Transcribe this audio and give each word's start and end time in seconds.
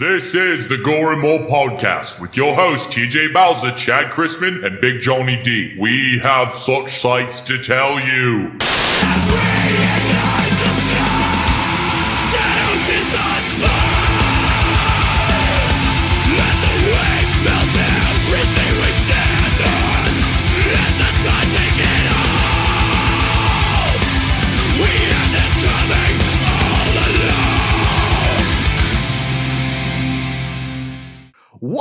This 0.00 0.34
is 0.34 0.66
the 0.66 0.78
Gore 0.78 1.12
and 1.12 1.20
More 1.20 1.40
podcast 1.40 2.20
with 2.20 2.34
your 2.34 2.54
hosts 2.54 2.86
TJ 2.86 3.34
Bowser, 3.34 3.70
Chad 3.72 4.10
Chrisman, 4.10 4.64
and 4.64 4.80
Big 4.80 5.02
Johnny 5.02 5.38
D. 5.42 5.76
We 5.78 6.18
have 6.20 6.54
such 6.54 6.98
sights 7.02 7.42
to 7.42 7.62
tell 7.62 8.00
you. 8.00 8.56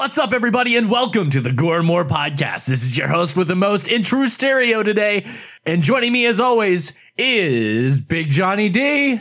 What's 0.10 0.18
up, 0.18 0.34
everybody, 0.34 0.76
and 0.76 0.90
welcome 0.90 1.30
to 1.30 1.40
the 1.40 1.52
Gore 1.52 1.78
and 1.78 1.86
More 1.86 2.04
podcast. 2.04 2.66
This 2.66 2.82
is 2.82 2.98
your 2.98 3.08
host 3.08 3.36
with 3.38 3.48
the 3.48 3.56
most 3.56 3.88
in 3.88 4.02
true 4.02 4.26
stereo 4.26 4.82
today, 4.82 5.24
and 5.68 5.84
joining 5.84 6.12
me 6.12 6.26
as 6.26 6.40
always 6.40 6.94
is 7.16 8.00
Big 8.00 8.32
Johnny 8.32 8.70
D 8.70 9.18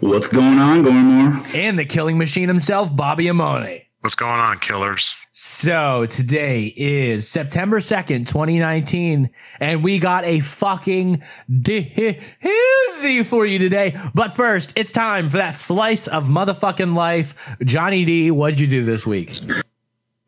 What's 0.00 0.28
going 0.28 0.58
on, 0.58 0.82
Gormore? 0.84 1.54
and 1.54 1.78
the 1.78 1.84
killing 1.84 2.16
machine 2.16 2.48
himself, 2.48 2.96
Bobby 2.96 3.26
Amone. 3.26 3.82
What's 4.00 4.14
going 4.14 4.40
on, 4.40 4.58
killers? 4.58 5.14
So 5.32 6.06
today 6.06 6.72
is 6.74 7.28
September 7.28 7.78
2nd, 7.78 8.26
2019, 8.26 9.28
and 9.60 9.84
we 9.84 9.98
got 9.98 10.24
a 10.24 10.40
fucking 10.40 11.22
doozy 11.52 13.26
for 13.26 13.44
you 13.44 13.58
today. 13.58 13.94
But 14.14 14.32
first, 14.34 14.72
it's 14.78 14.92
time 14.92 15.28
for 15.28 15.36
that 15.36 15.56
slice 15.56 16.06
of 16.06 16.28
motherfucking 16.28 16.96
life. 16.96 17.54
Johnny 17.62 18.06
D, 18.06 18.30
what'd 18.30 18.58
you 18.58 18.66
do 18.66 18.82
this 18.82 19.06
week? 19.06 19.30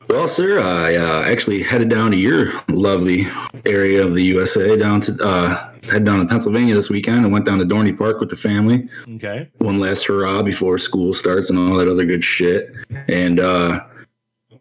Well, 0.08 0.26
sir, 0.26 0.58
I 0.58 0.96
uh, 0.96 1.22
actually 1.30 1.62
headed 1.62 1.90
down 1.90 2.12
to 2.12 2.16
your 2.16 2.50
lovely 2.68 3.26
area 3.66 4.02
of 4.02 4.14
the 4.14 4.22
USA, 4.22 4.74
down 4.74 5.02
to 5.02 5.16
uh, 5.22 5.70
head 5.90 6.04
down 6.04 6.20
to 6.20 6.26
Pennsylvania 6.26 6.74
this 6.74 6.88
weekend. 6.88 7.26
I 7.26 7.28
went 7.28 7.44
down 7.44 7.58
to 7.58 7.66
Dorney 7.66 7.96
Park 7.96 8.18
with 8.18 8.30
the 8.30 8.36
family. 8.36 8.88
Okay. 9.16 9.50
One 9.58 9.78
last 9.80 10.04
hurrah 10.04 10.42
before 10.42 10.78
school 10.78 11.12
starts 11.12 11.50
and 11.50 11.58
all 11.58 11.76
that 11.76 11.88
other 11.88 12.06
good 12.06 12.24
shit. 12.24 12.72
And 13.08 13.38
uh, 13.38 13.80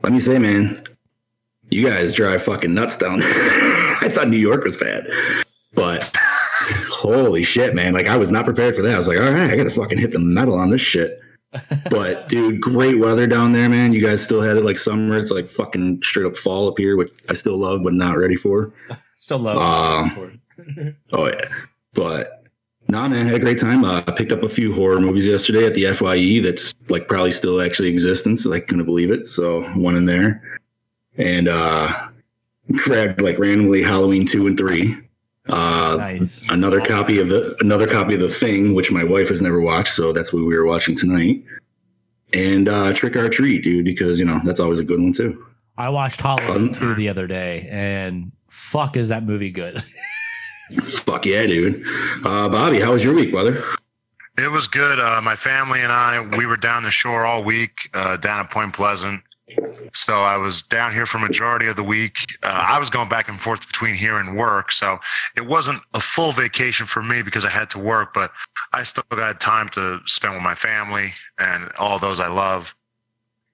let 0.03 0.11
me 0.11 0.19
say, 0.19 0.37
man, 0.37 0.83
you 1.69 1.87
guys 1.87 2.13
drive 2.13 2.43
fucking 2.43 2.73
nuts 2.73 2.97
down 2.97 3.19
there. 3.19 3.33
I 4.01 4.09
thought 4.09 4.27
New 4.27 4.37
York 4.37 4.65
was 4.65 4.75
bad, 4.75 5.07
but 5.73 6.11
holy 6.89 7.43
shit, 7.43 7.73
man! 7.73 7.93
Like 7.93 8.07
I 8.07 8.17
was 8.17 8.31
not 8.31 8.43
prepared 8.45 8.75
for 8.75 8.81
that. 8.81 8.93
I 8.93 8.97
was 8.97 9.07
like, 9.07 9.17
all 9.17 9.31
right, 9.31 9.49
I 9.49 9.55
got 9.55 9.63
to 9.63 9.71
fucking 9.71 9.97
hit 9.97 10.11
the 10.11 10.19
metal 10.19 10.55
on 10.55 10.69
this 10.69 10.81
shit. 10.81 11.21
But 11.89 12.27
dude, 12.27 12.61
great 12.61 12.99
weather 12.99 13.27
down 13.27 13.53
there, 13.53 13.69
man. 13.69 13.93
You 13.93 14.01
guys 14.01 14.21
still 14.21 14.41
had 14.41 14.57
it 14.57 14.63
like 14.63 14.77
summer. 14.77 15.17
It's 15.17 15.31
like 15.31 15.47
fucking 15.47 16.01
straight 16.03 16.25
up 16.25 16.37
fall 16.37 16.67
up 16.67 16.77
here, 16.77 16.97
which 16.97 17.11
I 17.29 17.33
still 17.33 17.57
love, 17.57 17.83
but 17.83 17.93
not 17.93 18.17
ready 18.17 18.35
for. 18.35 18.73
Still 19.15 19.39
love 19.39 19.57
Um, 19.57 20.39
Oh 21.11 21.25
yeah, 21.25 21.49
but 21.93 22.47
nah, 22.87 23.07
man, 23.07 23.25
had 23.25 23.35
a 23.35 23.39
great 23.39 23.59
time. 23.59 23.83
Uh, 23.83 24.01
picked 24.01 24.31
up 24.31 24.43
a 24.43 24.49
few 24.49 24.73
horror 24.73 24.99
movies 24.99 25.27
yesterday 25.27 25.65
at 25.65 25.73
the 25.73 25.91
FYE. 25.93 26.39
That's 26.39 26.75
like 26.89 27.07
probably 27.07 27.31
still 27.31 27.59
actually 27.59 27.89
existence. 27.89 28.45
I 28.45 28.59
couldn't 28.59 28.85
believe 28.85 29.09
it. 29.09 29.25
So 29.25 29.63
one 29.73 29.95
in 29.95 30.05
there, 30.05 30.59
and 31.17 31.47
uh, 31.47 32.09
grabbed 32.71 33.21
like 33.21 33.39
randomly 33.39 33.81
Halloween 33.81 34.27
two 34.27 34.45
and 34.45 34.55
three. 34.55 34.95
Uh, 35.49 35.97
Nice. 35.99 36.45
another 36.49 36.81
copy 36.81 37.19
of 37.19 37.29
the 37.29 37.55
another 37.61 37.87
copy 37.87 38.13
of 38.15 38.19
the 38.19 38.29
Thing, 38.29 38.73
which 38.73 38.91
my 38.91 39.03
wife 39.03 39.29
has 39.29 39.41
never 39.41 39.61
watched, 39.61 39.93
so 39.93 40.11
that's 40.11 40.33
what 40.33 40.45
we 40.45 40.55
were 40.55 40.65
watching 40.65 40.95
tonight. 40.95 41.43
And 42.33 42.67
uh, 42.67 42.93
Trick 42.93 43.15
or 43.15 43.29
Treat, 43.29 43.63
dude, 43.63 43.85
because 43.85 44.19
you 44.19 44.25
know 44.25 44.39
that's 44.43 44.59
always 44.59 44.79
a 44.79 44.83
good 44.83 44.99
one 44.99 45.13
too. 45.13 45.45
I 45.77 45.89
watched 45.89 46.21
Halloween 46.21 46.71
2 46.71 46.95
the 46.95 47.07
other 47.07 47.27
day, 47.27 47.67
and 47.69 48.31
fuck, 48.49 48.97
is 48.97 49.09
that 49.09 49.23
movie 49.23 49.51
good? 49.51 49.83
Fuck 50.83 51.25
yeah, 51.25 51.45
dude. 51.45 51.85
Uh, 52.25 52.49
Bobby, 52.49 52.79
how 52.81 52.91
was 52.91 53.03
your 53.03 53.13
week, 53.13 53.31
brother? 53.31 53.63
It 54.37 54.51
was 54.51 54.67
good. 54.67 54.99
Uh, 54.99 55.21
my 55.23 55.35
family 55.35 55.79
and 55.81 55.91
I, 55.91 56.19
we 56.35 56.45
were 56.45 56.57
down 56.57 56.83
the 56.83 56.91
shore 56.91 57.25
all 57.25 57.43
week, 57.43 57.89
uh, 57.93 58.17
down 58.17 58.39
at 58.41 58.49
Point 58.51 58.73
Pleasant. 58.73 59.21
So 59.97 60.17
I 60.23 60.37
was 60.37 60.61
down 60.61 60.93
here 60.93 61.05
for 61.05 61.19
majority 61.19 61.67
of 61.67 61.75
the 61.75 61.83
week. 61.83 62.17
Uh, 62.43 62.47
I 62.47 62.79
was 62.79 62.89
going 62.89 63.09
back 63.09 63.29
and 63.29 63.39
forth 63.39 63.65
between 63.65 63.95
here 63.95 64.19
and 64.19 64.37
work, 64.37 64.71
so 64.71 64.99
it 65.35 65.45
wasn't 65.45 65.81
a 65.93 65.99
full 65.99 66.31
vacation 66.31 66.85
for 66.85 67.01
me 67.01 67.21
because 67.21 67.45
I 67.45 67.49
had 67.49 67.69
to 67.71 67.79
work, 67.79 68.13
but 68.13 68.31
I 68.73 68.83
still 68.83 69.03
got 69.09 69.39
time 69.39 69.69
to 69.69 69.99
spend 70.05 70.33
with 70.33 70.43
my 70.43 70.55
family 70.55 71.13
and 71.37 71.69
all 71.77 71.99
those 71.99 72.19
I 72.19 72.27
love. 72.27 72.75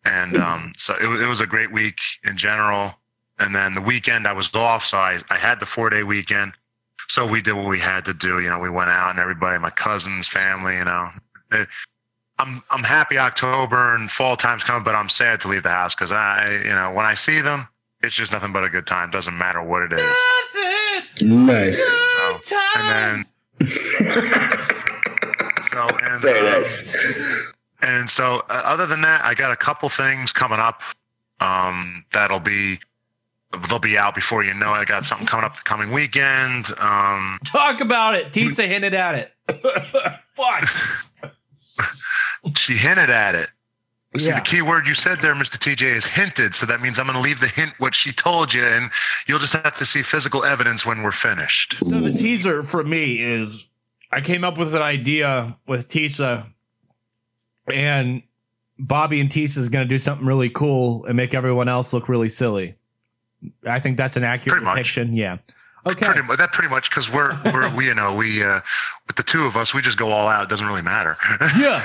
And 0.06 0.38
um, 0.38 0.74
so 0.76 0.94
it, 0.96 1.22
it 1.22 1.28
was 1.28 1.40
a 1.42 1.48
great 1.48 1.72
week 1.72 1.98
in 2.26 2.36
general. 2.36 2.94
And 3.40 3.56
then 3.56 3.74
the 3.74 3.82
weekend 3.82 4.28
I 4.28 4.34
was 4.34 4.54
off, 4.54 4.86
so 4.86 4.98
I, 4.98 5.20
I 5.30 5.38
had 5.38 5.60
the 5.60 5.66
four 5.66 5.90
day 5.90 6.04
weekend. 6.04 6.54
So 7.08 7.28
we 7.28 7.42
did 7.42 7.54
what 7.54 7.68
we 7.68 7.80
had 7.80 8.06
to 8.06 8.14
do. 8.14 8.40
You 8.40 8.50
know, 8.50 8.60
we 8.60 8.70
went 8.70 8.90
out 8.90 9.12
and 9.12 9.20
everybody, 9.20 9.60
my 9.60 9.70
cousins, 9.70 10.28
family. 10.28 10.78
You 10.78 10.86
know, 10.86 11.10
Eh, 11.54 11.66
I'm 12.40 12.64
I'm 12.70 12.84
happy 12.84 13.18
October 13.18 13.96
and 13.96 14.10
fall 14.10 14.36
time's 14.36 14.64
coming, 14.64 14.84
but 14.84 14.96
I'm 14.96 15.10
sad 15.10 15.40
to 15.42 15.48
leave 15.48 15.64
the 15.64 15.70
house 15.70 15.94
because 15.96 16.12
I, 16.12 16.62
you 16.64 16.74
know, 16.74 16.92
when 16.94 17.06
I 17.06 17.14
see 17.14 17.42
them, 17.42 17.68
it's 18.02 18.16
just 18.16 18.32
nothing 18.32 18.52
but 18.52 18.64
a 18.64 18.70
good 18.70 18.88
time. 18.88 19.12
Doesn't 19.12 19.38
matter 19.38 19.62
what 19.62 19.84
it 19.84 19.94
is. 19.94 20.18
Nice. 21.22 21.78
So 22.44 22.60
and 22.76 22.90
then 22.90 23.26
so 25.62 25.88
and 26.04 26.22
Very 26.22 26.40
um, 26.40 26.46
nice. 26.46 27.54
and 27.82 28.10
so, 28.10 28.44
uh, 28.50 28.62
other 28.66 28.86
than 28.88 29.02
that, 29.02 29.24
I 29.24 29.34
got 29.34 29.52
a 29.52 29.56
couple 29.56 29.88
things 29.90 30.34
coming 30.34 30.60
up 30.60 30.82
um, 31.40 32.04
that'll 32.12 32.40
be 32.40 32.80
they'll 33.70 33.80
be 33.80 33.98
out 33.98 34.16
before 34.16 34.44
you 34.44 34.54
know 34.54 34.74
it. 34.74 34.78
I 34.78 34.86
got 34.86 35.06
something 35.06 35.28
coming 35.28 35.46
up 35.46 35.56
the 35.56 35.62
coming 35.62 35.92
weekend. 35.92 36.68
Um, 36.80 37.40
Talk 37.46 37.80
about 37.82 38.16
it. 38.16 38.32
Tisa 38.34 38.68
hinted 38.68 38.94
at 38.94 39.16
it. 39.16 39.32
fuck. 40.26 40.64
she 42.58 42.74
hinted 42.74 43.10
at 43.10 43.36
it. 43.36 43.50
See, 44.18 44.28
Yeah. 44.28 44.36
the 44.36 44.42
key 44.46 44.62
word 44.62 44.88
you 44.88 44.94
said 44.94 45.20
there, 45.22 45.34
Mr. 45.34 45.58
TJ, 45.58 45.84
is 45.88 46.06
hinted. 46.06 46.54
So 46.54 46.66
that 46.68 46.82
means 46.82 47.00
I'm 47.00 47.08
going 47.08 47.18
to 47.18 47.22
leave 47.24 47.40
the 47.40 47.48
hint 47.48 47.74
what 47.80 47.96
she 47.96 48.12
told 48.12 48.54
you, 48.54 48.64
and 48.64 48.92
you'll 49.28 49.40
just 49.40 49.54
have 49.54 49.74
to 49.76 49.86
see 49.86 50.02
physical 50.04 50.44
evidence 50.44 50.86
when 50.86 51.02
we're 51.02 51.12
finished. 51.12 51.78
So 51.80 52.00
the 52.00 52.14
teaser 52.14 52.62
for 52.64 52.84
me 52.84 53.20
is 53.20 53.66
I 54.12 54.22
came 54.22 54.44
up 54.44 54.58
with 54.58 54.76
an 54.76 54.82
idea 54.84 55.58
with 55.68 55.90
Tisa 55.90 56.46
and 57.72 58.22
Bobby 58.78 59.20
and 59.20 59.30
Tisa 59.30 59.58
is 59.58 59.70
going 59.70 59.86
to 59.86 59.90
do 59.90 59.98
something 59.98 60.26
really 60.28 60.50
cool 60.50 61.06
and 61.06 61.16
make 61.16 61.34
everyone 61.34 61.68
else 61.70 61.94
look 61.94 62.10
really 62.10 62.30
silly. 62.30 62.76
I 63.68 63.80
think 63.80 63.98
that's 63.98 64.16
an 64.16 64.24
accurate 64.24 64.64
depiction. 64.64 65.14
Yeah. 65.14 65.38
Okay. 65.86 66.06
Pretty 66.06 66.22
much, 66.22 66.38
that 66.38 66.54
pretty 66.54 66.70
much 66.70 66.90
because 66.90 67.12
we're 67.12 67.38
we're 67.46 67.74
we 67.76 67.88
you 67.88 67.94
know 67.94 68.14
we 68.14 68.44
uh, 68.44 68.62
with 69.08 69.18
the 69.18 69.24
two 69.24 69.46
of 69.46 69.58
us 69.58 69.74
we 69.74 69.82
just 69.82 69.98
go 69.98 70.10
all 70.10 70.28
out. 70.28 70.44
It 70.44 70.50
doesn't 70.50 70.66
really 70.66 70.82
matter. 70.82 71.18
yeah. 71.60 71.82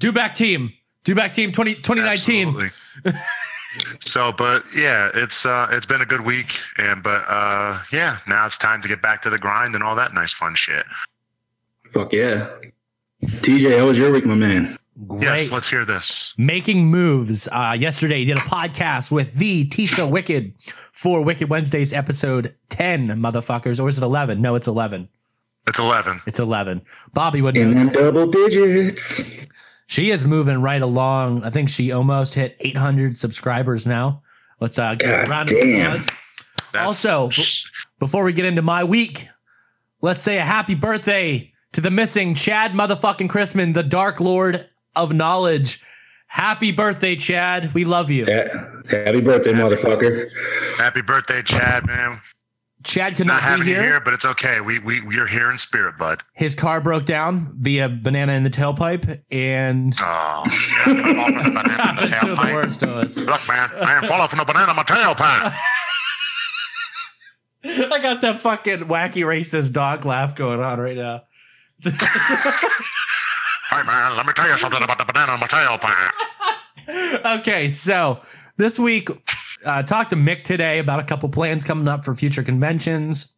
Do 0.00 0.12
back 0.12 0.34
team. 0.34 0.72
Do 1.04 1.14
back 1.14 1.32
team 1.32 1.52
20, 1.52 1.76
2019. 1.76 2.48
Absolutely. 2.48 3.20
so, 4.00 4.32
but 4.32 4.64
yeah, 4.74 5.10
it's 5.14 5.46
uh, 5.46 5.68
it's 5.70 5.86
been 5.86 6.00
a 6.00 6.06
good 6.06 6.22
week, 6.22 6.58
and 6.78 7.02
but 7.02 7.24
uh, 7.28 7.80
yeah, 7.92 8.18
now 8.26 8.46
it's 8.46 8.58
time 8.58 8.82
to 8.82 8.88
get 8.88 9.02
back 9.02 9.22
to 9.22 9.30
the 9.30 9.38
grind 9.38 9.74
and 9.74 9.84
all 9.84 9.94
that 9.94 10.14
nice 10.14 10.32
fun 10.32 10.54
shit. 10.54 10.84
Fuck 11.92 12.12
yeah. 12.12 12.50
TJ, 13.22 13.78
how 13.78 13.86
was 13.86 13.98
your 13.98 14.12
week, 14.12 14.26
my 14.26 14.34
man? 14.34 14.78
Great. 15.06 15.22
Yes, 15.22 15.52
let's 15.52 15.68
hear 15.68 15.84
this. 15.84 16.34
making 16.38 16.86
moves. 16.86 17.48
Uh, 17.52 17.76
yesterday, 17.78 18.24
did 18.24 18.38
a 18.38 18.40
podcast 18.40 19.10
with 19.12 19.34
the 19.34 19.68
Tisha 19.68 20.10
Wicked 20.10 20.54
for 20.92 21.20
Wicked 21.22 21.50
Wednesdays 21.50 21.92
episode 21.92 22.54
10, 22.70 23.08
motherfuckers. 23.08 23.78
Or 23.82 23.88
is 23.88 23.98
it 23.98 24.04
11? 24.04 24.40
No, 24.40 24.54
it's 24.54 24.66
11. 24.66 25.08
It's 25.66 25.78
eleven. 25.80 26.20
It's 26.26 26.38
11. 26.40 26.80
Bobby 27.12 27.42
would 27.42 27.56
In 27.56 27.74
know. 27.74 27.78
them 27.80 27.88
double 27.90 28.26
digits. 28.30 29.22
She 29.88 30.10
is 30.12 30.24
moving 30.26 30.62
right 30.62 30.80
along. 30.80 31.42
I 31.44 31.50
think 31.50 31.68
she 31.68 31.92
almost 31.92 32.34
hit 32.34 32.56
800 32.60 33.16
subscribers 33.16 33.86
now. 33.86 34.22
Let's 34.60 34.78
uh, 34.78 34.94
give 34.94 35.08
her 35.10 35.14
a 35.22 35.26
God 35.26 35.30
round 35.30 35.50
of 35.50 35.58
applause. 35.58 36.06
That's- 36.72 36.86
Also, 37.04 37.30
Before 37.98 38.22
we 38.24 38.32
get 38.32 38.44
into 38.46 38.62
my 38.62 38.84
week, 38.84 39.26
let's 40.00 40.22
say 40.22 40.38
a 40.38 40.42
happy 40.44 40.74
birthday 40.74 41.52
to 41.72 41.80
the 41.80 41.90
missing 41.90 42.34
Chad 42.34 42.72
motherfucking 42.72 43.28
Chrisman, 43.28 43.74
the 43.74 43.82
Dark 43.82 44.20
Lord 44.20 44.68
of 44.96 45.12
Knowledge. 45.12 45.80
Happy 46.28 46.72
birthday, 46.72 47.14
Chad. 47.16 47.72
We 47.74 47.84
love 47.84 48.10
you. 48.10 48.24
Yeah. 48.26 48.48
Happy 48.90 49.20
birthday, 49.20 49.52
motherfucker. 49.52 50.28
happy 50.76 51.02
birthday, 51.02 51.42
Chad, 51.42 51.86
man. 51.86 52.20
Chad 52.84 53.16
could 53.16 53.26
Not 53.26 53.34
not 53.34 53.40
be 53.42 53.46
having 53.48 53.66
you 53.68 53.74
here. 53.74 53.82
here, 53.82 54.00
but 54.00 54.12
it's 54.14 54.24
okay. 54.24 54.60
We 54.60 54.78
we 54.80 55.00
we're 55.00 55.26
here 55.26 55.50
in 55.50 55.58
spirit, 55.58 55.96
bud. 55.98 56.22
His 56.34 56.54
car 56.54 56.80
broke 56.80 57.04
down 57.04 57.54
via 57.58 57.88
banana 57.88 58.32
in 58.34 58.42
the 58.44 58.50
tailpipe, 58.50 59.22
and 59.30 59.92
Oh, 60.00 60.42
yeah, 60.46 60.84
fall 60.84 61.20
off 61.20 61.42
from 61.42 61.54
the 61.54 61.60
banana 61.62 61.90
in 61.90 61.96
the 61.96 62.00
That's 62.06 62.10
the 62.10 62.16
tailpipe. 62.26 62.54
worst 62.54 62.80
to 62.80 62.94
us. 62.96 63.16
Look, 63.18 63.48
man, 63.48 63.70
I 63.80 63.96
ain't 63.96 64.06
fall 64.06 64.20
off 64.20 64.30
from 64.30 64.38
the 64.38 64.44
banana 64.44 64.70
in 64.70 64.76
my 64.76 64.82
tailpipe. 64.84 65.54
I 67.92 67.98
got 68.00 68.20
that 68.20 68.38
fucking 68.38 68.80
wacky 68.84 69.22
racist 69.24 69.72
dog 69.72 70.04
laugh 70.04 70.36
going 70.36 70.60
on 70.60 70.78
right 70.78 70.96
now. 70.96 71.22
Hey, 73.70 73.82
man, 73.84 74.16
let 74.16 74.26
me 74.26 74.32
tell 74.32 74.48
you 74.48 74.56
something 74.58 74.82
about 74.82 74.98
the 74.98 75.04
banana 75.04 75.34
in 75.34 75.40
my 75.40 75.46
tailpipe. 75.46 77.38
okay, 77.40 77.68
so 77.68 78.20
this 78.56 78.78
week, 78.78 79.08
uh, 79.64 79.82
talked 79.82 80.10
to 80.10 80.16
Mick 80.16 80.44
today 80.44 80.78
about 80.78 81.00
a 81.00 81.04
couple 81.04 81.28
plans 81.28 81.64
coming 81.64 81.88
up 81.88 82.04
for 82.04 82.14
future 82.14 82.42
conventions, 82.44 83.32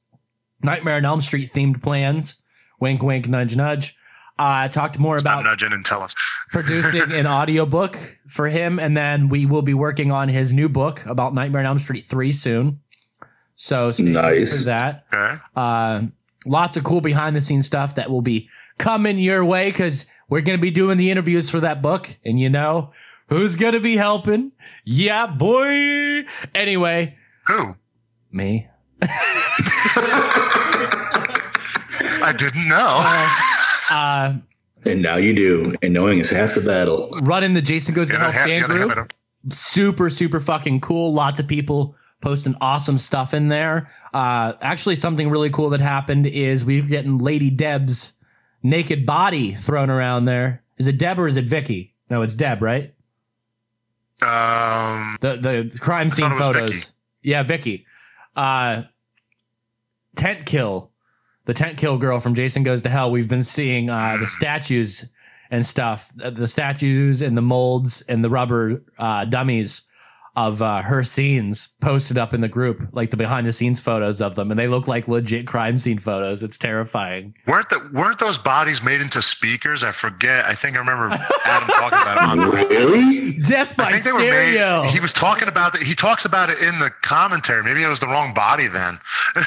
Nightmare 0.62 0.96
on 0.96 1.04
Elm 1.04 1.20
Street 1.20 1.50
themed 1.52 1.82
plans. 1.82 2.36
Wink, 2.80 3.02
wink, 3.02 3.26
nudge, 3.28 3.56
nudge. 3.56 3.96
Uh, 4.38 4.64
I 4.64 4.68
talked 4.68 4.98
more 4.98 5.18
Stop 5.18 5.40
about 5.40 5.50
nudging 5.50 5.72
and 5.72 5.84
tell 5.84 6.02
us. 6.02 6.14
producing 6.50 7.10
an 7.12 7.26
audiobook 7.26 7.96
for 8.28 8.48
him, 8.48 8.78
and 8.78 8.96
then 8.96 9.28
we 9.28 9.46
will 9.46 9.62
be 9.62 9.74
working 9.74 10.12
on 10.12 10.28
his 10.28 10.52
new 10.52 10.68
book 10.68 11.04
about 11.06 11.34
Nightmare 11.34 11.60
on 11.60 11.66
Elm 11.66 11.78
Street 11.78 12.04
3 12.04 12.30
soon. 12.32 12.80
So 13.54 13.90
stay 13.90 14.04
tuned 14.04 14.14
Nice. 14.14 14.58
for 14.60 14.64
that. 14.66 15.06
Okay. 15.12 15.40
Uh, 15.56 16.02
lots 16.46 16.76
of 16.76 16.84
cool 16.84 17.00
behind 17.00 17.34
the 17.34 17.40
scenes 17.40 17.66
stuff 17.66 17.96
that 17.96 18.10
will 18.10 18.20
be 18.22 18.48
coming 18.78 19.18
your 19.18 19.44
way 19.44 19.70
because 19.70 20.06
we're 20.28 20.42
going 20.42 20.58
to 20.58 20.62
be 20.62 20.70
doing 20.70 20.96
the 20.98 21.10
interviews 21.10 21.50
for 21.50 21.60
that 21.60 21.82
book. 21.82 22.08
And 22.24 22.38
you 22.40 22.48
know 22.48 22.92
who's 23.28 23.56
going 23.56 23.74
to 23.74 23.80
be 23.80 23.96
helping? 23.96 24.52
Yeah, 24.84 25.26
boy. 25.26 26.24
Anyway, 26.54 27.16
Who? 27.46 27.74
me. 28.32 28.68
I 32.20 32.34
didn't 32.36 32.68
know. 32.68 33.02
Uh, 33.90 34.34
And 34.84 35.02
now 35.02 35.16
you 35.16 35.32
do. 35.32 35.74
And 35.82 35.92
knowing 35.94 36.18
is 36.18 36.30
half 36.30 36.54
the 36.54 36.60
battle. 36.60 37.10
running 37.22 37.52
the 37.54 37.62
Jason 37.62 37.94
Goes 37.94 38.08
to 38.08 38.16
Hell 38.16 38.30
ha- 38.32 38.44
fan 38.44 38.62
group. 38.62 39.12
super 39.50 40.10
super 40.10 40.40
fucking 40.40 40.80
cool 40.80 41.12
lots 41.14 41.38
of 41.40 41.46
people 41.46 41.94
posting 42.20 42.54
awesome 42.60 42.98
stuff 42.98 43.32
in 43.32 43.46
there 43.48 43.88
uh 44.12 44.52
actually 44.60 44.96
something 44.96 45.30
really 45.30 45.48
cool 45.48 45.70
that 45.70 45.80
happened 45.80 46.26
is 46.26 46.64
we're 46.64 46.82
getting 46.82 47.16
lady 47.18 47.48
deb's 47.48 48.12
naked 48.62 49.06
body 49.06 49.52
thrown 49.54 49.90
around 49.90 50.24
there. 50.24 50.62
Is 50.76 50.86
it 50.86 50.98
deb 50.98 51.18
or 51.18 51.26
is 51.26 51.36
it 51.36 51.44
vicky? 51.46 51.94
No 52.10 52.22
it's 52.22 52.34
deb 52.34 52.62
right? 52.62 52.94
Um, 54.20 55.16
the 55.20 55.36
the 55.36 55.78
crime 55.80 56.10
scene 56.10 56.28
thought 56.30 56.56
it 56.56 56.62
was 56.62 56.70
photos. 56.70 56.84
Vicky. 56.84 56.92
yeah 57.22 57.42
vicky. 57.42 57.86
Uh 58.36 58.82
tent 60.16 60.46
kill. 60.46 60.90
The 61.44 61.54
tent 61.54 61.78
kill 61.78 61.98
girl 61.98 62.20
from 62.20 62.34
jason 62.34 62.62
goes 62.62 62.82
to 62.82 62.88
hell. 62.88 63.10
We've 63.10 63.28
been 63.28 63.44
seeing 63.44 63.90
uh 63.90 64.16
the 64.18 64.26
statues 64.26 65.06
and 65.50 65.64
stuff. 65.64 66.12
The 66.16 66.48
statues 66.48 67.22
and 67.22 67.36
the 67.36 67.42
molds 67.42 68.02
and 68.02 68.24
the 68.24 68.30
rubber 68.30 68.82
uh 68.98 69.24
dummies 69.24 69.82
of 70.46 70.62
uh, 70.62 70.82
her 70.82 71.02
scenes 71.02 71.68
posted 71.80 72.16
up 72.18 72.32
in 72.32 72.40
the 72.40 72.48
group 72.48 72.86
like 72.92 73.10
the 73.10 73.16
behind 73.16 73.46
the 73.46 73.52
scenes 73.52 73.80
photos 73.80 74.20
of 74.20 74.34
them 74.34 74.50
and 74.50 74.58
they 74.58 74.68
look 74.68 74.86
like 74.86 75.08
legit 75.08 75.46
crime 75.46 75.78
scene 75.78 75.98
photos 75.98 76.42
it's 76.42 76.58
terrifying 76.58 77.34
weren't 77.46 77.68
the, 77.70 77.90
weren't 77.92 78.18
those 78.18 78.38
bodies 78.38 78.82
made 78.82 79.00
into 79.00 79.20
speakers? 79.22 79.82
I 79.82 79.90
forget. 79.90 80.44
I 80.44 80.54
think 80.54 80.76
I 80.76 80.80
remember 80.80 81.14
Adam 81.44 81.68
talking 81.68 81.98
about 81.98 82.38
it. 82.38 82.68
Really? 82.68 83.38
death 83.42 83.74
I 83.78 83.82
by 83.82 83.90
think 83.92 84.04
they 84.04 84.12
were 84.12 84.18
stereo 84.18 84.82
made. 84.82 84.90
He 84.92 85.00
was 85.00 85.12
talking 85.12 85.48
about 85.48 85.74
it. 85.74 85.82
He 85.82 85.94
talks 85.94 86.24
about 86.24 86.50
it 86.50 86.58
in 86.60 86.78
the 86.78 86.90
commentary. 87.02 87.62
Maybe 87.62 87.82
it 87.82 87.88
was 87.88 88.00
the 88.00 88.06
wrong 88.06 88.32
body 88.34 88.66
then. 88.66 88.98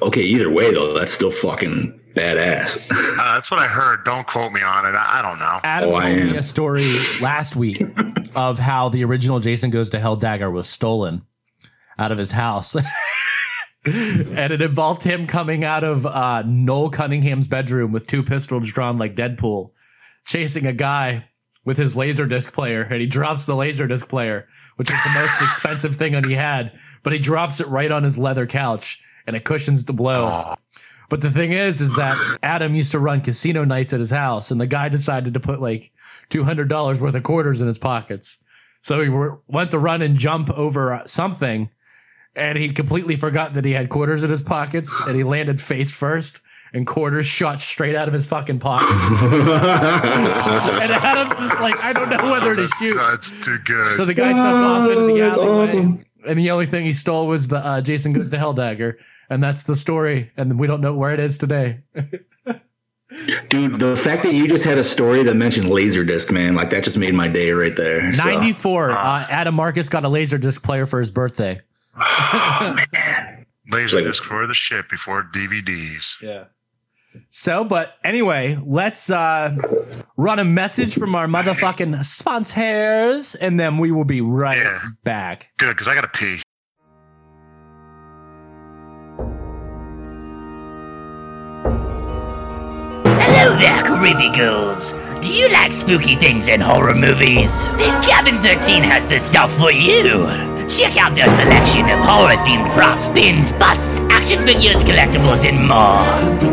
Okay, 0.00 0.22
either 0.22 0.50
way 0.50 0.72
though, 0.72 0.94
that's 0.94 1.12
still 1.12 1.30
fucking 1.30 2.00
badass. 2.14 2.86
Uh, 2.90 3.34
that's 3.34 3.50
what 3.50 3.60
I 3.60 3.66
heard. 3.66 4.04
Don't 4.04 4.26
quote 4.26 4.52
me 4.52 4.62
on 4.62 4.86
it. 4.86 4.96
I, 4.96 5.18
I 5.18 5.22
don't 5.22 5.38
know. 5.38 5.58
Adam 5.62 5.90
Oh, 5.90 5.94
I 5.94 6.14
told 6.14 6.32
me 6.32 6.36
a 6.36 6.42
story 6.42 6.96
last 7.20 7.56
week 7.56 7.82
of 8.34 8.58
how 8.58 8.88
the 8.88 9.04
original 9.04 9.40
Jason 9.40 9.70
Goes 9.70 9.90
to 9.90 10.00
Hell 10.00 10.16
dagger 10.16 10.50
was 10.50 10.68
stolen 10.68 11.22
out 11.98 12.12
of 12.12 12.18
his 12.18 12.30
house. 12.30 12.76
and 13.84 14.52
it 14.52 14.62
involved 14.62 15.02
him 15.02 15.26
coming 15.26 15.64
out 15.64 15.84
of 15.84 16.06
uh, 16.06 16.42
Noel 16.46 16.90
Cunningham's 16.90 17.46
bedroom 17.46 17.92
with 17.92 18.06
two 18.06 18.22
pistols 18.22 18.70
drawn 18.70 18.98
like 18.98 19.14
Deadpool, 19.14 19.70
chasing 20.24 20.66
a 20.66 20.72
guy 20.72 21.28
with 21.64 21.76
his 21.76 21.94
Laserdisc 21.96 22.52
player. 22.52 22.82
And 22.82 23.00
he 23.00 23.06
drops 23.06 23.46
the 23.46 23.54
Laserdisc 23.54 24.08
player, 24.08 24.48
which 24.76 24.90
is 24.90 25.02
the 25.02 25.20
most 25.20 25.42
expensive 25.42 25.96
thing 25.96 26.12
that 26.12 26.24
he 26.24 26.34
had, 26.34 26.72
but 27.02 27.12
he 27.12 27.18
drops 27.18 27.60
it 27.60 27.68
right 27.68 27.90
on 27.90 28.02
his 28.02 28.18
leather 28.18 28.46
couch 28.46 29.00
and 29.26 29.36
it 29.36 29.44
cushions 29.44 29.84
the 29.84 29.92
blow. 29.92 30.28
Oh, 30.30 30.54
But 31.10 31.20
the 31.20 31.30
thing 31.30 31.52
is, 31.52 31.80
is 31.80 31.94
that 31.94 32.16
Adam 32.42 32.74
used 32.74 32.92
to 32.92 32.98
run 32.98 33.20
casino 33.20 33.64
nights 33.64 33.92
at 33.92 34.00
his 34.00 34.10
house, 34.10 34.50
and 34.50 34.60
the 34.60 34.66
guy 34.66 34.88
decided 34.88 35.34
to 35.34 35.40
put 35.40 35.60
like 35.60 35.92
two 36.30 36.44
hundred 36.44 36.68
dollars 36.68 37.00
worth 37.00 37.14
of 37.14 37.22
quarters 37.22 37.60
in 37.60 37.66
his 37.66 37.78
pockets. 37.78 38.38
So 38.80 39.00
he 39.02 39.08
went 39.48 39.70
to 39.70 39.78
run 39.78 40.02
and 40.02 40.16
jump 40.16 40.50
over 40.50 41.00
something, 41.06 41.70
and 42.36 42.58
he 42.58 42.68
completely 42.70 43.16
forgot 43.16 43.54
that 43.54 43.64
he 43.64 43.72
had 43.72 43.88
quarters 43.88 44.24
in 44.24 44.30
his 44.30 44.42
pockets, 44.42 45.00
and 45.06 45.16
he 45.16 45.24
landed 45.24 45.58
face 45.60 45.90
first, 45.90 46.40
and 46.74 46.86
quarters 46.86 47.26
shot 47.26 47.60
straight 47.60 47.96
out 47.96 48.08
of 48.08 48.14
his 48.14 48.26
fucking 48.26 48.58
pocket. 48.58 48.90
and 48.90 50.92
Adam's 50.92 51.38
just 51.38 51.60
like, 51.60 51.82
I 51.84 51.92
don't 51.92 52.10
know 52.10 52.30
whether 52.32 52.54
to 52.54 52.66
shoot. 52.80 52.94
that's 52.96 53.44
too 53.44 53.56
good. 53.64 53.96
So 53.96 54.04
the 54.04 54.14
guy 54.14 54.32
took 54.32 54.38
off 54.40 54.90
into 54.90 55.06
the 55.06 55.22
Oh, 55.22 55.30
alleyway, 55.30 55.62
awesome. 55.62 56.04
and 56.26 56.38
the 56.38 56.50
only 56.50 56.66
thing 56.66 56.84
he 56.84 56.92
stole 56.92 57.26
was 57.26 57.48
the 57.48 57.56
uh, 57.58 57.80
Jason 57.80 58.12
Goes 58.12 58.30
to 58.30 58.38
Hell 58.38 58.52
dagger, 58.52 58.98
and 59.30 59.42
that's 59.42 59.62
the 59.64 59.76
story. 59.76 60.30
And 60.36 60.58
we 60.58 60.66
don't 60.66 60.80
know 60.80 60.94
where 60.94 61.12
it 61.12 61.20
is 61.20 61.38
today. 61.38 61.80
Dude, 63.48 63.78
the 63.78 63.96
fact 63.96 64.24
that 64.24 64.34
you 64.34 64.48
just 64.48 64.64
had 64.64 64.76
a 64.78 64.82
story 64.84 65.22
that 65.22 65.36
mentioned 65.36 65.66
Laserdisc, 65.66 66.32
man, 66.32 66.54
like 66.54 66.70
that 66.70 66.82
just 66.82 66.98
made 66.98 67.14
my 67.14 67.28
day 67.28 67.52
right 67.52 67.76
there. 67.76 68.12
So. 68.12 68.24
94. 68.24 68.90
Uh, 68.90 69.26
Adam 69.30 69.54
Marcus 69.54 69.88
got 69.88 70.04
a 70.04 70.08
laser 70.08 70.36
disc 70.38 70.62
player 70.64 70.84
for 70.86 70.98
his 70.98 71.10
birthday. 71.10 71.60
Laser 73.70 73.96
Like- 73.96 74.04
disc 74.06 74.22
for 74.24 74.46
the 74.46 74.54
shit 74.54 74.88
before 74.88 75.22
DVDs. 75.32 76.20
Yeah. 76.20 76.44
So, 77.28 77.62
but 77.62 77.94
anyway, 78.02 78.58
let's 78.66 79.08
uh 79.08 79.56
run 80.16 80.40
a 80.40 80.44
message 80.44 80.94
from 80.94 81.14
our 81.14 81.28
motherfucking 81.28 82.04
sponsors, 82.04 83.36
and 83.36 83.58
then 83.60 83.78
we 83.78 83.92
will 83.92 84.04
be 84.04 84.20
right 84.20 84.58
Yeah. 84.58 84.80
back. 85.04 85.52
Good, 85.58 85.68
because 85.74 85.86
I 85.86 85.94
got 85.94 86.12
to 86.12 86.18
pee. 86.18 86.42
Creepy 94.04 94.28
ghouls. 94.36 94.92
Do 95.22 95.32
you 95.32 95.48
like 95.48 95.72
spooky 95.72 96.14
things 96.14 96.46
and 96.50 96.62
horror 96.62 96.94
movies? 96.94 97.64
Then 97.80 98.02
Cabin 98.02 98.38
13 98.38 98.82
has 98.82 99.06
the 99.06 99.18
stuff 99.18 99.56
for 99.56 99.72
you. 99.72 100.26
Check 100.68 100.98
out 100.98 101.14
their 101.14 101.30
selection 101.30 101.88
of 101.88 102.04
horror-themed 102.04 102.70
props, 102.74 103.06
pins, 103.16 103.54
busts, 103.54 104.00
action 104.10 104.44
figures, 104.44 104.84
collectibles, 104.84 105.48
and 105.48 105.56
more. 105.56 106.04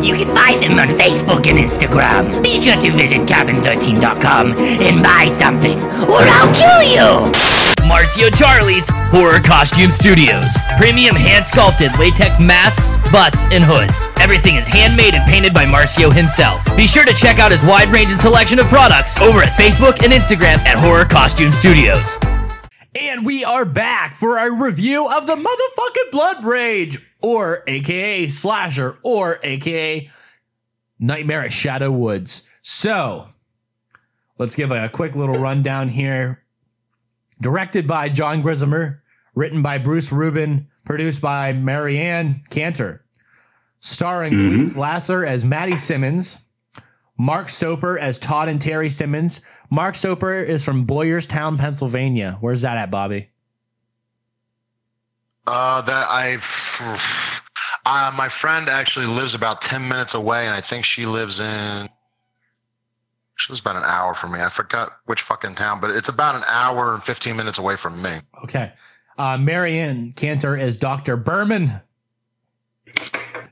You 0.01 0.15
can 0.15 0.33
find 0.33 0.63
them 0.63 0.80
on 0.80 0.95
Facebook 0.95 1.45
and 1.45 1.59
Instagram. 1.59 2.42
Be 2.42 2.62
sure 2.62 2.80
to 2.80 2.92
visit 2.92 3.27
cabin13.com 3.27 4.54
and 4.56 5.04
buy 5.04 5.27
something, 5.27 5.77
or 6.07 6.24
I'll 6.24 6.56
kill 6.56 6.81
you! 6.88 7.60
Marcio 7.92 8.33
Charlie's 8.33 8.88
Horror 9.12 9.42
Costume 9.44 9.92
Studios. 9.92 10.48
Premium 10.78 11.14
hand 11.14 11.45
sculpted 11.45 11.92
latex 12.00 12.40
masks, 12.40 12.95
butts, 13.12 13.52
and 13.52 13.66
hoods. 13.68 14.07
Everything 14.24 14.56
is 14.56 14.66
handmade 14.66 15.14
and 15.14 15.30
painted 15.30 15.54
by 15.54 15.66
Marcio 15.66 16.07
himself. 16.07 16.64
Be 16.78 16.88
sure 16.88 17.04
to 17.04 17.14
check 17.14 17.38
out 17.38 17.52
his 17.52 17.62
wide 17.64 17.90
range 17.90 18.10
and 18.10 18.19
selection 18.19 18.60
of 18.60 18.66
products 18.68 19.19
over 19.19 19.44
at 19.44 19.50
Facebook 19.50 20.02
and 20.06 20.14
Instagram 20.14 20.64
at 20.64 20.78
Horror 20.78 21.04
Costume 21.04 21.52
Studios. 21.52 22.18
And 22.95 23.26
we 23.26 23.44
are 23.44 23.66
back 23.66 24.16
for 24.16 24.40
our 24.40 24.56
review 24.56 25.10
of 25.10 25.28
the 25.28 25.36
motherfucking 25.36 26.12
Blood 26.14 26.45
Rage, 26.45 27.06
or 27.21 27.62
AKA 27.68 28.30
Slasher, 28.30 29.00
or 29.04 29.42
AKA 29.44 30.10
Nightmare 30.98 31.44
at 31.44 31.52
Shadow 31.52 31.92
Woods. 31.92 32.44
So, 32.62 33.28
let's 34.38 34.56
give 34.56 34.71
a 34.71 34.88
quick 34.88 35.14
little 35.14 35.36
rundown 35.36 35.90
here. 35.90 36.41
Directed 37.42 37.88
by 37.88 38.07
John 38.10 38.42
Grissmer, 38.44 39.00
written 39.36 39.62
by 39.62 39.78
Bruce 39.78 40.12
Rubin, 40.12 40.68
produced 40.86 41.21
by 41.21 41.54
Marianne 41.54 42.44
Kanter. 42.50 43.00
Starring 43.80 44.33
Mhm. 44.33 44.50
Louise 44.52 44.78
Lasser 44.78 45.26
as 45.26 45.44
Maddie 45.44 45.78
Simmons, 45.78 46.38
Mark 47.18 47.50
Soper 47.50 47.98
as 47.98 48.18
Todd 48.19 48.48
and 48.48 48.62
Terry 48.62 48.90
Simmons. 48.90 49.42
Mark 49.71 49.95
Soper 49.95 50.36
is 50.36 50.64
from 50.64 50.86
Boyerstown, 50.86 51.57
Pennsylvania. 51.57 52.38
Where's 52.42 52.62
that 52.62 52.78
at, 52.78 52.92
Bobby? 52.92 53.30
Uh, 55.48 55.81
that 55.81 56.10
I've. 56.10 56.44
Uh, 57.86 58.12
my 58.16 58.30
friend 58.30 58.69
actually 58.69 59.07
lives 59.07 59.33
about 59.33 59.62
10 59.62 59.88
minutes 59.88 60.14
away, 60.14 60.45
and 60.45 60.56
I 60.56 60.62
think 60.62 60.86
she 60.86 61.06
lives 61.06 61.40
in. 61.40 61.90
She 63.42 63.52
lives 63.52 63.62
about 63.62 63.76
an 63.76 63.83
hour 63.86 64.14
from 64.14 64.33
me. 64.33 64.40
I 64.40 64.50
forgot 64.50 65.00
which 65.06 65.21
fucking 65.21 65.56
town, 65.56 65.80
but 65.80 65.90
it's 65.90 66.10
about 66.10 66.36
an 66.36 66.44
hour 66.48 66.94
and 66.94 67.02
15 67.02 67.36
minutes 67.36 67.57
away 67.57 67.76
from 67.76 68.00
me. 68.00 68.12
Okay. 68.44 68.71
Uh, 69.18 69.36
Marianne 69.40 70.14
Kanter 70.14 70.60
as 70.60 70.78
Dr. 70.78 71.18
Berman. 71.18 71.71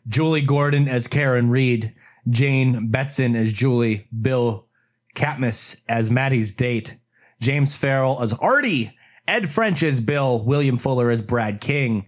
Julie 0.08 0.43
Gordon 0.43 0.88
as 0.88 1.08
Karen 1.08 1.50
Reed. 1.50 1.96
Jayne 2.29 2.91
Bentzen 2.91 3.36
as 3.36 3.51
Julie. 3.51 4.08
Bill 4.22 4.67
Cakmis 5.15 5.81
as 5.89 6.12
Maddie's 6.12 6.51
date. 6.51 6.96
James 7.41 7.75
Farrell 7.75 8.22
as 8.22 8.36
Artie. 8.36 8.96
Ed 9.27 9.50
French 9.50 9.81
as 9.81 10.00
Bill. 10.00 10.46
William 10.46 10.77
Fuller 10.77 11.10
as 11.10 11.24
Brad 11.24 11.62
King. 11.62 12.08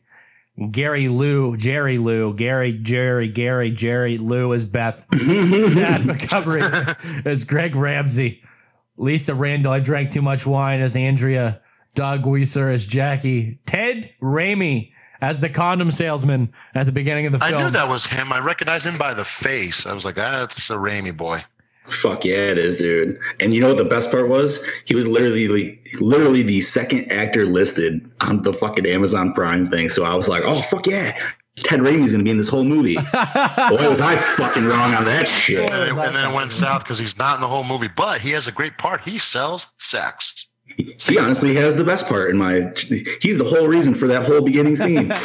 Gary 0.71 1.07
Lou, 1.07 1.57
Jerry 1.57 1.97
Lou, 1.97 2.33
Gary, 2.33 2.73
Jerry, 2.73 3.27
Gary, 3.27 3.71
Jerry, 3.71 4.17
Lou 4.17 4.53
as 4.53 4.65
Beth. 4.65 5.05
Chad 5.11 6.01
McCovery 6.01 7.25
as 7.25 7.45
Greg 7.45 7.75
Ramsey. 7.75 8.41
Lisa 8.97 9.33
Randall, 9.33 9.71
I 9.71 9.79
drank 9.79 10.11
too 10.11 10.21
much 10.21 10.45
wine 10.45 10.79
as 10.81 10.95
Andrea. 10.95 11.61
Doug 11.95 12.23
Weiser 12.23 12.73
as 12.73 12.85
Jackie. 12.85 13.59
Ted 13.65 14.13
Raimi 14.21 14.91
as 15.21 15.39
the 15.39 15.49
condom 15.49 15.91
salesman 15.91 16.51
at 16.73 16.85
the 16.85 16.91
beginning 16.91 17.25
of 17.25 17.31
the 17.31 17.39
film. 17.39 17.53
I 17.53 17.63
knew 17.63 17.69
that 17.69 17.87
was 17.87 18.05
him. 18.05 18.31
I 18.31 18.39
recognized 18.39 18.85
him 18.85 18.97
by 18.97 19.13
the 19.13 19.25
face. 19.25 19.85
I 19.85 19.93
was 19.93 20.05
like, 20.05 20.17
ah, 20.17 20.39
that's 20.39 20.69
a 20.69 20.75
Raimi 20.75 21.15
boy. 21.15 21.43
Fuck 21.91 22.25
yeah, 22.25 22.51
it 22.51 22.57
is, 22.57 22.77
dude. 22.77 23.19
And 23.39 23.53
you 23.53 23.61
know 23.61 23.67
what 23.69 23.77
the 23.77 23.85
best 23.85 24.09
part 24.11 24.27
was? 24.29 24.65
He 24.85 24.95
was 24.95 25.07
literally 25.07 25.47
like, 25.47 25.87
literally 25.99 26.41
the 26.43 26.61
second 26.61 27.11
actor 27.11 27.45
listed 27.45 28.09
on 28.21 28.41
the 28.41 28.53
fucking 28.53 28.85
Amazon 28.85 29.33
Prime 29.33 29.65
thing. 29.65 29.89
So 29.89 30.03
I 30.03 30.15
was 30.15 30.27
like, 30.27 30.43
oh 30.45 30.61
fuck 30.61 30.87
yeah, 30.87 31.17
Ted 31.57 31.81
Raimi's 31.81 32.11
gonna 32.11 32.23
be 32.23 32.29
in 32.31 32.37
this 32.37 32.47
whole 32.47 32.63
movie. 32.63 32.95
Boy, 33.69 33.89
was 33.89 33.99
I 34.01 34.15
fucking 34.37 34.65
wrong 34.65 34.93
on 34.93 35.05
that 35.05 35.27
shit. 35.27 35.69
And, 35.69 35.89
it- 35.89 35.97
and 35.97 36.15
then 36.15 36.31
it 36.31 36.33
went 36.33 36.51
south 36.51 36.83
because 36.83 36.97
he's 36.97 37.17
not 37.17 37.35
in 37.35 37.41
the 37.41 37.47
whole 37.47 37.63
movie, 37.65 37.89
but 37.95 38.21
he 38.21 38.31
has 38.31 38.47
a 38.47 38.51
great 38.51 38.77
part. 38.77 39.01
He 39.01 39.17
sells 39.17 39.71
sex. 39.77 40.47
He 40.77 41.19
honestly 41.19 41.53
has 41.55 41.75
the 41.75 41.83
best 41.83 42.05
part 42.07 42.29
in 42.29 42.37
my. 42.37 42.71
He's 43.21 43.37
the 43.37 43.43
whole 43.43 43.67
reason 43.67 43.93
for 43.93 44.07
that 44.07 44.25
whole 44.25 44.41
beginning 44.41 44.75
scene. 44.77 45.13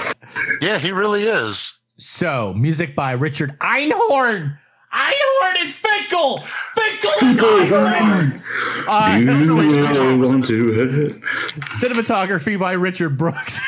Yeah, 0.61 0.79
he 0.79 0.91
really 0.91 1.23
is. 1.23 1.81
So, 1.99 2.53
music 2.55 2.97
by 2.97 3.13
Richard 3.13 3.57
Einhorn. 3.61 4.59
Einhorn 4.93 5.65
is 5.65 5.77
Finkel. 5.77 6.39
Finkel 6.75 7.29
is 7.31 7.37
Goes 7.41 7.71
Einhorn. 7.71 8.41
on. 8.89 9.13
Uh, 9.15 9.17
You 9.19 9.55
really 9.55 10.19
want 10.19 10.45
to? 10.47 11.21
cinematography 11.61 12.59
by 12.59 12.73
Richard 12.73 13.17
Brooks. 13.19 13.59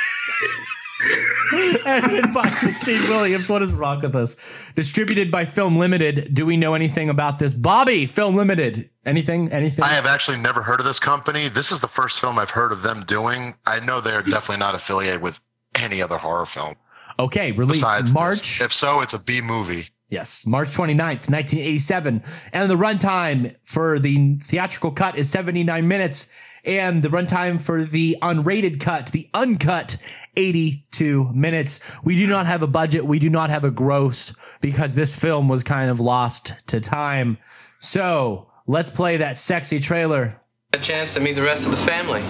Edited 1.87 2.33
by 2.35 2.49
Christine 2.51 3.01
Williams. 3.09 3.49
What 3.49 3.63
is 3.63 3.73
wrong 3.73 4.01
with 4.01 4.15
us? 4.15 4.37
Distributed 4.75 5.31
by 5.31 5.45
Film 5.45 5.77
Limited. 5.77 6.35
Do 6.35 6.45
we 6.45 6.57
know 6.57 6.75
anything 6.75 7.09
about 7.09 7.39
this? 7.39 7.55
Bobby, 7.55 8.07
Film 8.07 8.35
Limited. 8.35 8.91
Anything? 9.07 9.51
Anything? 9.53 9.85
I 9.85 9.89
have 9.89 10.07
actually 10.07 10.39
never 10.39 10.61
heard 10.61 10.81
of 10.81 10.87
this 10.87 10.99
company. 10.99 11.49
This 11.49 11.73
is 11.73 11.81
the 11.81 11.89
first 11.89 12.21
film 12.21 12.39
I've 12.39 12.51
heard 12.51 12.73
of 12.73 12.83
them 12.83 13.05
doing. 13.07 13.55
I 13.67 13.81
know 13.81 14.01
they're 14.01 14.23
definitely 14.23 14.59
not 14.59 14.75
affiliated 14.75 15.23
with 15.23 15.41
any 15.75 16.03
other 16.03 16.19
horror 16.19 16.45
film 16.47 16.75
okay, 17.19 17.53
released 17.53 17.81
besides 17.83 18.13
March. 18.15 18.59
This. 18.59 18.67
If 18.67 18.73
so, 18.73 19.01
it's 19.01 19.15
a 19.15 19.23
B 19.25 19.41
movie. 19.41 19.89
Yes, 20.11 20.47
March 20.47 20.69
29th, 20.69 21.29
1987. 21.29 22.23
And 22.55 22.71
the 22.71 22.77
runtime 22.77 23.55
for 23.63 23.99
the 23.99 24.39
theatrical 24.39 24.91
cut 24.91 25.19
is 25.19 25.29
79 25.31 25.87
minutes. 25.87 26.31
And 26.65 27.03
the 27.03 27.09
runtime 27.09 27.61
for 27.61 27.83
the 27.83 28.17
unrated 28.23 28.81
cut, 28.81 29.13
the 29.13 29.29
uncut, 29.35 29.97
82 30.37 31.31
minutes. 31.35 31.81
We 32.05 32.17
do 32.17 32.27
not 32.27 32.47
have 32.47 32.63
a 32.63 32.67
budget. 32.67 33.05
We 33.05 33.19
do 33.19 33.29
not 33.29 33.51
have 33.51 33.65
a 33.65 33.71
gross 33.71 34.35
because 34.61 34.95
this 34.95 35.19
film 35.19 35.49
was 35.49 35.63
kind 35.63 35.91
of 35.91 36.01
lost 36.01 36.55
to 36.69 36.81
time. 36.81 37.37
So 37.79 38.51
let's 38.67 38.91
play 38.91 39.19
that 39.19 39.37
sexy 39.37 39.79
trailer. 39.79 40.41
A 40.75 40.79
chance 40.79 41.13
to 41.15 41.21
meet 41.21 41.35
the 41.35 41.43
rest 41.43 41.65
of 41.67 41.71
the 41.71 41.79
family. 41.79 42.23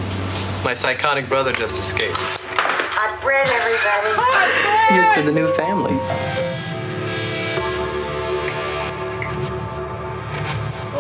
My 0.65 0.75
psychotic 0.75 1.29
brother 1.29 1.53
just 1.53 1.79
escaped. 1.79 2.17
Hot 2.17 3.21
bread, 3.23 3.49
everybody. 3.49 4.95
Here's 4.95 5.15
to 5.15 5.23
the 5.23 5.33
new 5.33 5.53
family. 5.55 6.58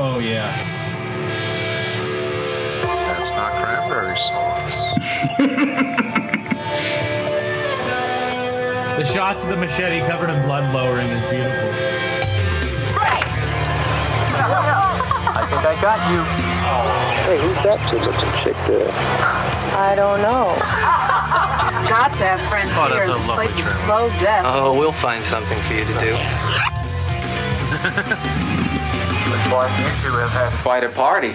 Oh, 0.01 0.21
yeah. 0.21 0.55
That's 3.07 3.31
not 3.33 3.53
cranberry 3.63 4.17
sauce. 4.17 4.95
The 8.99 9.05
shots 9.05 9.43
of 9.43 9.49
the 9.49 9.57
machete 9.57 10.01
covered 10.07 10.31
in 10.31 10.41
blood 10.43 10.73
lowering 10.75 11.09
is 11.09 11.23
beautiful. 11.31 11.71
I 15.31 15.47
think 15.51 15.65
I 15.65 15.81
got 15.81 15.99
you. 16.13 16.23
Hey, 17.27 17.39
who's 17.41 17.61
that 17.65 17.79
good-looking 17.91 18.33
chick 18.43 18.57
there? 18.67 18.91
I 19.77 19.95
don't 19.95 20.21
know. 20.23 20.55
Got 21.89 22.13
to 22.19 22.25
have 22.25 22.41
friends 22.49 22.71
Oh, 22.75 22.87
here. 22.87 22.97
that's 22.97 23.09
a 23.09 23.13
This 23.15 23.27
lovely 23.29 23.47
place 23.49 23.67
is 23.67 23.75
slow 23.85 24.09
death. 24.21 24.45
Oh, 24.47 24.79
we'll 24.79 24.93
find 24.93 25.25
something 25.25 25.61
for 25.63 25.75
you 25.75 25.85
to 25.85 25.95
do. 26.01 26.17
Boy, 29.51 29.65
you 29.65 29.89
two 30.03 30.13
have 30.13 30.31
had 30.31 30.53
Quite 30.63 30.85
a 30.85 30.91
party. 30.91 31.35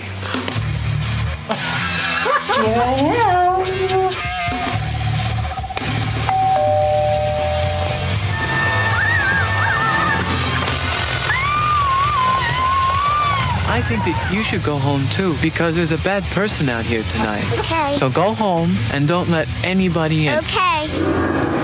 I 13.65 13.82
think 13.82 14.03
that 14.03 14.29
you 14.32 14.43
should 14.43 14.63
go 14.63 14.77
home 14.77 15.08
too 15.10 15.36
because 15.41 15.75
there's 15.75 15.91
a 15.91 15.98
bad 15.98 16.22
person 16.36 16.70
out 16.70 16.86
here 16.86 17.01
tonight. 17.13 17.43
Okay. 17.58 17.98
So 17.98 18.12
go 18.12 18.36
home 18.36 18.77
and 18.91 19.08
don't 19.08 19.29
let 19.29 19.48
anybody 19.65 20.27
in. 20.27 20.38
Okay. 20.38 20.88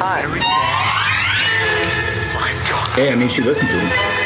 Hi. 0.02 0.24
Hey, 2.96 3.12
I 3.12 3.16
mean, 3.16 3.30
she 3.30 3.44
listened 3.44 3.70
to 3.70 3.80
him. 3.80 4.19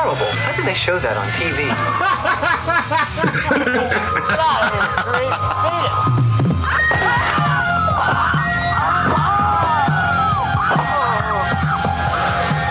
Horrible. 0.00 0.32
How 0.32 0.56
did 0.56 0.64
they 0.64 0.72
show 0.72 0.98
that 0.98 1.12
on 1.12 1.28
TV? 1.36 1.68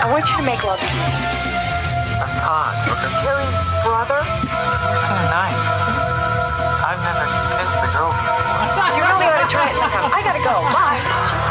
I 0.02 0.10
want 0.10 0.26
you 0.26 0.36
to 0.38 0.42
make 0.42 0.58
love 0.66 0.82
to 0.82 0.90
me. 0.90 1.06
I'm 2.18 2.34
hot. 2.42 2.74
Terry's 3.22 3.54
brother? 3.86 4.26
You're 4.26 4.98
so 5.06 5.14
nice. 5.30 5.62
I've 6.82 6.98
never 7.06 7.30
kissed 7.62 7.78
the 7.78 7.86
girl 7.94 8.10
before. 8.10 8.42
You 8.98 9.06
really 9.06 9.30
ought 9.30 9.38
to 9.38 9.50
try 9.54 9.70
it 9.70 9.78
sometime. 9.78 10.10
I 10.10 10.18
gotta 10.26 10.42
go. 10.42 10.66
Bye. 10.74 10.98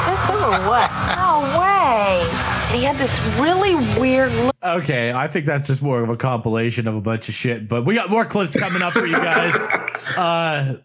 Kiss 0.03 0.27
him 0.27 0.43
or 0.43 0.59
what? 0.67 0.91
No 1.15 1.48
way. 1.55 2.59
And 2.70 2.78
he 2.78 2.84
had 2.84 2.98
this 2.98 3.20
really 3.40 3.74
weird 4.00 4.32
look. 4.32 4.56
Okay, 4.64 5.12
I 5.12 5.28
think 5.28 5.48
that's 5.48 5.66
just 5.66 5.82
more 5.82 6.04
of 6.04 6.10
a 6.10 6.16
compilation 6.16 6.88
of 6.88 6.96
a 6.96 7.02
bunch 7.02 7.28
of 7.28 7.34
shit, 7.34 7.68
but 7.68 7.84
we 7.84 7.96
got 7.96 8.12
more 8.12 8.26
clips 8.26 8.56
coming 8.56 8.84
up 8.84 8.94
for 8.94 9.08
you 9.08 9.18
guys. 9.18 9.56
Uh, 10.18 10.78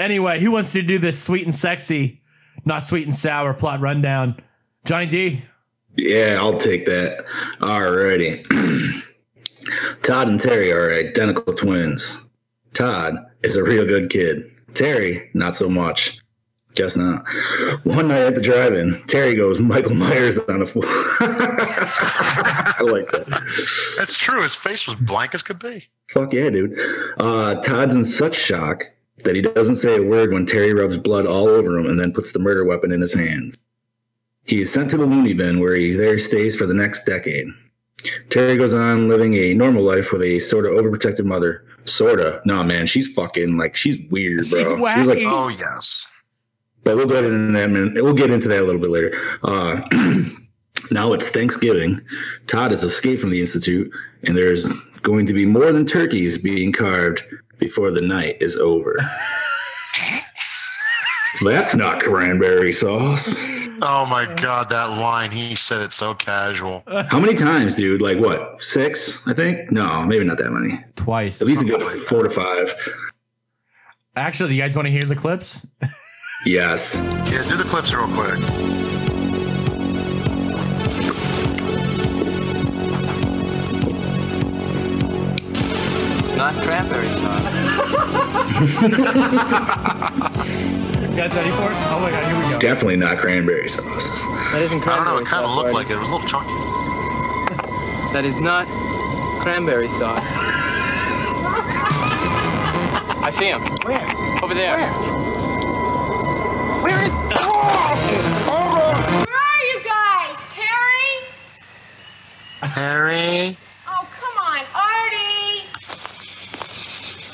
anyway, 0.00 0.40
who 0.40 0.50
wants 0.50 0.72
to 0.72 0.82
do 0.82 0.98
this 0.98 1.16
sweet 1.16 1.44
and 1.44 1.54
sexy, 1.54 2.20
not 2.64 2.82
sweet 2.82 3.04
and 3.04 3.14
sour 3.14 3.54
plot 3.54 3.80
rundown? 3.80 4.36
Johnny 4.84 5.06
D. 5.06 5.42
Yeah, 5.96 6.38
I'll 6.40 6.58
take 6.58 6.84
that. 6.86 7.24
Alrighty. 7.60 8.44
Todd 10.02 10.28
and 10.28 10.40
Terry 10.40 10.72
are 10.72 10.92
identical 10.92 11.54
twins. 11.54 12.28
Todd 12.74 13.16
is 13.42 13.54
a 13.54 13.62
real 13.62 13.86
good 13.86 14.10
kid. 14.10 14.50
Terry, 14.74 15.30
not 15.32 15.54
so 15.54 15.68
much. 15.70 16.18
Just 16.74 16.96
not. 16.96 17.24
One 17.84 18.08
night 18.08 18.22
at 18.22 18.34
the 18.34 18.40
drive-in, 18.40 18.94
Terry 19.06 19.34
goes 19.34 19.60
Michael 19.60 19.94
Myers 19.94 20.38
on 20.38 20.62
a 20.62 20.66
fool. 20.66 20.84
I 20.86 22.76
like 22.80 23.10
that. 23.10 23.26
That's 23.98 24.16
true. 24.18 24.42
His 24.42 24.54
face 24.54 24.86
was 24.86 24.96
blank 24.96 25.34
as 25.34 25.42
could 25.42 25.58
be. 25.58 25.86
Fuck 26.08 26.32
yeah, 26.32 26.48
dude. 26.48 26.78
Uh, 27.18 27.56
Todd's 27.62 27.94
in 27.94 28.04
such 28.04 28.34
shock 28.34 28.84
that 29.24 29.36
he 29.36 29.42
doesn't 29.42 29.76
say 29.76 29.96
a 29.96 30.02
word 30.02 30.32
when 30.32 30.46
Terry 30.46 30.72
rubs 30.72 30.96
blood 30.96 31.26
all 31.26 31.48
over 31.48 31.78
him 31.78 31.86
and 31.86 32.00
then 32.00 32.12
puts 32.12 32.32
the 32.32 32.38
murder 32.38 32.64
weapon 32.64 32.90
in 32.90 33.00
his 33.00 33.12
hands. 33.12 33.58
He 34.44 34.62
is 34.62 34.72
sent 34.72 34.90
to 34.90 34.96
the 34.96 35.06
loony 35.06 35.34
bin 35.34 35.60
where 35.60 35.74
he 35.74 35.92
there 35.92 36.18
stays 36.18 36.56
for 36.56 36.66
the 36.66 36.74
next 36.74 37.04
decade. 37.04 37.46
Terry 38.30 38.56
goes 38.56 38.74
on 38.74 39.08
living 39.08 39.34
a 39.34 39.54
normal 39.54 39.84
life 39.84 40.10
with 40.12 40.22
a 40.22 40.40
sort 40.40 40.66
of 40.66 40.72
overprotective 40.72 41.24
mother. 41.24 41.64
Sorta. 41.84 42.40
Nah, 42.44 42.62
man, 42.64 42.86
she's 42.86 43.12
fucking 43.12 43.56
like 43.56 43.76
she's 43.76 43.98
weird, 44.10 44.48
bro. 44.50 44.60
She's 44.60 44.94
She's 44.94 45.06
like, 45.06 45.18
wacky. 45.18 45.30
Oh 45.30 45.48
yes. 45.48 46.06
But 46.84 46.96
we'll 46.96 47.06
get 47.06 47.24
into 47.24 47.52
that. 47.52 47.70
Man. 47.70 47.94
We'll 47.94 48.14
get 48.14 48.30
into 48.30 48.48
that 48.48 48.60
a 48.60 48.64
little 48.64 48.80
bit 48.80 48.90
later. 48.90 49.12
Uh, 49.42 49.80
now 50.90 51.12
it's 51.12 51.28
Thanksgiving. 51.28 52.00
Todd 52.46 52.70
has 52.70 52.82
escaped 52.82 53.20
from 53.20 53.30
the 53.30 53.40
institute, 53.40 53.92
and 54.24 54.36
there's 54.36 54.66
going 55.02 55.26
to 55.26 55.32
be 55.32 55.46
more 55.46 55.72
than 55.72 55.84
turkeys 55.86 56.40
being 56.40 56.72
carved 56.72 57.24
before 57.58 57.90
the 57.90 58.00
night 58.00 58.36
is 58.40 58.56
over. 58.56 58.96
That's 61.44 61.74
not 61.74 62.00
cranberry 62.00 62.72
sauce. 62.72 63.34
Oh 63.84 64.06
my 64.06 64.32
god, 64.36 64.70
that 64.70 64.90
line. 64.90 65.32
He 65.32 65.56
said 65.56 65.80
it 65.80 65.92
so 65.92 66.14
casual. 66.14 66.84
How 66.86 67.18
many 67.18 67.34
times, 67.34 67.74
dude? 67.74 68.00
Like 68.00 68.18
what? 68.18 68.62
Six? 68.62 69.26
I 69.26 69.34
think. 69.34 69.72
No, 69.72 70.04
maybe 70.04 70.24
not 70.24 70.38
that 70.38 70.52
many. 70.52 70.78
Twice. 70.94 71.42
At 71.42 71.48
least 71.48 71.62
a 71.62 71.64
good 71.64 71.82
four 71.82 72.22
to 72.22 72.30
five. 72.30 72.72
Actually, 74.14 74.50
do 74.50 74.54
you 74.54 74.62
guys 74.62 74.76
want 74.76 74.86
to 74.86 74.92
hear 74.92 75.04
the 75.04 75.16
clips? 75.16 75.66
Yes. 76.44 76.96
Yeah, 77.30 77.46
do 77.48 77.56
the 77.56 77.64
clips 77.64 77.94
real 77.94 78.08
quick. 78.08 78.38
It's 86.24 86.34
not 86.36 86.54
cranberry 86.62 87.08
sauce. 87.10 87.48
You 91.12 91.18
guys 91.18 91.34
ready 91.34 91.50
for 91.50 91.70
it? 91.70 91.76
Oh 91.92 91.98
my 92.00 92.10
god, 92.10 92.24
here 92.24 92.34
we 92.42 92.52
go. 92.54 92.58
Definitely 92.58 92.96
not 92.96 93.18
cranberry 93.18 93.68
sauce. 93.68 94.24
That 94.52 94.62
isn't 94.62 94.80
I 94.88 94.96
don't 94.96 95.04
know. 95.04 95.20
cranberry 95.20 95.22
It 95.22 95.26
kind 95.26 95.44
of 95.44 95.50
sauce. 95.50 95.56
looked 95.56 95.66
Artie. 95.66 95.76
like 95.76 95.90
it. 95.90 95.96
It 95.96 95.98
was 95.98 96.08
a 96.08 96.12
little 96.12 96.26
chunky. 96.26 96.54
That 98.14 98.24
is 98.24 98.38
not 98.38 98.66
cranberry 99.42 99.88
sauce. 99.90 100.24
I 103.22 103.30
see 103.30 103.44
him. 103.46 103.60
Where? 103.84 104.42
Over 104.42 104.54
there. 104.54 104.74
Where? 104.78 105.21
Where 106.82 107.02
is? 107.04 107.10
Where 107.10 107.40
are 109.38 109.62
you 109.62 109.80
guys? 109.84 110.36
Terry? 110.50 111.08
Harry. 112.62 113.56
Oh, 113.86 114.06
come 114.10 114.36
on, 114.38 114.64
Artie. 114.74 115.64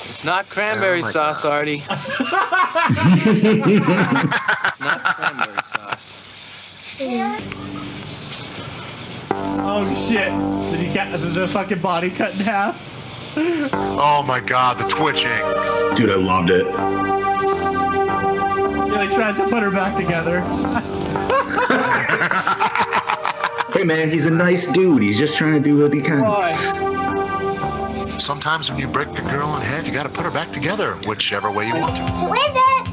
It's 0.07 0.23
not 0.23 0.49
cranberry 0.49 1.01
Oh 1.01 1.09
sauce, 1.09 1.41
God. 1.43 1.51
Artie. 1.51 1.83
it's 1.89 1.89
not 4.79 5.03
cranberry 5.15 5.63
sauce. 5.63 6.13
Oh 9.61 9.85
shit! 9.95 10.31
Did 10.71 10.79
he 10.87 10.93
get 10.93 11.11
the, 11.11 11.17
the 11.17 11.47
fucking 11.47 11.79
body 11.79 12.09
cut 12.11 12.33
in 12.33 12.39
half? 12.41 12.85
Oh 13.35 14.23
my 14.27 14.39
God, 14.39 14.77
the 14.77 14.83
twitching. 14.85 15.29
Dude, 15.95 16.09
I 16.11 16.15
loved 16.15 16.49
it. 16.49 16.65
He 18.89 18.95
like 18.95 19.11
tries 19.11 19.35
to 19.37 19.47
put 19.47 19.61
her 19.61 19.69
back 19.71 19.95
together. 19.95 20.41
Hey 23.71 23.83
man, 23.85 24.09
he's 24.09 24.25
a 24.25 24.31
nice 24.31 24.65
dude. 24.73 25.03
He's 25.03 25.17
just 25.17 25.37
trying 25.37 25.53
to 25.53 25.59
do 25.59 25.83
what 25.83 25.93
he 25.93 26.01
can. 26.01 26.21
Why? 26.21 26.55
Sometimes 28.17 28.71
when 28.71 28.79
you 28.79 28.87
break 28.87 29.07
a 29.09 29.21
girl 29.21 29.55
in 29.55 29.61
half, 29.61 29.85
you 29.87 29.93
got 29.93 30.03
to 30.03 30.09
put 30.09 30.25
her 30.25 30.31
back 30.31 30.51
together, 30.51 30.95
whichever 31.05 31.51
way 31.51 31.67
you 31.67 31.75
want 31.75 31.95
to. 31.95 32.01
Who 32.01 32.33
is 32.33 32.41
it? 32.41 32.87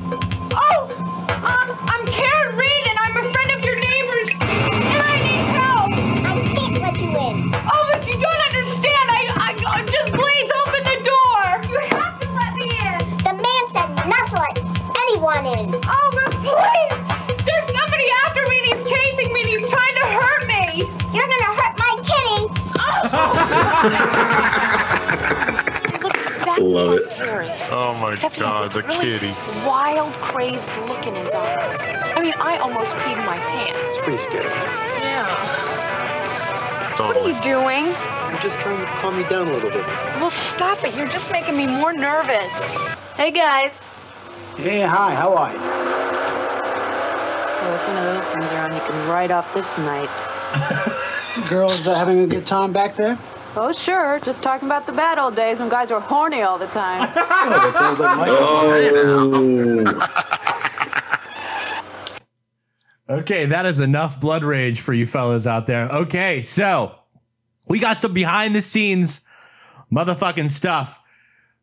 Oh, 0.53 0.95
um, 1.29 1.79
I'm 1.89 2.07
Karen 2.07 2.57
Reed, 2.57 2.86
Love 26.77 26.93
it. 26.93 27.17
Oh 27.73 27.97
my 28.03 28.13
Except 28.13 28.39
God, 28.39 28.67
the 28.67 28.83
really 28.83 29.19
kitty. 29.19 29.31
wild, 29.67 30.13
crazed 30.17 30.71
look 30.87 31.07
in 31.07 31.15
his 31.15 31.33
eyes. 31.33 31.79
I 31.87 32.21
mean, 32.21 32.35
I 32.37 32.59
almost 32.59 32.95
peed 32.97 33.17
my 33.25 33.39
pants. 33.39 33.97
It's 33.97 34.03
pretty 34.03 34.19
scary. 34.19 34.45
Yeah. 34.45 35.25
What 36.99 37.17
are 37.17 37.29
you 37.31 37.41
doing? 37.41 37.87
I'm 37.97 38.39
just 38.43 38.59
trying 38.59 38.79
to 38.79 38.87
calm 39.01 39.19
you 39.19 39.27
down 39.27 39.49
a 39.49 39.53
little 39.53 39.71
bit. 39.71 39.87
Well, 40.21 40.29
stop 40.29 40.85
it. 40.85 40.95
You're 40.95 41.09
just 41.09 41.33
making 41.33 41.57
me 41.57 41.67
more 41.67 41.95
nervous. 41.95 42.73
Hey, 43.15 43.31
guys. 43.31 43.83
Hey, 44.57 44.83
hi, 44.83 45.15
how 45.15 45.35
are 45.35 45.53
you? 45.53 45.59
Well, 47.63 47.75
if 47.75 47.89
one 47.89 47.97
of 47.97 48.05
those 48.15 48.27
things 48.27 48.53
are 48.53 48.69
on, 48.69 48.75
you 48.75 48.81
can 48.81 49.09
write 49.09 49.31
off 49.31 49.53
this 49.55 49.79
night. 49.79 50.11
Girls 51.49 51.87
uh, 51.87 51.95
having 51.95 52.21
a 52.21 52.27
good 52.27 52.45
time 52.45 52.75
back 52.75 52.97
there? 52.97 53.19
Oh, 53.59 53.73
sure. 53.73 54.21
Just 54.21 54.43
talking 54.43 54.69
about 54.69 54.85
the 54.87 54.93
bad 54.93 55.19
old 55.19 55.35
days 55.35 55.61
when 55.61 55.71
guys 55.71 55.91
were 55.91 56.01
horny 56.01 56.43
all 56.43 56.59
the 56.59 56.67
time. 56.67 57.11
Oh, 57.15 57.15
that 57.51 57.75
sounds 57.75 57.99
like 57.99 58.19
my 58.19 58.29
Oh, 58.29 60.17
Okay, 63.09 63.47
that 63.47 63.67
is 63.67 63.79
enough 63.81 64.21
blood 64.21 64.43
rage 64.43 64.81
for 64.81 64.93
you 64.93 65.07
fellas 65.07 65.47
out 65.47 65.67
there. 65.67 65.89
Okay, 65.91 66.43
so 66.43 67.01
we 67.69 67.79
got 67.79 67.99
some 67.99 68.13
behind 68.13 68.55
the 68.55 68.61
scenes 68.61 69.21
motherfucking 69.93 70.51
stuff. 70.51 71.01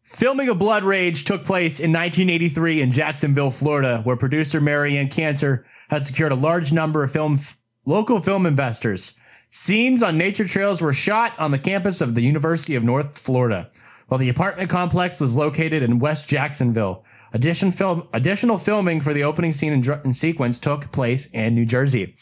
Filming 0.04 0.50
of 0.50 0.58
Blood 0.58 0.84
Rage 0.84 1.24
took 1.24 1.44
place 1.46 1.80
in 1.80 1.92
1983 1.92 2.82
in 2.82 2.92
Jacksonville, 2.92 3.52
Florida, 3.52 4.02
where 4.04 4.18
producer 4.18 4.60
Marianne 4.60 5.08
Kanter 5.08 5.64
had 5.90 6.06
secured 6.06 6.32
a 6.32 6.36
large 6.36 6.74
number 6.74 7.04
of 7.04 7.12
film 7.12 7.38
local 7.86 8.20
film 8.20 8.46
investors. 8.46 9.14
Scenes 9.56 10.02
on 10.02 10.18
nature 10.18 10.48
trails 10.48 10.82
were 10.82 10.94
shot 10.94 11.38
on 11.38 11.52
the 11.52 11.60
campus 11.60 12.02
of 12.02 12.16
the 12.16 12.22
University 12.22 12.74
of 12.74 12.84
North 12.84 13.20
Florida, 13.20 13.70
while 14.08 14.18
the 14.18 14.30
apartment 14.30 14.68
complex 14.68 15.20
was 15.20 15.36
located 15.36 15.84
in 15.84 16.00
West 16.00 16.28
Jacksonville. 16.28 17.06
Addition 17.34 17.72
film, 17.72 18.08
additional 18.14 18.58
filming 18.58 19.00
for 19.00 19.14
the 19.14 19.24
opening 19.24 19.54
scene 19.54 19.72
and, 19.72 19.84
dr- 19.84 20.04
and 20.06 20.16
sequence 20.16 20.58
took 20.58 20.92
place 20.92 21.28
in 21.34 21.54
New 21.54 21.68
Jersey. 21.68 22.16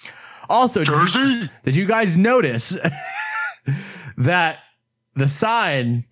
Also, 0.49 0.81
did 0.81 0.87
Jersey? 0.87 1.49
did 1.63 1.73
you 1.73 1.85
guys 1.85 2.17
notice 2.17 2.75
that 4.17 4.59
the 5.15 5.29
sign 5.29 6.03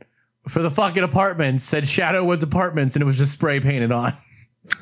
for 0.48 0.62
the 0.62 0.72
fucking 0.72 1.04
apartments 1.04 1.66
said 1.66 1.86
Shadow 1.86 2.24
Woods 2.24 2.44
Apartments 2.44 2.96
and 2.96 3.04
it 3.04 3.06
was 3.06 3.18
just 3.18 3.34
spray 3.34 3.60
painted 3.60 3.92
on? 3.92 4.16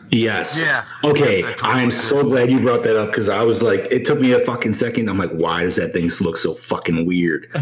yes. 0.09 0.57
Yeah. 0.59 0.83
Okay, 1.03 1.39
Yes, 1.39 1.45
I 1.49 1.53
totally 1.53 1.81
I'm 1.83 1.91
so 1.91 2.23
glad 2.23 2.49
you 2.51 2.59
brought 2.59 2.83
that 2.83 2.97
up 2.97 3.09
because 3.09 3.29
I 3.29 3.43
was 3.43 3.61
like, 3.63 3.87
it 3.91 4.05
took 4.05 4.19
me 4.19 4.33
a 4.33 4.39
fucking 4.39 4.73
second. 4.73 5.09
I'm 5.09 5.17
like, 5.17 5.31
why 5.31 5.63
does 5.63 5.75
that 5.77 5.93
thing 5.93 6.09
look 6.21 6.37
so 6.37 6.53
fucking 6.53 7.05
weird? 7.05 7.47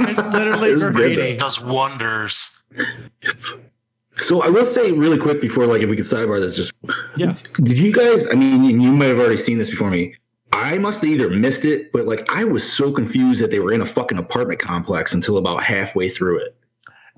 It's 0.00 0.16
literally 0.32 0.70
It's 0.70 0.82
good, 0.82 0.94
graffiti. 0.94 1.36
Does 1.36 1.60
wonders. 1.60 2.62
So 4.16 4.42
I 4.42 4.48
will 4.48 4.64
say 4.64 4.92
really 4.92 5.18
quick 5.18 5.40
before, 5.40 5.66
like, 5.66 5.82
if 5.82 5.90
we 5.90 5.96
could 5.96 6.04
sidebar 6.04 6.40
this, 6.40 6.54
just 6.56 6.72
Yeah. 7.16 7.34
did 7.62 7.78
you 7.78 7.92
guys? 7.92 8.28
I 8.30 8.34
mean, 8.34 8.64
you 8.80 8.92
might 8.92 9.06
have 9.06 9.18
already 9.18 9.36
seen 9.36 9.58
this 9.58 9.70
before 9.70 9.90
me. 9.90 10.14
I 10.52 10.78
must 10.78 11.02
have 11.02 11.10
either 11.10 11.28
missed 11.30 11.64
it, 11.64 11.92
but 11.92 12.06
like, 12.06 12.24
I 12.28 12.44
was 12.44 12.70
so 12.70 12.90
confused 12.92 13.42
that 13.42 13.50
they 13.50 13.58
were 13.60 13.72
in 13.72 13.80
a 13.80 13.86
fucking 13.86 14.18
apartment 14.18 14.60
complex 14.60 15.12
until 15.14 15.36
about 15.36 15.62
halfway 15.62 16.08
through 16.08 16.40
it. 16.40 16.56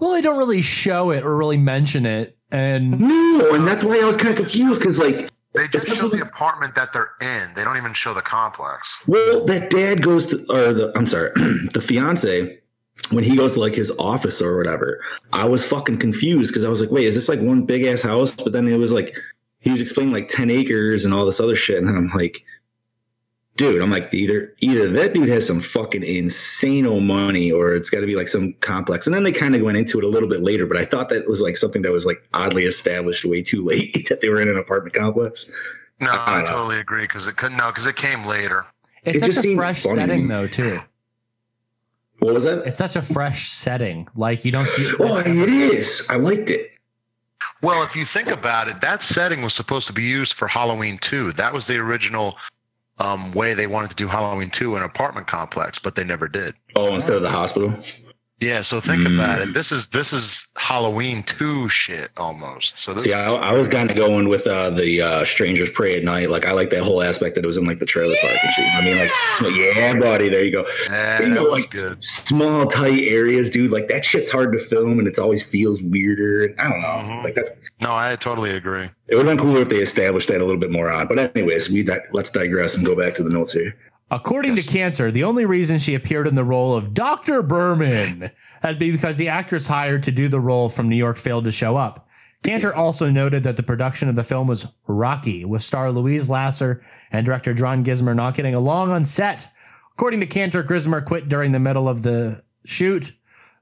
Well, 0.00 0.12
they 0.12 0.22
don't 0.22 0.38
really 0.38 0.62
show 0.62 1.10
it 1.10 1.24
or 1.24 1.36
really 1.36 1.58
mention 1.58 2.06
it. 2.06 2.36
And 2.50 2.98
No, 2.98 3.54
and 3.54 3.66
that's 3.66 3.84
why 3.84 4.00
I 4.00 4.04
was 4.04 4.16
kind 4.16 4.30
of 4.30 4.36
confused 4.36 4.80
because, 4.80 4.98
like, 4.98 5.30
They 5.54 5.68
just 5.68 5.86
show 5.88 6.08
the 6.08 6.22
apartment 6.22 6.74
that 6.74 6.92
they're 6.92 7.10
in. 7.20 7.52
They 7.54 7.64
don't 7.64 7.76
even 7.76 7.92
show 7.92 8.14
the 8.14 8.22
complex. 8.22 9.02
Well, 9.06 9.44
that 9.44 9.70
dad 9.70 10.02
goes 10.02 10.26
to, 10.28 10.38
or 10.50 10.72
the, 10.72 10.92
I'm 10.96 11.06
sorry, 11.06 11.30
the 11.74 11.82
fiance, 11.84 12.58
when 13.10 13.24
he 13.24 13.36
goes 13.36 13.54
to 13.54 13.60
like 13.60 13.74
his 13.74 13.90
office 13.98 14.40
or 14.40 14.56
whatever, 14.56 15.00
I 15.32 15.44
was 15.44 15.64
fucking 15.64 15.98
confused 15.98 16.50
because 16.50 16.64
I 16.64 16.68
was 16.68 16.80
like, 16.80 16.90
wait, 16.90 17.06
is 17.06 17.14
this 17.14 17.28
like 17.28 17.40
one 17.40 17.64
big 17.64 17.82
ass 17.84 18.02
house? 18.02 18.32
But 18.32 18.52
then 18.52 18.68
it 18.68 18.76
was 18.76 18.92
like, 18.92 19.16
he 19.60 19.70
was 19.70 19.80
explaining 19.80 20.12
like 20.14 20.28
10 20.28 20.50
acres 20.50 21.04
and 21.04 21.12
all 21.12 21.26
this 21.26 21.40
other 21.40 21.56
shit. 21.56 21.78
And 21.78 21.88
I'm 21.88 22.10
like, 22.10 22.42
dude, 23.60 23.82
I'm 23.82 23.90
like, 23.90 24.12
either, 24.14 24.54
either 24.60 24.88
that 24.88 25.12
dude 25.12 25.28
has 25.28 25.46
some 25.46 25.60
fucking 25.60 26.02
insane 26.02 26.86
money 27.06 27.52
or 27.52 27.74
it's 27.74 27.90
got 27.90 28.00
to 28.00 28.06
be 28.06 28.14
like 28.16 28.26
some 28.26 28.54
complex. 28.60 29.06
And 29.06 29.14
then 29.14 29.22
they 29.22 29.32
kind 29.32 29.54
of 29.54 29.60
went 29.60 29.76
into 29.76 29.98
it 29.98 30.04
a 30.04 30.08
little 30.08 30.30
bit 30.30 30.40
later, 30.40 30.64
but 30.64 30.78
I 30.78 30.86
thought 30.86 31.10
that 31.10 31.28
was 31.28 31.42
like 31.42 31.58
something 31.58 31.82
that 31.82 31.92
was 31.92 32.06
like 32.06 32.26
oddly 32.32 32.64
established 32.64 33.26
way 33.26 33.42
too 33.42 33.62
late 33.62 34.06
that 34.08 34.22
they 34.22 34.30
were 34.30 34.40
in 34.40 34.48
an 34.48 34.56
apartment 34.56 34.94
complex. 34.94 35.52
No, 36.00 36.10
I 36.10 36.14
I, 36.14 36.30
don't 36.36 36.38
know. 36.44 36.46
totally 36.46 36.78
agree 36.78 37.02
because 37.02 37.26
it 37.26 37.36
couldn't. 37.36 37.58
No, 37.58 37.66
because 37.66 37.84
it 37.84 37.96
came 37.96 38.24
later. 38.24 38.64
it's 39.04 39.18
It 39.18 39.20
such 39.20 39.32
just 39.34 39.44
a 39.46 39.54
fresh 39.54 39.82
funny. 39.82 39.96
setting, 39.96 40.28
though, 40.28 40.46
too. 40.46 40.80
What 42.20 42.32
was 42.32 42.44
that? 42.44 42.66
It's 42.66 42.78
such 42.78 42.96
a 42.96 43.02
fresh 43.02 43.50
setting. 43.50 44.08
Like, 44.16 44.46
you 44.46 44.52
don't 44.52 44.68
see 44.68 44.90
Oh, 44.98 45.18
it 45.18 45.26
is. 45.26 46.06
I 46.10 46.16
liked 46.16 46.48
it. 46.48 46.70
Well, 47.62 47.82
if 47.82 47.94
you 47.94 48.06
think 48.06 48.28
about 48.28 48.68
it, 48.68 48.80
that 48.80 49.02
setting 49.02 49.42
was 49.42 49.52
supposed 49.52 49.86
to 49.88 49.92
be 49.92 50.02
used 50.02 50.32
for 50.32 50.48
Halloween 50.48 50.96
2. 50.98 51.32
That 51.32 51.52
was 51.52 51.66
the 51.66 51.76
original 51.76 52.38
um, 53.00 53.32
way 53.32 53.54
they 53.54 53.66
wanted 53.66 53.90
to 53.90 53.96
do 53.96 54.06
Halloween 54.06 54.50
2 54.50 54.76
in 54.76 54.82
an 54.82 54.86
apartment 54.86 55.26
complex, 55.26 55.78
but 55.78 55.94
they 55.94 56.04
never 56.04 56.28
did. 56.28 56.54
Oh, 56.76 56.94
instead 56.94 57.16
of 57.16 57.22
the 57.22 57.30
hospital. 57.30 57.74
Yeah, 58.40 58.62
so 58.62 58.80
think 58.80 59.02
Mm. 59.02 59.14
about 59.16 59.42
it. 59.42 59.52
This 59.52 59.70
is 59.70 59.88
this 59.88 60.12
is 60.14 60.46
Halloween 60.56 61.22
2 61.22 61.68
shit 61.68 62.10
almost. 62.16 62.78
So 62.78 62.94
this 62.94 63.04
See, 63.04 63.12
I, 63.12 63.30
I 63.32 63.52
was 63.52 63.68
kind 63.68 63.90
of 63.90 63.96
going 63.96 64.28
with 64.28 64.46
uh, 64.46 64.70
the 64.70 65.02
uh, 65.02 65.24
Strangers 65.26 65.68
Prey 65.70 65.98
at 65.98 66.04
Night. 66.04 66.30
Like, 66.30 66.46
I 66.46 66.52
like 66.52 66.70
that 66.70 66.82
whole 66.82 67.02
aspect 67.02 67.34
that 67.34 67.44
it 67.44 67.46
was 67.46 67.58
in 67.58 67.64
like 67.66 67.80
the 67.80 67.86
trailer 67.86 68.14
park 68.22 68.36
and 68.42 68.52
shit. 68.54 68.64
I 68.74 68.84
mean, 68.84 68.96
like, 68.98 69.76
yeah, 69.76 69.92
buddy, 69.98 70.28
there 70.30 70.42
you 70.42 70.52
go. 70.52 70.66
yeah, 70.90 71.20
you 71.22 71.28
know, 71.28 71.42
like 71.44 71.68
good. 71.70 72.02
small, 72.02 72.66
tight 72.66 73.00
areas, 73.02 73.50
dude. 73.50 73.70
Like 73.70 73.88
that 73.88 74.04
shit's 74.06 74.30
hard 74.30 74.52
to 74.52 74.58
film, 74.58 74.98
and 74.98 75.06
it's 75.06 75.18
always 75.18 75.42
feels 75.42 75.82
weirder. 75.82 76.54
I 76.58 76.70
don't 76.70 76.80
know. 76.80 76.88
Mhm. 77.14 77.24
Like 77.24 77.34
that's 77.34 77.60
No, 77.82 77.94
I 77.94 78.16
totally 78.16 78.50
agree. 78.52 78.88
it 79.08 79.16
would 79.16 79.26
have 79.26 79.36
been 79.36 79.44
cooler 79.44 79.60
if 79.60 79.68
they 79.68 79.78
established 79.80 80.28
that 80.28 80.40
a 80.40 80.44
little 80.44 80.60
bit 80.60 80.70
more 80.70 80.88
on. 80.90 81.08
But 81.08 81.18
anyways, 81.36 81.68
we 81.68 81.82
di- 81.82 81.98
let's 82.12 82.30
digress 82.30 82.74
and 82.74 82.86
go 82.86 82.94
back 82.96 83.14
to 83.16 83.22
the 83.22 83.30
notes 83.30 83.52
here. 83.52 83.74
According 84.10 84.56
to 84.56 84.62
Kanter, 84.62 85.12
the 85.12 85.24
only 85.24 85.46
reason 85.46 85.78
she 85.78 85.94
appeared 85.94 86.26
in 86.26 86.34
the 86.34 86.44
role 86.44 86.74
of 86.74 86.94
Dr. 86.94 87.42
Berman 87.42 88.30
had 88.60 88.78
been 88.78 88.92
because 88.92 89.16
the 89.16 89.28
actress 89.28 89.68
hired 89.68 90.02
to 90.02 90.10
do 90.10 90.28
the 90.28 90.40
role 90.40 90.68
from 90.68 90.88
New 90.88 90.96
York 90.96 91.16
failed 91.16 91.44
to 91.44 91.52
show 91.52 91.76
up. 91.76 92.08
Kanter 92.42 92.74
also 92.74 93.10
noted 93.10 93.44
that 93.44 93.56
the 93.56 93.62
production 93.62 94.08
of 94.08 94.16
the 94.16 94.24
film 94.24 94.48
was 94.48 94.66
rocky, 94.88 95.44
with 95.44 95.62
star 95.62 95.92
Louise 95.92 96.28
Lasser 96.28 96.82
and 97.12 97.24
director 97.24 97.54
John 97.54 97.84
Grissmer 97.84 98.16
not 98.16 98.34
getting 98.34 98.54
along 98.54 98.90
on 98.90 99.04
set. 99.04 99.48
According 99.92 100.20
to 100.20 100.26
Kanter, 100.26 100.64
Grissmer 100.64 101.04
quit 101.04 101.28
during 101.28 101.52
the 101.52 101.60
middle 101.60 101.88
of 101.88 102.02
the 102.02 102.42
shoot, 102.64 103.12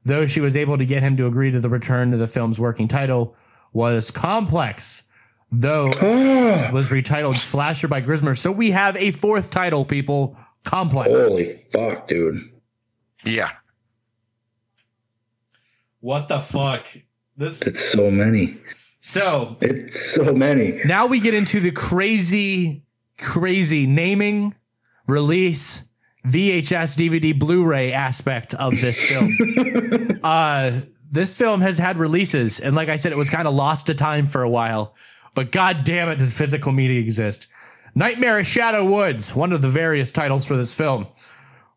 though 0.05 0.27
she 0.27 0.41
was 0.41 0.57
able 0.57 0.79
to 0.79 0.87
get 0.87 1.03
him 1.03 1.17
to 1.17 1.27
agree 1.27 1.51
to 1.51 1.61
the 1.61 1.69
return 1.69 2.13
to 2.13 2.17
the 2.17 2.29
film's 2.29 2.61
working 2.61 2.89
title 2.89 3.37
was 3.73 4.11
Complex, 4.11 5.05
though 5.53 5.91
it 6.01 6.73
was 6.73 6.91
retitled 6.91 7.37
Slasher 7.37 7.89
by 7.89 8.01
Grissmer. 8.01 8.37
So 8.37 8.53
we 8.53 8.71
have 8.71 8.97
a 8.97 9.11
fourth 9.11 9.51
title, 9.51 9.85
people. 9.85 10.37
Complex. 10.65 11.11
Holy 11.11 11.65
fuck, 11.71 12.09
dude. 12.09 12.41
Yeah. 13.25 13.51
What 16.01 16.29
the 16.29 16.41
fuck? 16.41 16.87
This 17.37 17.63
It's 17.63 17.81
so 17.81 18.11
many. 18.11 18.59
so 18.99 19.57
It's 19.61 19.99
so 20.15 20.33
many. 20.35 20.81
now 20.85 21.07
we 21.07 21.21
get 21.21 21.35
into 21.35 21.61
the 21.61 21.71
crazy, 21.71 22.83
crazy 23.19 23.87
naming, 23.87 24.55
release, 25.07 25.89
VHS, 26.27 26.97
DVD, 26.97 27.37
Blu-ray 27.39 27.93
aspect 27.93 28.55
of 28.55 28.81
this 28.81 29.03
film. 29.03 30.21
uh, 30.25 30.81
this 31.11 31.37
film 31.37 31.61
has 31.61 31.79
had 31.79 31.97
releases, 31.97 32.61
and 32.61 32.75
like 32.75 32.89
I 32.89 32.97
said, 32.97 33.13
it 33.13 33.19
was 33.19 33.31
kind 33.31 33.49
of 33.49 33.55
lost 33.55 33.87
to 33.87 33.95
time 33.95 34.27
for 34.27 34.43
a 34.43 34.51
while. 34.51 34.95
But 35.39 35.53
god 35.53 35.85
damn 35.85 36.09
it, 36.09 36.19
does 36.19 36.37
physical 36.37 36.73
media 36.73 36.99
exist? 36.99 37.47
Nightmare 37.95 38.41
of 38.41 38.47
Shadow 38.49 38.85
Woods, 38.85 39.37
one 39.37 39.53
of 39.53 39.63
the 39.63 39.69
various 39.69 40.11
titles 40.11 40.45
for 40.45 40.57
this 40.57 40.75
film, 40.75 41.07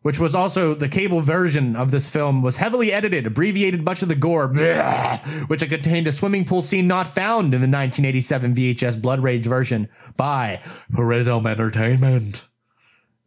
which 0.00 0.18
was 0.18 0.34
also 0.34 0.74
the 0.74 0.88
cable 0.88 1.20
version 1.20 1.76
of 1.76 1.92
this 1.92 2.10
film, 2.10 2.42
was 2.42 2.56
heavily 2.56 2.92
edited, 2.92 3.24
abbreviated 3.24 3.84
much 3.84 4.02
of 4.02 4.08
the 4.08 4.16
gore, 4.16 4.48
bleh, 4.48 5.20
which 5.48 5.60
contained 5.68 6.08
a 6.08 6.12
swimming 6.12 6.44
pool 6.44 6.60
scene 6.60 6.88
not 6.88 7.06
found 7.06 7.54
in 7.54 7.60
the 7.60 7.68
1987 7.68 8.52
VHS 8.52 9.00
Blood 9.00 9.20
Rage 9.22 9.46
version 9.46 9.88
by 10.16 10.60
Prism 10.92 11.46
Entertainment. 11.46 12.48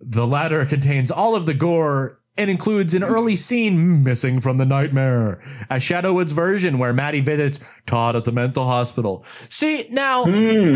The 0.01 0.27
latter 0.27 0.65
contains 0.65 1.11
all 1.11 1.37
of 1.37 1.45
the 1.45 1.53
gore 1.53 2.19
and 2.37 2.49
includes 2.49 2.93
an 2.93 3.03
early 3.03 3.35
scene 3.35 4.03
missing 4.03 4.41
from 4.41 4.57
the 4.57 4.65
nightmare, 4.65 5.41
a 5.69 5.75
Shadowwoods 5.75 6.31
version 6.31 6.77
where 6.77 6.91
Maddie 6.93 7.21
visits 7.21 7.59
Todd 7.85 8.15
at 8.15 8.25
the 8.25 8.31
mental 8.31 8.65
hospital. 8.65 9.23
See, 9.49 9.87
now 9.89 10.25
Hmm. 10.25 10.75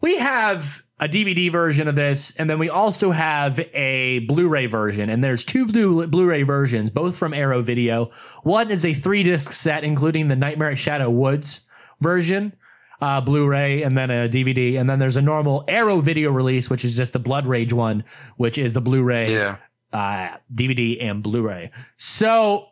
we 0.00 0.18
have 0.18 0.82
a 1.00 1.08
DVD 1.08 1.50
version 1.50 1.86
of 1.88 1.94
this, 1.94 2.32
and 2.38 2.48
then 2.50 2.58
we 2.58 2.68
also 2.68 3.10
have 3.12 3.58
a 3.72 4.20
Blu-ray 4.28 4.66
version. 4.66 5.08
And 5.08 5.22
there's 5.22 5.44
two 5.44 5.66
Blu- 5.66 6.06
Blu-ray 6.08 6.42
versions, 6.42 6.90
both 6.90 7.16
from 7.16 7.32
Arrow 7.34 7.60
Video. 7.60 8.10
One 8.42 8.70
is 8.70 8.84
a 8.84 8.92
three-disc 8.92 9.52
set, 9.52 9.84
including 9.84 10.28
the 10.28 10.36
Nightmare 10.36 10.70
at 10.70 10.78
Shadow 10.78 11.10
Woods 11.10 11.62
version, 12.00 12.52
uh, 13.00 13.20
Blu-ray, 13.20 13.82
and 13.82 13.96
then 13.96 14.10
a 14.10 14.28
DVD. 14.28 14.78
And 14.80 14.88
then 14.88 14.98
there's 14.98 15.16
a 15.16 15.22
normal 15.22 15.64
Arrow 15.68 16.00
Video 16.00 16.30
release, 16.30 16.68
which 16.70 16.84
is 16.84 16.96
just 16.96 17.12
the 17.12 17.18
Blood 17.18 17.46
Rage 17.46 17.72
one, 17.72 18.04
which 18.36 18.58
is 18.58 18.72
the 18.74 18.80
Blu-ray, 18.80 19.32
Yeah. 19.32 19.56
uh, 19.92 20.36
DVD, 20.52 21.02
and 21.02 21.22
Blu-ray. 21.22 21.70
So 21.96 22.66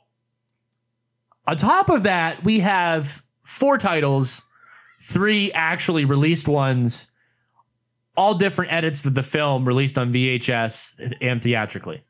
on 1.47 1.57
top 1.57 1.91
of 1.91 2.03
that, 2.05 2.45
we 2.45 2.59
have 2.61 3.23
four 3.45 3.79
titles, 3.79 4.43
three 5.01 5.53
actually 5.53 6.05
released 6.05 6.49
ones, 6.49 7.09
all 8.17 8.35
different 8.35 8.73
edits 8.73 9.05
of 9.05 9.15
the 9.15 9.23
film 9.23 9.65
released 9.67 9.97
on 9.99 10.13
VHS 10.13 11.15
and 11.21 11.41
theatrically. 11.43 12.03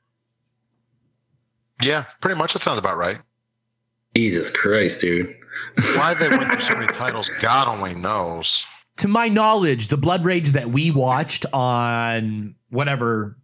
Yeah, 1.83 2.05
pretty 2.21 2.39
much. 2.39 2.53
That 2.55 2.63
sounds 2.63 2.79
about 2.79 2.97
right. 2.97 3.19
Jesus 4.15 4.51
Christ, 4.51 5.01
dude. 5.01 5.37
Why 5.97 6.15
they 6.15 6.29
went 6.29 6.51
through 6.51 6.61
so 6.61 6.75
many 6.75 6.87
titles, 6.93 7.29
God 7.41 7.69
only 7.69 7.95
knows. 7.95 8.65
To 8.99 9.09
my 9.09 9.29
knowledge, 9.29 9.89
the 9.89 9.97
Blood 9.97 10.25
Rage 10.25 10.51
that 10.51 10.71
we 10.71 10.91
watched 10.91 11.45
on 11.53 12.55
whatever. 12.71 13.37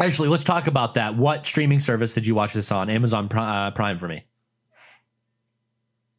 Actually, 0.00 0.28
let's 0.28 0.44
talk 0.44 0.66
about 0.66 0.94
that. 0.94 1.16
What 1.16 1.44
streaming 1.46 1.80
service 1.80 2.14
did 2.14 2.26
you 2.26 2.34
watch 2.34 2.52
this 2.54 2.72
on? 2.72 2.88
Amazon 2.90 3.28
Pri- 3.28 3.66
uh, 3.66 3.70
Prime 3.72 3.98
for 3.98 4.08
me. 4.08 4.24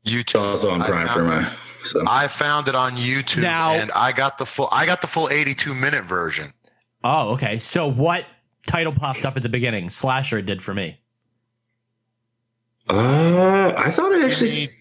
YouTube. 0.06 0.42
Also 0.42 0.70
on 0.70 0.82
Prime 0.84 1.08
for 1.08 1.24
me. 1.24 1.46
So. 1.84 2.04
I 2.08 2.28
found 2.28 2.68
it 2.68 2.76
on 2.76 2.96
YouTube, 2.98 3.42
Now- 3.42 3.74
and 3.74 3.92
I 3.92 4.12
got 4.12 4.38
the 4.38 4.46
full. 4.46 4.70
I 4.72 4.86
got 4.86 5.02
the 5.02 5.08
full 5.08 5.30
82 5.30 5.74
minute 5.74 6.04
version. 6.04 6.54
Oh, 7.04 7.30
okay. 7.30 7.60
So 7.60 7.90
what 7.90 8.26
title 8.68 8.92
popped 8.94 9.26
up 9.26 9.38
at 9.38 9.44
the 9.44 9.50
beginning? 9.50 9.90
Slasher 9.90 10.42
did 10.42 10.62
for 10.62 10.74
me. 10.74 11.00
Uh, 12.90 13.74
I 13.78 13.92
thought 13.92 14.12
it 14.14 14.24
actually. 14.30 14.50
me- 14.50 14.56
give 14.56 14.62
me 14.62 14.68
two 14.68 14.74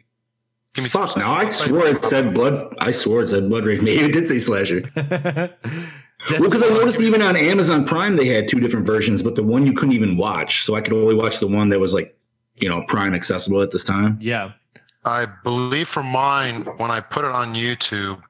Fuck! 0.84 1.08
seconds. 1.08 1.16
Now 1.16 1.32
I 1.32 1.42
I'll 1.42 1.48
swore 1.48 1.86
it 1.86 2.04
said 2.04 2.32
blood. 2.34 2.74
I 2.78 2.90
swore 2.90 3.22
it 3.22 3.28
said 3.28 3.48
blood 3.48 3.64
rage. 3.64 3.80
Maybe 3.82 4.04
it 4.04 4.12
did 4.12 4.26
say 4.28 4.38
slasher. 4.38 4.80
Just- 6.28 6.40
Well, 6.40 6.50
because 6.50 6.62
I 6.62 6.68
noticed 6.74 7.00
even 7.00 7.22
on 7.22 7.36
Amazon 7.36 7.84
Prime 7.84 8.16
they 8.16 8.26
had 8.26 8.48
two 8.48 8.58
different 8.60 8.84
versions, 8.86 9.22
but 9.22 9.34
the 9.36 9.42
one 9.44 9.64
you 9.64 9.72
couldn't 9.72 9.94
even 9.94 10.16
watch, 10.16 10.64
so 10.64 10.74
I 10.74 10.80
could 10.80 10.92
only 10.92 11.14
watch 11.14 11.38
the 11.40 11.46
one 11.46 11.68
that 11.68 11.78
was 11.78 11.94
like, 11.94 12.18
you 12.56 12.68
know, 12.68 12.82
Prime 12.88 13.14
accessible 13.14 13.62
at 13.62 13.70
this 13.70 13.84
time. 13.84 14.18
yeah. 14.20 14.52
I 15.04 15.24
believe 15.44 15.86
for 15.86 16.02
mine, 16.02 16.62
when 16.78 16.90
I 16.90 16.98
put 17.00 17.24
it 17.24 17.30
on 17.30 17.54
YouTube, 17.54 18.20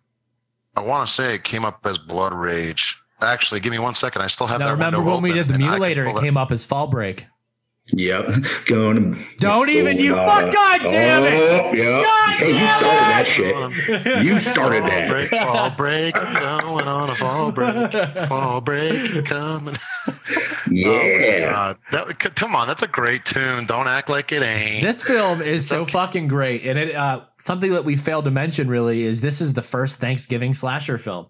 I 0.76 0.80
want 0.82 1.08
to 1.08 1.12
say 1.14 1.34
it 1.34 1.42
came 1.42 1.64
up 1.64 1.86
as 1.86 1.96
Blood 1.96 2.34
Rage. 2.34 3.00
Actually, 3.22 3.60
give 3.60 3.70
me 3.72 3.78
one 3.78 3.94
second. 3.94 4.20
I 4.20 4.26
still 4.26 4.46
have 4.46 4.58
Now 4.60 4.66
that. 4.66 4.72
remember 4.72 4.98
window 4.98 5.14
when 5.14 5.22
we 5.22 5.32
did 5.32 5.48
the 5.48 5.54
and 5.54 5.64
I 5.64 5.78
can 5.78 5.80
mutilator? 5.80 6.14
It 6.14 6.20
came 6.20 6.36
up 6.36 6.50
as 6.50 6.66
Fall 6.66 6.86
Break. 6.88 7.28
Yep, 7.94 8.34
going. 8.66 9.16
Don't 9.38 9.68
even 9.70 9.96
you 9.98 10.14
going, 10.14 10.26
fuck! 10.26 10.52
God 10.52 10.78
damn 10.82 11.22
it! 11.22 11.32
Oh, 11.34 11.72
yeah. 11.72 12.02
God 12.02 12.34
hey, 12.34 12.50
you 12.50 12.66
started 12.66 12.88
it! 12.88 13.94
that 13.94 14.06
shit. 14.08 14.24
You 14.24 14.38
started 14.40 14.80
Fall 14.80 14.90
that. 14.90 15.10
break, 15.10 15.28
fall 15.28 15.70
break, 15.70 16.16
I'm 16.16 16.62
going 16.64 16.88
on 16.88 17.10
a 17.10 17.14
fall 17.14 17.52
break, 17.52 17.92
fall 18.28 18.60
break, 18.60 19.24
coming. 19.26 19.74
Yeah. 20.68 21.54
Oh, 21.54 21.74
That, 21.92 22.18
come 22.18 22.56
on, 22.56 22.66
that's 22.66 22.82
a 22.82 22.88
great 22.88 23.24
tune. 23.24 23.66
Don't 23.66 23.86
act 23.86 24.08
like 24.08 24.32
it 24.32 24.42
ain't. 24.42 24.82
This 24.82 25.04
film 25.04 25.40
is 25.40 25.64
so 25.64 25.84
fucking 25.84 26.26
great, 26.26 26.64
and 26.66 26.76
it 26.76 26.92
uh, 26.92 27.22
something 27.36 27.70
that 27.70 27.84
we 27.84 27.94
failed 27.94 28.24
to 28.24 28.32
mention 28.32 28.68
really 28.68 29.02
is 29.02 29.20
this 29.20 29.40
is 29.40 29.52
the 29.52 29.62
first 29.62 30.00
Thanksgiving 30.00 30.52
slasher 30.52 30.98
film. 30.98 31.26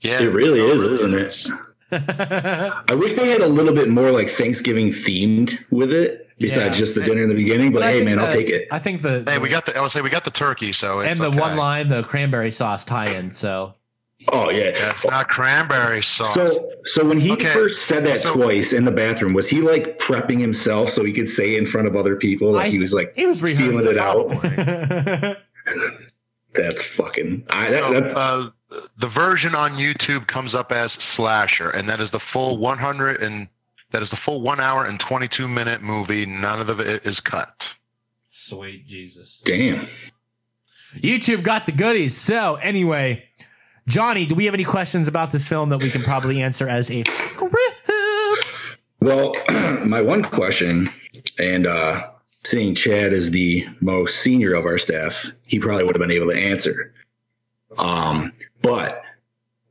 yeah, 0.00 0.20
It 0.22 0.32
really 0.32 0.58
is, 0.60 0.82
isn't 0.82 1.14
it? 1.14 1.48
I 1.92 2.94
wish 2.94 3.14
they 3.14 3.28
had 3.30 3.40
a 3.42 3.46
little 3.48 3.74
bit 3.74 3.88
more 3.88 4.10
like 4.10 4.28
Thanksgiving 4.28 4.88
themed 4.88 5.58
with 5.70 5.92
it, 5.92 6.28
besides 6.38 6.76
Yeah. 6.76 6.80
just 6.80 6.94
the 6.94 7.02
dinner 7.02 7.22
in 7.22 7.28
the 7.28 7.34
beginning. 7.34 7.72
But, 7.72 7.82
I 7.82 7.90
hey, 7.92 7.98
think 7.98 8.10
man, 8.10 8.18
I'll 8.18 8.32
take 8.32 8.48
it. 8.48 8.68
I 8.72 8.78
think 8.78 9.02
the, 9.02 9.24
Hey, 9.28 9.38
we 9.38 9.48
got 9.48 9.66
the. 9.66 9.76
I 9.76 9.80
would 9.82 9.90
say 9.90 10.00
we 10.00 10.10
got 10.10 10.24
the 10.24 10.30
turkey, 10.30 10.72
so 10.72 11.00
it's 11.00 11.10
and 11.10 11.18
the 11.20 11.28
okay. 11.28 11.38
one 11.40 11.56
line, 11.56 11.88
the 11.88 12.02
cranberry 12.02 12.50
sauce 12.52 12.84
tie-in. 12.84 13.30
So 13.30 13.74
Oh 14.32 14.50
yeah. 14.50 14.72
That's 14.72 15.06
not 15.06 15.28
cranberry 15.28 16.02
sauce. 16.02 16.34
So, 16.34 16.70
so 16.84 17.06
when 17.06 17.18
he 17.20 17.32
Okay, 17.32 17.44
first 17.52 17.86
said 17.86 18.04
that 18.06 18.20
so- 18.22 18.34
twice 18.34 18.72
in 18.72 18.84
the 18.84 18.90
bathroom, 18.90 19.34
was 19.34 19.46
he 19.46 19.60
like 19.60 19.98
prepping 19.98 20.40
himself 20.40 20.88
so 20.90 21.04
he 21.04 21.12
could 21.12 21.28
say 21.28 21.54
it 21.54 21.58
in 21.58 21.66
front 21.66 21.86
of 21.86 21.94
other 21.94 22.16
people? 22.16 22.52
Like 22.52 22.66
I- 22.66 22.70
he 22.70 22.78
was 22.80 22.92
like 22.92 23.12
he 23.14 23.26
was 23.26 23.40
feeling 23.40 23.86
it 23.86 23.96
out. 23.98 24.32
out. 24.44 25.36
That's 26.54 26.82
fucking. 26.82 27.44
I, 27.50 27.70
that, 27.70 27.82
So, 27.84 27.92
that's 27.92 28.14
uh, 28.16 28.46
the 28.96 29.06
version 29.06 29.54
on 29.54 29.72
YouTube 29.72 30.26
comes 30.26 30.54
up 30.54 30.72
as 30.72 30.92
slasher, 30.92 31.70
and 31.70 31.88
that 31.88 32.00
is 32.00 32.10
the 32.10 32.20
full 32.20 32.58
100 32.58 33.22
and 33.22 33.48
that 33.90 34.02
is 34.02 34.10
the 34.10 34.16
full 34.16 34.40
one 34.40 34.60
hour 34.60 34.84
and 34.84 34.98
22 34.98 35.48
minute 35.48 35.82
movie. 35.82 36.26
None 36.26 36.60
of 36.60 36.80
it 36.80 37.06
is 37.06 37.20
cut. 37.20 37.76
Sweet 38.24 38.86
Jesus. 38.86 39.42
damn. 39.44 39.88
YouTube 40.94 41.42
got 41.42 41.66
the 41.66 41.72
goodies. 41.72 42.16
So 42.16 42.56
anyway, 42.56 43.24
Johnny, 43.86 44.26
do 44.26 44.34
we 44.34 44.44
have 44.46 44.54
any 44.54 44.64
questions 44.64 45.08
about 45.08 45.30
this 45.30 45.48
film 45.48 45.68
that 45.70 45.78
we 45.78 45.90
can 45.90 46.02
probably 46.02 46.42
answer 46.42 46.68
as 46.68 46.90
a 46.90 47.02
group? 47.36 47.52
Well, 49.00 49.34
my 49.84 50.00
one 50.00 50.22
question, 50.22 50.90
and 51.38 51.66
uh 51.66 52.02
seeing 52.44 52.74
Chad 52.74 53.12
is 53.12 53.32
the 53.32 53.66
most 53.80 54.20
senior 54.20 54.54
of 54.54 54.64
our 54.64 54.78
staff, 54.78 55.26
he 55.46 55.58
probably 55.58 55.84
would 55.84 55.96
have 55.96 56.00
been 56.00 56.16
able 56.16 56.30
to 56.30 56.38
answer. 56.38 56.92
Um, 57.78 58.32
but 58.62 59.02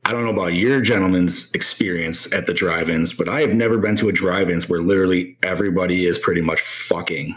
I 0.04 0.12
don't 0.12 0.24
know 0.24 0.30
about 0.30 0.54
your 0.54 0.80
gentleman's 0.80 1.50
experience 1.52 2.32
at 2.32 2.46
the 2.46 2.54
drive-ins, 2.54 3.12
but 3.12 3.28
I 3.28 3.40
have 3.40 3.54
never 3.54 3.78
been 3.78 3.96
to 3.96 4.08
a 4.08 4.12
drive-ins 4.12 4.68
where 4.68 4.80
literally 4.80 5.36
everybody 5.42 6.06
is 6.06 6.18
pretty 6.18 6.42
much 6.42 6.60
fucking 6.60 7.36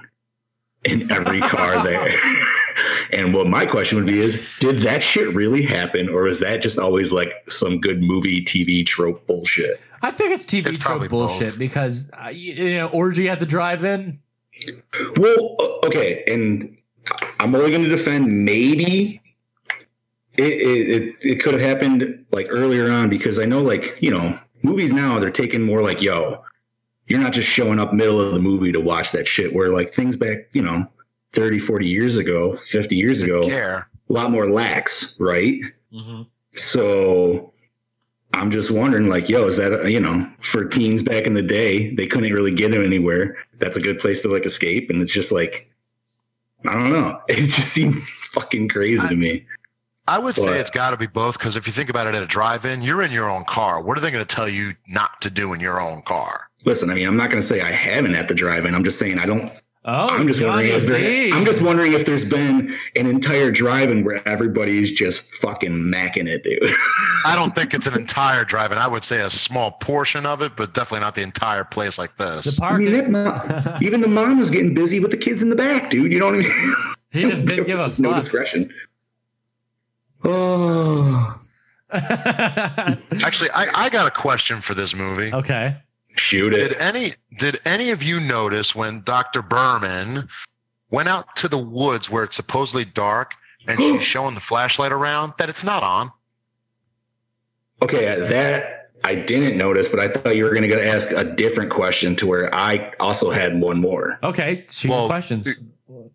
in 0.84 1.12
every 1.12 1.40
car 1.42 1.82
there. 1.84 2.14
and 3.12 3.34
what 3.34 3.48
my 3.48 3.66
question 3.66 3.98
would 3.98 4.06
be 4.08 4.20
is, 4.20 4.60
did 4.60 4.82
that 4.84 5.02
shit 5.02 5.34
really 5.34 5.64
happen, 5.64 6.10
or 6.10 6.28
is 6.28 6.40
that 6.42 6.62
just 6.62 6.78
always 6.78 7.12
like 7.12 7.34
some 7.50 7.80
good 7.80 8.04
movie 8.04 8.44
TV 8.44 8.86
trope 8.86 9.26
bullshit? 9.26 9.80
I 10.02 10.12
think 10.12 10.32
it's 10.32 10.46
TV 10.46 10.68
It's 10.68 10.78
trope 10.78 11.10
bullshit 11.10 11.50
both. 11.52 11.58
because 11.58 12.10
uh, 12.14 12.30
you, 12.30 12.54
you 12.54 12.78
know 12.78 12.88
orgy 12.90 13.30
at 13.30 13.40
the 13.40 13.46
drive-in. 13.46 14.20
Well, 15.18 15.56
okay, 15.86 16.24
and 16.28 16.78
I'm 17.40 17.56
only 17.56 17.72
going 17.72 17.84
to 17.84 17.90
defend 17.90 18.46
maybe 18.46 19.22
it, 20.40 20.62
it, 20.62 21.04
it, 21.04 21.16
it 21.22 21.36
could 21.44 21.54
have 21.54 21.62
happened 21.62 22.26
like 22.32 22.48
earlier 22.50 22.92
on 22.92 23.10
because 23.10 23.40
I 23.40 23.46
know, 23.46 23.62
like, 23.62 23.98
you 24.02 24.12
know, 24.12 24.40
movies 24.64 24.94
now 24.94 25.20
they're 25.20 25.30
taking 25.30 25.62
more 25.62 25.82
like, 25.82 26.02
yo, 26.02 26.44
you're 27.08 27.20
not 27.20 27.34
just 27.34 27.48
showing 27.48 27.80
up 27.80 27.94
middle 27.94 28.22
of 28.22 28.34
the 28.34 28.40
movie 28.40 28.72
to 28.72 28.80
watch 28.80 29.12
that 29.12 29.28
shit. 29.28 29.54
Where 29.54 29.70
like 29.70 29.90
things 29.90 30.16
back, 30.16 30.48
you 30.54 30.62
know, 30.62 30.86
30, 31.34 31.60
40 31.60 31.88
years 31.88 32.18
ago, 32.18 32.56
50 32.56 32.96
years 32.96 33.22
ago, 33.22 33.48
Care. 33.48 33.90
a 34.10 34.14
lot 34.14 34.32
more 34.32 34.50
lax, 34.50 35.20
right? 35.20 35.62
So 36.54 37.54
I'm 38.34 38.52
just 38.52 38.72
wondering, 38.72 39.10
like, 39.10 39.30
yo, 39.30 39.48
is 39.48 39.58
that 39.58 39.74
uh, 39.74 39.84
you 39.84 40.00
know, 40.00 40.30
for 40.42 40.66
teens 40.66 41.04
back 41.04 41.26
in 41.26 41.34
the 41.34 41.42
day, 41.42 41.94
they 41.96 42.08
couldn't 42.08 42.32
really 42.34 42.54
get 42.54 42.74
him 42.74 42.84
anywhere. 42.84 43.38
That's 43.58 43.76
a 43.76 43.82
good 43.82 44.00
place 44.00 44.22
to 44.22 44.30
like 44.30 44.46
escape, 44.46 44.90
and 44.90 45.02
it's 45.02 45.14
just 45.14 45.32
like, 45.32 45.72
I 46.66 46.74
don't 46.74 46.92
know. 46.92 47.20
It 47.28 47.50
just 47.50 47.74
seemed 47.74 48.02
fucking 48.34 48.70
crazy 48.70 49.08
to 49.08 49.16
me. 49.16 49.46
I 50.10 50.18
would 50.18 50.36
say 50.36 50.60
it's 50.60 50.72
got 50.72 50.90
to 50.90 50.98
be 50.98 51.08
both 51.08 51.38
because 51.38 51.56
if 51.56 51.68
you 51.68 51.74
think 51.74 51.90
about 51.90 52.08
it 52.08 52.16
at 52.16 52.24
a 52.24 52.28
drive-in, 52.28 52.82
you're 52.82 53.04
in 53.04 53.12
your 53.12 53.30
own 53.30 53.46
car. 53.46 53.80
What 53.82 53.98
are 53.98 54.02
they 54.02 54.10
going 54.12 54.26
to 54.26 54.36
tell 54.36 54.50
you 54.50 54.74
not 54.88 55.22
to 55.22 55.30
do 55.30 55.54
in 55.54 55.60
your 55.60 55.80
own 55.80 56.02
car? 56.02 56.50
Listen, 56.66 56.90
I 56.90 56.96
mean, 56.96 57.08
I'm 57.08 57.16
not 57.18 57.30
going 57.30 57.42
to 57.42 57.48
say 57.48 57.62
I 57.62 57.72
haven't 57.72 58.16
at 58.16 58.28
the 58.28 58.34
drive-in. 58.36 58.74
I'm 58.74 58.84
just 58.84 58.98
saying 59.00 59.20
I 59.20 59.26
don't. 59.26 59.52
Oh, 59.86 60.10
I'm 60.10 60.28
just 60.28 60.42
wondering 60.42 60.68
Johnny 60.68 60.78
if 60.84 60.86
there, 60.88 61.00
D. 61.00 61.32
I'm 61.32 61.46
just 61.46 61.62
wondering 61.62 61.94
if 61.94 62.06
there's 62.06 62.26
been 62.26 62.76
an 62.98 63.08
entire 63.08 63.50
drive-in 63.50 64.04
where 64.04 64.28
everybody's 64.28 64.92
just 64.92 65.22
fucking 65.36 65.72
macking 65.72 66.28
it, 66.28 66.44
dude. 66.44 66.60
I 67.26 67.34
don't 67.36 67.56
think 67.56 67.74
it's 67.74 67.88
an 67.88 67.94
entire 67.94 68.44
drive-in. 68.44 68.78
I 68.78 68.88
would 68.88 69.06
say 69.06 69.22
a 69.22 69.30
small 69.30 69.72
portion 69.72 70.26
of 70.26 70.42
it, 70.42 70.58
but 70.58 70.74
definitely 70.74 71.00
not 71.06 71.16
the 71.16 71.22
entire 71.22 71.64
place 71.64 71.98
like 71.98 72.18
this. 72.18 72.44
the 72.58 72.62
I 72.64 72.68
park. 72.70 72.82
mean, 72.82 72.92
that 72.92 73.10
mom, 73.10 73.78
even 73.82 74.02
the 74.02 74.08
mom 74.10 74.38
was 74.40 74.52
getting 74.52 74.74
busy 74.74 75.00
with 75.00 75.12
the 75.12 75.18
kids 75.18 75.42
in 75.42 75.50
the 75.50 75.56
back, 75.56 75.90
dude. 75.92 76.12
You 76.12 76.20
know 76.20 76.26
what 76.26 76.36
I 76.36 76.40
mean? 76.40 76.52
He 77.12 77.22
just 77.22 77.46
didn't 77.46 77.66
give 77.68 77.80
a 77.80 77.84
was 77.84 78.00
no 78.00 78.12
fuck. 78.12 78.22
discretion. 78.22 78.72
Oh, 80.24 81.40
Actually, 81.92 83.50
I, 83.52 83.70
I 83.74 83.90
got 83.90 84.06
a 84.08 84.12
question 84.12 84.62
for 84.62 84.74
this 84.76 84.94
movie. 84.96 85.34
okay. 85.34 85.76
shoot 86.16 86.54
it. 86.54 86.58
Did 86.58 86.72
it! 86.74 86.78
any 86.82 87.12
did 87.40 87.60
any 87.66 87.90
of 87.90 88.04
you 88.04 88.20
notice 88.20 88.76
when 88.76 89.02
Dr. 89.02 89.42
Berman 89.42 90.28
went 90.92 91.10
out 91.10 91.36
to 91.38 91.48
the 91.48 91.58
woods 91.58 92.10
where 92.10 92.24
it's 92.24 92.36
supposedly 92.36 92.86
dark 92.86 93.34
and 93.68 93.80
she's 93.80 94.04
showing 94.14 94.36
the 94.36 94.42
flashlight 94.42 94.92
around 94.92 95.34
that 95.40 95.50
it's 95.50 95.64
not 95.64 95.82
on? 95.82 96.12
Okay, 97.82 98.20
that 98.20 98.92
I 99.06 99.16
didn't 99.16 99.58
notice, 99.58 99.88
but 99.88 100.00
I 100.00 100.10
thought 100.10 100.36
you 100.36 100.44
were 100.44 100.54
going 100.54 100.68
to 100.68 100.86
ask 100.88 101.12
a 101.12 101.24
different 101.24 101.72
question 101.72 102.16
to 102.18 102.28
where 102.28 102.54
I 102.54 102.92
also 103.00 103.32
had 103.32 103.60
one 103.62 103.80
more. 103.80 104.20
Okay. 104.22 104.66
Shoot 104.70 104.92
Well, 104.92 105.08
questions. 105.08 105.48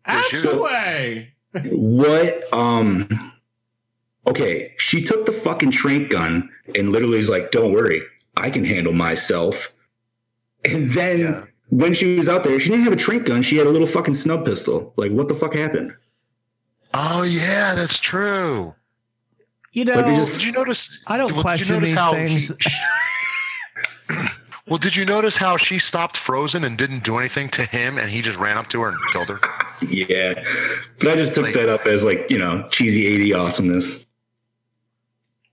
Ask 0.05 0.29
shoot. 0.31 0.53
away. 0.53 1.33
What? 1.65 2.53
Um. 2.53 3.09
Okay, 4.27 4.73
she 4.79 5.05
took 5.05 5.27
the 5.27 5.33
fucking 5.33 5.71
trank 5.71 6.11
gun 6.11 6.49
and 6.75 6.91
literally 6.91 7.19
is 7.19 7.29
like, 7.29 7.51
"Don't 7.51 7.73
worry, 7.73 8.03
I 8.37 8.51
can 8.51 8.65
handle 8.65 8.93
myself." 8.93 9.73
And 10.65 10.89
then 10.91 11.21
Yeah. 11.21 11.43
when 11.69 11.93
she 11.93 12.17
was 12.17 12.29
out 12.29 12.43
there, 12.45 12.59
she 12.59 12.71
didn't 12.71 12.85
have 12.85 12.93
a 12.95 12.97
trank 12.97 13.27
gun. 13.27 13.43
She 13.43 13.57
had 13.59 13.67
a 13.67 13.71
little 13.71 13.87
fucking 13.87 14.15
snub 14.15 14.45
pistol. 14.47 14.95
Like, 14.97 15.13
what 15.13 15.29
the 15.29 15.35
fuck 15.35 15.55
happened? 15.55 15.95
Oh 16.95 17.23
yeah, 17.23 17.75
that's 17.75 17.99
true. 17.99 18.75
You 19.73 19.85
know, 19.85 19.95
But 19.97 20.07
they 20.07 20.15
just- 20.15 20.33
Did 20.33 20.45
you 20.45 20.53
notice? 20.53 21.03
I 21.09 21.17
don't 21.17 21.33
well, 21.33 21.43
question 21.43 21.81
did 21.81 21.89
you 21.89 21.91
notice 21.91 21.91
these 21.91 21.99
how 21.99 22.13
things. 22.13 22.53
She, 22.61 22.71
well, 24.69 24.79
did 24.79 24.97
you 24.97 25.05
notice 25.05 25.37
how 25.37 25.57
she 25.59 25.79
stopped 25.79 26.17
frozen 26.17 26.65
and 26.65 26.79
didn't 26.79 27.05
do 27.05 27.19
anything 27.19 27.49
to 27.51 27.63
him, 27.63 27.99
and 27.99 28.09
he 28.09 28.23
just 28.23 28.39
ran 28.39 28.57
up 28.57 28.69
to 28.69 28.81
her 28.83 28.89
and 28.89 28.99
killed 29.13 29.29
her? 29.29 29.39
Yeah, 29.87 30.43
but 31.01 31.09
I 31.11 31.17
just 31.17 31.35
took 31.35 31.45
Like- 31.45 31.55
that 31.55 31.69
up 31.69 31.85
as 31.85 32.05
like 32.05 32.31
you 32.31 32.39
know 32.39 32.67
cheesy 32.71 33.07
eighty 33.07 33.35
awesomeness. 33.35 34.07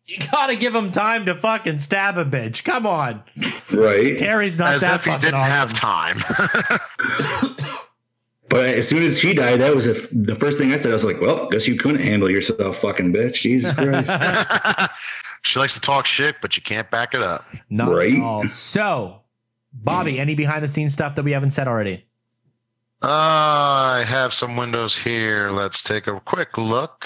You 0.06 0.18
gotta 0.32 0.56
give 0.56 0.74
him 0.76 0.92
time 0.92 1.26
to 1.28 1.36
fucking 1.36 1.80
stab 1.80 2.18
a 2.18 2.26
bitch. 2.26 2.64
Come 2.64 2.86
on. 2.86 3.24
Right. 3.72 4.18
Terry's 4.18 4.58
not 4.60 4.74
As 4.74 4.82
that 4.82 4.96
if 4.96 5.06
he 5.06 5.12
didn't 5.18 5.36
awesome. 5.36 5.52
have 5.52 5.74
time. 5.74 6.18
But 8.50 8.66
as 8.66 8.86
soon 8.86 9.02
as 9.04 9.18
she 9.18 9.34
died, 9.34 9.62
that 9.62 9.74
was 9.74 9.86
the 9.86 10.10
the 10.12 10.36
first 10.36 10.60
thing 10.60 10.74
I 10.74 10.76
said. 10.76 10.90
I 10.90 10.94
was 10.94 11.06
like, 11.06 11.22
"Well, 11.22 11.48
guess 11.48 11.70
you 11.70 11.78
couldn't 11.78 12.02
handle 12.02 12.30
yourself, 12.30 12.80
fucking 12.80 13.14
bitch." 13.14 13.36
Jesus 13.36 13.72
Christ. 13.72 14.12
she 15.44 15.58
likes 15.58 15.74
to 15.76 15.80
talk 15.80 16.06
shit, 16.06 16.36
but 16.42 16.58
you 16.58 16.62
can't 16.62 16.92
back 16.92 17.14
it 17.14 17.22
up. 17.24 17.46
Not 17.70 17.94
Right? 17.94 18.14
at 18.16 18.22
all. 18.22 18.44
So, 18.50 19.22
Bobby, 19.72 20.20
any 20.20 20.36
behind 20.36 20.66
the 20.66 20.68
scenes 20.68 20.92
stuff 20.92 21.16
that 21.16 21.24
we 21.24 21.32
haven't 21.32 21.52
said 21.52 21.70
already? 21.70 22.06
Uh, 23.02 23.08
I 23.08 24.04
have 24.06 24.34
some 24.34 24.58
windows 24.58 24.98
here. 24.98 25.50
Let's 25.50 25.82
take 25.82 26.08
a 26.08 26.20
quick 26.20 26.58
look. 26.58 27.06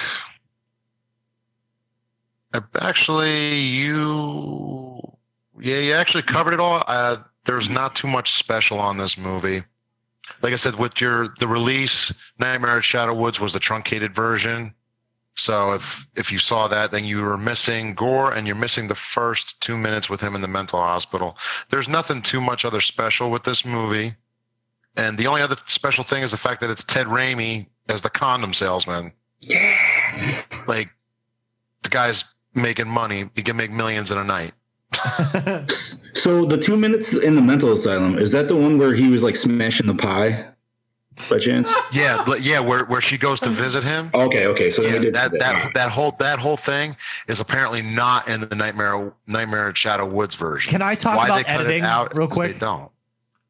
Actually, 2.80 3.56
you, 3.56 5.00
yeah, 5.60 5.80
you 5.80 5.94
actually 5.94 6.24
covered 6.24 6.54
it 6.54 6.60
all. 6.60 6.84
Uh, 6.88 7.18
there's 7.46 7.70
not 7.70 7.96
too 7.96 8.08
much 8.08 8.34
special 8.34 8.80
on 8.80 8.98
this 8.98 9.18
movie. 9.18 9.64
Like 10.42 10.54
I 10.54 10.58
said, 10.58 10.76
with 10.76 11.00
your 11.00 11.30
the 11.40 11.48
release, 11.48 12.14
Nightmare 12.40 12.78
at 12.78 12.84
Shadow 12.84 13.14
Woods 13.14 13.40
was 13.40 13.54
the 13.54 13.60
truncated 13.60 14.14
version. 14.14 14.74
So 15.36 15.74
if 15.74 16.08
if 16.16 16.32
you 16.32 16.38
saw 16.38 16.68
that, 16.68 16.92
then 16.92 17.06
you 17.06 17.22
were 17.22 17.38
missing 17.38 17.94
gore, 17.94 18.34
and 18.34 18.48
you're 18.48 18.56
missing 18.56 18.88
the 18.88 18.96
first 18.96 19.62
two 19.62 19.78
minutes 19.78 20.10
with 20.10 20.22
him 20.22 20.36
in 20.36 20.42
the 20.42 20.48
mental 20.48 20.80
hospital. 20.80 21.38
There's 21.70 21.88
nothing 21.88 22.22
too 22.22 22.42
much 22.42 22.66
other 22.66 22.82
special 22.82 23.30
with 23.30 23.44
this 23.44 23.66
movie. 23.66 24.16
And 24.98 25.18
the 25.18 25.28
only 25.28 25.42
other 25.42 25.58
special 25.66 26.04
thing 26.04 26.24
is 26.24 26.32
the 26.32 26.38
fact 26.38 26.62
that 26.62 26.70
it's 26.70 26.84
Ted 26.84 27.08
Raimi 27.08 27.68
as 27.90 28.02
the 28.02 28.10
condom 28.10 28.54
salesman. 28.54 29.12
Yeah. 29.42 30.42
Like 30.68 30.90
the 31.84 31.90
guy's 31.90 32.35
making 32.56 32.88
money. 32.88 33.26
He 33.36 33.42
can 33.44 33.56
make 33.58 33.72
millions 33.72 34.12
in 34.12 34.18
a 34.18 34.24
night. 34.24 34.54
so 36.14 36.46
the 36.46 36.58
two 36.62 36.78
minutes 36.78 37.14
in 37.16 37.36
the 37.36 37.42
mental 37.42 37.72
asylum 37.74 38.18
is 38.18 38.32
that 38.32 38.48
the 38.48 38.56
one 38.56 38.78
where 38.78 38.94
he 38.94 39.10
was 39.10 39.24
like 39.24 39.36
smashing 39.36 39.88
the 39.88 39.96
pie 39.96 40.48
by 41.30 41.40
chance? 41.40 41.74
Yeah, 41.92 42.24
but 42.26 42.42
yeah, 42.42 42.60
where 42.60 42.86
where 42.86 43.02
she 43.02 43.18
goes 43.18 43.40
to 43.42 43.50
visit 43.50 43.84
him. 43.84 44.10
Okay, 44.14 44.48
okay. 44.48 44.70
So 44.70 44.84
Yeah, 44.84 45.00
that 45.00 45.12
that. 45.14 45.32
that 45.34 45.72
that 45.74 45.92
whole 45.92 46.12
that 46.20 46.40
whole 46.40 46.58
thing 46.58 46.96
is 47.28 47.40
apparently 47.40 47.82
not 47.82 48.28
in 48.28 48.42
the 48.42 48.56
Nightmare 48.56 49.14
Nightmare 49.28 49.70
at 49.70 49.78
Shadow 49.78 50.06
Woods 50.06 50.36
version. 50.36 50.72
Can 50.72 50.82
I 50.82 50.96
talk 50.96 51.18
Why 51.18 51.26
about 51.26 51.46
they 51.46 51.52
editing 51.52 51.84
out 51.84 52.16
real 52.16 52.28
quick? 52.28 52.54
They 52.54 52.60
don't. 52.60 52.92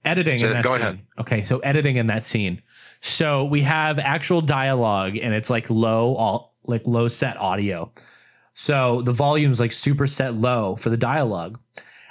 editing 0.04 0.40
So 0.40 0.48
in 0.48 0.54
that 0.54 0.64
go 0.64 0.74
scene. 0.74 0.82
ahead. 0.82 1.00
Okay, 1.20 1.42
so 1.44 1.60
editing 1.60 1.96
in 1.96 2.08
that 2.08 2.24
scene. 2.24 2.62
So 3.02 3.46
we 3.46 3.62
have 3.62 4.00
actual 4.00 4.42
dialogue 4.42 5.18
and 5.18 5.34
it's 5.34 5.50
like 5.50 5.70
low 5.70 6.16
all 6.16 6.56
like 6.66 6.86
low 6.88 7.08
set 7.08 7.38
audio. 7.38 7.92
So 8.58 9.02
the 9.02 9.12
volume's 9.12 9.60
like 9.60 9.74
super 9.74 10.08
set 10.08 10.34
low 10.34 10.76
for 10.78 10.90
the 10.90 10.96
dialogue. 10.98 11.60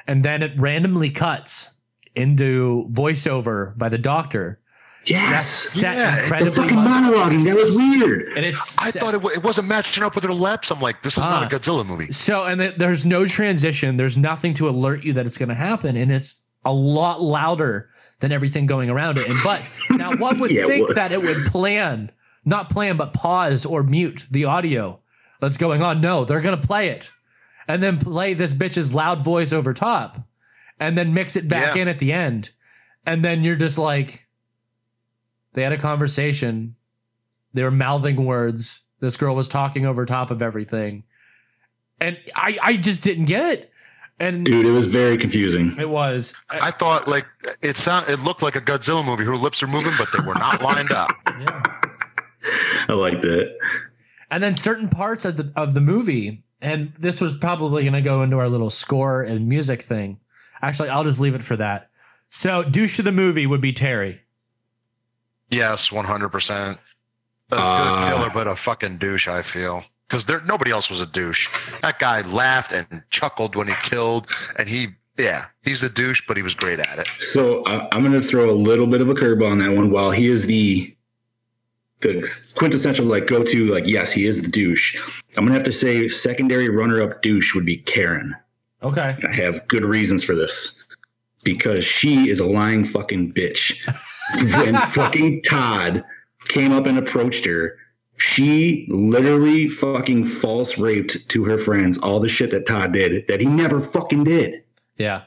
And 0.07 0.23
then 0.23 0.43
it 0.43 0.53
randomly 0.61 1.09
cuts 1.11 1.71
into 2.15 2.87
voiceover 2.93 3.77
by 3.79 3.89
the 3.89 3.97
doctor. 3.99 4.61
yes. 5.07 5.47
set 5.49 5.97
Yeah, 5.97 6.19
the 6.19 6.53
fucking 6.53 6.77
much. 6.77 6.87
monologuing. 7.05 7.45
That 7.45 7.57
was 7.57 7.75
weird. 7.75 8.29
And 8.37 8.45
it's 8.45 8.75
I 8.79 8.91
thought 8.91 9.15
it, 9.15 9.23
w- 9.23 9.35
it 9.37 9.43
wasn't 9.43 9.69
matching 9.69 10.05
up 10.05 10.15
with 10.15 10.25
her 10.25 10.33
lips. 10.35 10.71
I'm 10.71 10.81
like, 10.81 11.03
this 11.03 11.15
is 11.17 11.25
Ah. 11.25 11.41
not 11.41 11.51
a 11.53 11.57
Godzilla 11.57 11.85
movie. 11.85 12.13
So, 12.13 12.45
and 12.45 12.61
th- 12.61 12.75
there's 12.77 13.05
no 13.07 13.25
transition. 13.27 13.97
There's 13.97 14.17
nothing 14.19 14.53
to 14.55 14.69
alert 14.69 15.03
you 15.03 15.15
that 15.15 15.27
it's 15.27 15.39
going 15.39 15.49
to 15.49 15.55
happen, 15.55 15.97
and 15.97 16.13
it's 16.13 16.43
a 16.65 16.73
lot 16.73 17.21
louder 17.23 17.89
than 18.21 18.33
everything 18.33 18.67
going 18.67 18.89
around 18.91 19.19
it. 19.19 19.29
And 19.29 19.39
but 19.43 19.63
now, 19.91 20.15
one 20.17 20.39
would 20.41 20.51
Yeah, 20.53 20.67
think 20.67 20.89
was. 20.89 20.95
that 20.97 21.11
it 21.13 21.21
would 21.23 21.47
plan, 21.47 22.11
not 22.45 22.71
plan, 22.71 22.97
but 22.99 23.13
pause 23.15 23.65
or 23.67 23.83
mute 23.83 24.27
the 24.31 24.45
audio 24.45 25.01
that's 25.45 25.57
going 25.57 25.83
on. 25.83 26.01
No, 26.01 26.25
they're 26.25 26.41
going 26.41 26.59
to 26.61 26.67
play 26.67 26.89
it, 26.89 27.11
and 27.69 27.83
then 27.83 27.97
play 27.99 28.35
this 28.35 28.53
bitch's 28.55 28.95
loud 28.95 29.23
voice 29.23 29.53
over 29.53 29.73
top, 29.73 30.19
and 30.81 30.97
then 30.99 31.15
mix 31.15 31.37
it 31.37 31.49
back 31.49 31.77
Yeah. 31.77 31.83
in 31.83 31.89
at 31.89 31.99
the 31.99 32.13
end, 32.13 32.51
and 33.07 33.25
then 33.25 33.45
you're 33.45 33.57
just 33.57 33.79
like, 33.79 34.27
they 35.53 35.63
had 35.63 35.73
a 35.73 35.79
conversation. 35.79 36.75
They 37.53 37.63
were 37.63 37.71
mouthing 37.71 38.25
words. 38.25 38.83
This 39.01 39.17
girl 39.17 39.37
was 39.37 39.47
talking 39.49 39.87
over 39.87 40.05
top 40.07 40.31
of 40.31 40.43
everything 40.43 41.05
and 42.01 42.19
I 42.35 42.59
I 42.63 42.77
just 42.77 43.03
didn't 43.03 43.27
get 43.27 43.47
it. 43.53 43.71
And 44.19 44.45
Dude, 44.45 44.67
it 44.67 44.71
was 44.71 44.87
very 44.87 45.17
confusing. 45.17 45.77
it 45.79 45.89
was 45.89 46.35
I 46.51 46.71
thought 46.73 47.07
like 47.07 47.25
it 47.63 47.77
sound 47.77 48.09
it 48.09 48.19
looked 48.21 48.43
like 48.43 48.57
a 48.57 48.61
Godzilla 48.61 49.05
movie. 49.05 49.25
Her 49.25 49.37
lips 49.37 49.63
are 49.63 49.67
moving, 49.69 49.93
but 49.99 50.09
they 50.13 50.27
were 50.27 50.35
not 50.35 50.61
lined 50.63 50.91
up. 50.91 51.11
yeah. 51.27 51.63
I 52.89 52.93
liked 52.95 53.25
it. 53.25 53.57
And 54.35 54.43
then 54.43 54.57
certain 54.57 54.89
parts 54.89 55.25
of 55.25 55.37
the 55.37 55.53
of 55.55 55.75
the 55.75 55.81
movie, 55.81 56.43
and 56.61 56.93
this 56.99 57.21
was 57.21 57.37
probably 57.37 57.85
going 57.85 57.93
to 57.93 58.01
go 58.01 58.25
into 58.25 58.37
our 58.37 58.49
little 58.49 58.69
score 58.69 59.23
and 59.23 59.49
music 59.49 59.83
thing. 59.83 60.19
Actually, 60.61 60.89
I'll 60.89 61.05
just 61.05 61.21
leave 61.21 61.37
it 61.37 61.43
for 61.43 61.55
that. 61.55 61.89
So, 62.31 62.65
douche 62.65 62.99
of 62.99 63.05
the 63.05 63.13
movie 63.13 63.47
would 63.47 63.61
be 63.61 63.73
Terry. 63.73 64.21
Yes, 65.51 65.93
one 65.93 66.05
hundred 66.05 66.31
percent. 66.31 66.79
A 67.53 67.55
Uh, 67.57 68.09
good 68.09 68.17
killer, 68.17 68.31
but 68.35 68.49
a 68.49 68.57
fucking 68.57 68.97
douche. 68.97 69.29
I 69.29 69.43
feel 69.43 69.85
because 70.09 70.25
there 70.25 70.41
nobody 70.41 70.73
else 70.73 70.91
was 70.91 71.01
a 71.01 71.07
douche. 71.07 71.49
That 71.83 72.01
guy 72.01 72.23
laughed 72.23 72.73
and 72.73 73.05
chuckled 73.11 73.55
when 73.55 73.69
he 73.69 73.75
killed, 73.85 74.29
and 74.59 74.69
he 74.69 74.89
yeah, 75.17 75.47
he's 75.63 75.85
a 75.85 75.89
douche, 75.89 76.27
but 76.27 76.37
he 76.37 76.43
was 76.43 76.55
great 76.55 76.81
at 76.81 76.99
it. 76.99 77.07
So 77.21 77.65
I, 77.67 77.87
I'm 77.93 78.01
going 78.03 78.21
to 78.21 78.21
throw 78.21 78.51
a 78.51 78.53
little 78.53 78.89
bit 78.89 79.01
of 79.01 79.09
a 79.09 79.15
curveball 79.15 79.53
on 79.53 79.59
that 79.59 79.77
one. 79.77 79.93
While 79.93 80.11
he 80.11 80.27
is 80.27 80.49
the 80.49 80.94
the 82.05 82.53
quintessential 82.57 83.07
like 83.07 83.27
go 83.27 83.43
to 83.43 83.67
like 83.67 83.87
yes 83.87 84.13
he 84.13 84.27
is 84.27 84.43
the 84.43 84.51
douche. 84.51 84.97
I'm 85.37 85.45
gonna 85.45 85.55
have 85.55 85.65
to 85.65 85.73
say 85.73 86.07
secondary 86.09 86.69
runner 86.69 87.03
up 87.03 87.23
douche 87.23 87.55
would 87.55 87.67
be 87.67 87.79
Karen. 87.79 88.37
Okay. 88.83 89.17
I 89.27 89.33
have 89.33 89.67
good 89.69 89.85
reasons 89.85 90.23
for 90.23 90.35
this 90.35 90.85
because 91.43 91.85
she 91.85 92.29
is 92.29 92.39
a 92.39 92.47
lying 92.47 92.85
fucking 92.85 93.33
bitch. 93.33 93.81
when 94.57 94.77
fucking 94.91 95.43
Todd 95.43 96.05
came 96.49 96.73
up 96.73 96.87
and 96.87 96.99
approached 96.99 97.47
her, 97.47 97.79
she 98.19 98.87
literally 98.91 99.69
fucking 99.69 100.27
false 100.27 100.79
raped 100.79 101.29
to 101.31 101.45
her 101.45 101.59
friends 101.59 101.99
all 101.99 102.21
the 102.21 102.29
shit 102.29 102.51
that 102.51 102.67
Todd 102.67 102.93
did 102.93 103.27
that 103.29 103.41
he 103.41 103.47
never 103.47 103.81
fucking 103.81 104.25
did. 104.25 104.63
Yeah. 104.97 105.23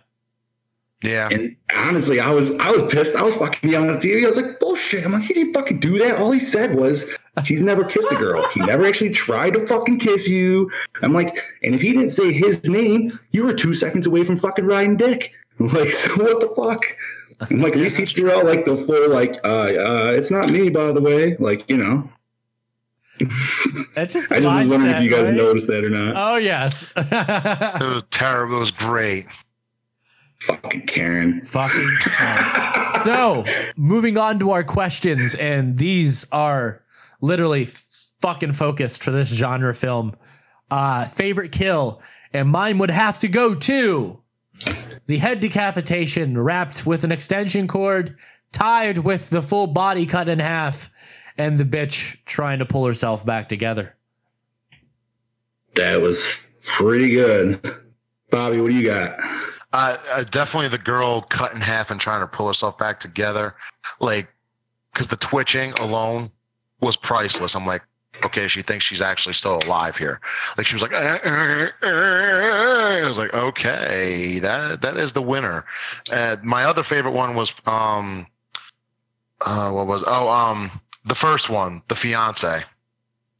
Yeah, 1.04 1.30
And 1.32 1.56
honestly, 1.76 2.20
I 2.20 2.32
was 2.32 2.50
I 2.58 2.72
was 2.72 2.92
pissed. 2.92 3.16
I 3.16 3.22
was 3.22 3.36
fucking 3.36 3.70
yelling 3.70 3.90
at 3.92 4.02
the 4.02 4.10
TV. 4.10 4.24
I 4.24 4.28
was 4.28 4.38
like, 4.38 4.60
bullshit. 4.60 5.06
I'm 5.06 5.12
like, 5.12 5.24
he 5.24 5.34
didn't 5.36 5.54
fucking 5.54 5.80
do 5.80 6.00
that. 6.00 6.18
All 6.18 6.32
he 6.32 6.40
said 6.40 6.76
was 6.76 7.16
he's 7.46 7.62
never 7.62 7.84
kissed 7.84 8.12
a 8.12 8.16
girl. 8.16 8.48
He 8.50 8.62
never 8.62 8.84
actually 8.84 9.12
tried 9.12 9.54
to 9.54 9.68
fucking 9.68 10.00
kiss 10.00 10.28
you. 10.28 10.72
I'm 11.04 11.14
like, 11.14 11.38
and 11.62 11.76
if 11.76 11.82
he 11.84 11.94
didn't 11.94 12.10
say 12.10 12.34
his 12.34 12.68
name, 12.68 13.18
you 13.30 13.44
were 13.46 13.54
two 13.54 13.76
seconds 13.76 14.08
away 14.08 14.24
from 14.24 14.38
fucking 14.38 14.66
riding 14.66 14.98
dick. 14.98 15.34
Like, 15.60 15.90
so 15.90 16.10
what 16.24 16.40
the 16.40 16.54
fuck? 16.56 16.86
I'm 17.50 17.62
like, 17.62 17.74
at 17.74 17.80
least 17.80 17.98
he 17.98 18.06
threw 18.06 18.32
out 18.32 18.46
like 18.46 18.66
the 18.66 18.76
full 18.76 19.10
like, 19.10 19.40
uh, 19.44 19.48
uh, 19.48 20.14
it's 20.16 20.30
not 20.30 20.52
me, 20.52 20.70
by 20.70 20.92
the 20.92 21.02
way. 21.02 21.36
Like, 21.38 21.68
you 21.68 21.78
know. 21.78 22.08
That's 23.96 24.14
just 24.14 24.32
I 24.32 24.40
the 24.40 24.42
just 24.48 24.60
was 24.60 24.68
wondering 24.70 24.96
if 24.96 25.04
you 25.04 25.10
guys 25.10 25.30
right? 25.30 25.34
noticed 25.36 25.66
that 25.68 25.84
or 25.84 25.90
not. 25.90 26.14
Oh 26.16 26.36
yes. 26.38 26.92
It 26.96 27.10
was 27.82 28.04
terrible. 28.12 28.58
It 28.58 28.60
was 28.60 28.72
great. 28.72 29.26
Fucking 30.40 30.86
Karen. 30.86 31.42
Fucking. 31.44 31.88
so, 33.04 33.44
moving 33.76 34.18
on 34.18 34.40
to 34.40 34.52
our 34.52 34.64
questions, 34.64 35.36
and 35.36 35.78
these 35.78 36.26
are 36.32 36.84
literally 37.22 37.66
fucking 37.66 38.52
focused 38.52 39.04
for 39.04 39.12
this 39.12 39.30
genre 39.30 39.74
film. 39.74 40.16
Uh, 40.70 41.06
favorite 41.06 41.52
kill, 41.52 42.02
and 42.34 42.50
mine 42.50 42.78
would 42.78 42.92
have 42.92 43.20
to 43.20 43.28
go 43.28 43.56
to 43.56 44.20
the 45.08 45.18
head 45.18 45.40
decapitation 45.40 46.38
wrapped 46.38 46.86
with 46.86 47.04
an 47.04 47.12
extension 47.12 47.68
cord, 47.68 48.18
tied 48.52 49.00
with 49.00 49.30
the 49.30 49.42
full 49.42 49.68
body 49.68 50.06
cut 50.06 50.30
in 50.30 50.40
half, 50.40 50.90
and 51.38 51.58
the 51.58 51.64
bitch 51.64 52.18
trying 52.26 52.60
to 52.60 52.66
pull 52.66 52.86
herself 52.86 53.26
back 53.26 53.50
together. 53.50 53.96
That 55.76 56.02
was 56.02 56.40
pretty 56.64 57.10
good. 57.10 57.60
Bobby, 58.30 58.60
what 58.60 58.70
do 58.70 58.76
you 58.76 58.86
got? 58.86 59.20
Uh, 59.74 59.98
uh, 60.14 60.24
definitely 60.24 60.70
the 60.70 60.78
girl 60.78 61.22
cut 61.22 61.54
in 61.54 61.60
half 61.60 61.92
and 61.92 62.00
trying 62.00 62.22
to 62.22 62.28
pull 62.28 62.48
herself 62.48 62.78
back 62.78 63.00
together, 63.00 63.56
like 64.00 64.34
because 64.94 65.08
the 65.08 65.18
twitching 65.18 65.72
alone 65.74 66.32
was 66.80 66.96
priceless. 66.96 67.54
I'm 67.56 67.66
like, 67.66 67.84
okay, 68.24 68.48
she 68.48 68.62
thinks 68.62 68.86
she's 68.86 69.02
actually 69.02 69.34
still 69.34 69.60
alive 69.66 69.98
here. 69.98 70.22
Like 70.58 70.66
she 70.68 70.76
was 70.76 70.82
like, 70.82 70.94
"Uh, 70.94 71.18
uh, 71.26 71.68
uh," 71.84 73.04
I 73.04 73.06
was 73.08 73.18
like, 73.18 73.34
okay, 73.34 74.40
that 74.40 74.82
that 74.82 74.98
is 74.98 75.12
the 75.14 75.22
winner. 75.22 75.66
Uh, 76.10 76.38
my 76.44 76.64
other 76.64 76.84
favorite 76.84 77.12
one 77.12 77.36
was 77.36 77.54
um, 77.66 78.26
uh, 79.46 79.72
what 79.72 79.86
was 79.88 80.04
oh 80.08 80.30
um 80.30 80.72
the 81.06 81.16
first 81.16 81.50
one, 81.50 81.82
the 81.88 81.96
fiance. 81.96 82.64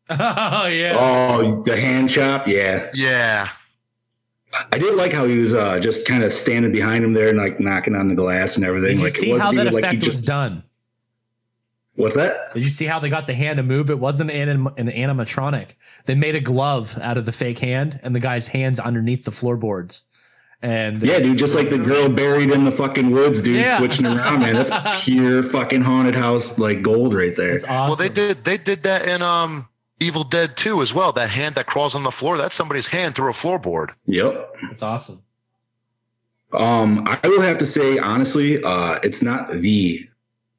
Oh 0.10 0.68
yeah. 0.68 0.96
Oh, 0.98 1.64
the 1.64 1.76
hand 1.76 2.10
chop? 2.10 2.48
Yeah. 2.48 2.90
Yeah, 2.94 3.50
I 4.72 4.78
did 4.78 4.96
like 4.96 5.14
how 5.14 5.26
he 5.26 5.38
was 5.40 5.54
uh, 5.54 5.80
just 5.80 6.08
kind 6.08 6.24
of 6.24 6.32
standing 6.32 6.72
behind 6.72 7.04
him 7.04 7.14
there 7.14 7.30
and 7.30 7.38
like 7.38 7.60
knocking 7.60 7.96
on 7.96 8.08
the 8.08 8.16
glass 8.16 8.56
and 8.56 8.66
everything. 8.66 8.98
Did 8.98 9.00
you 9.00 9.04
like 9.06 9.16
see 9.18 9.32
it 9.32 9.42
how 9.42 9.52
that 9.52 9.62
even 9.68 9.74
like 9.74 9.84
effect 9.84 10.04
he 10.04 10.08
was 10.08 10.16
just 10.16 10.26
done? 10.26 10.64
What's 11.96 12.16
that? 12.16 12.54
Did 12.54 12.64
you 12.64 12.70
see 12.70 12.86
how 12.86 13.00
they 13.00 13.10
got 13.10 13.26
the 13.26 13.34
hand 13.34 13.58
to 13.58 13.64
move? 13.64 13.90
It 13.90 13.98
wasn't 13.98 14.30
an, 14.30 14.50
anim- 14.50 14.68
an 14.78 14.88
animatronic. 14.88 15.70
They 16.06 16.14
made 16.14 16.36
a 16.36 16.40
glove 16.40 16.96
out 17.02 17.18
of 17.18 17.26
the 17.26 17.32
fake 17.32 17.58
hand, 17.60 18.00
and 18.04 18.16
the 18.16 18.20
guy's 18.20 18.48
hands 18.50 18.80
underneath 18.80 19.26
the 19.26 19.32
floorboards. 19.32 20.04
And 20.62 21.02
Yeah, 21.02 21.20
dude, 21.20 21.38
just 21.40 21.56
like 21.56 21.70
the 21.72 21.78
girl 21.80 22.08
buried 22.10 22.52
in 22.52 22.66
the 22.66 22.72
fucking 22.72 23.10
woods, 23.12 23.42
dude, 23.42 23.58
Yeah. 23.58 23.80
twitching 23.80 24.06
around, 24.06 24.40
man. 24.42 24.54
That's 24.54 25.04
pure 25.06 25.42
fucking 25.44 25.82
haunted 25.82 26.16
house 26.16 26.60
like 26.60 26.82
gold 26.84 27.14
right 27.16 27.36
there. 27.36 27.56
it's 27.56 27.66
awesome. 27.66 27.88
well 27.90 27.96
they 27.96 28.10
did 28.10 28.44
they 28.44 28.58
did 28.58 28.84
that 28.84 29.08
in 29.08 29.22
um 29.22 29.68
Evil 30.00 30.24
Dead 30.24 30.56
2 30.56 30.82
as 30.82 30.94
well. 30.94 31.12
That 31.12 31.30
hand 31.30 31.56
that 31.56 31.66
crawls 31.66 31.96
on 31.96 32.04
the 32.04 32.12
floor, 32.12 32.38
that's 32.38 32.56
somebody's 32.56 32.88
hand 32.88 33.16
through 33.16 33.30
a 33.30 33.34
floorboard. 33.34 33.92
Yep. 34.06 34.56
It's 34.72 34.84
awesome. 34.84 35.22
Um, 36.54 37.04
I 37.06 37.28
will 37.28 37.42
have 37.42 37.58
to 37.58 37.66
say, 37.66 37.98
honestly, 37.98 38.64
uh, 38.64 39.00
it's 39.04 39.22
not 39.22 39.52
the 39.52 40.08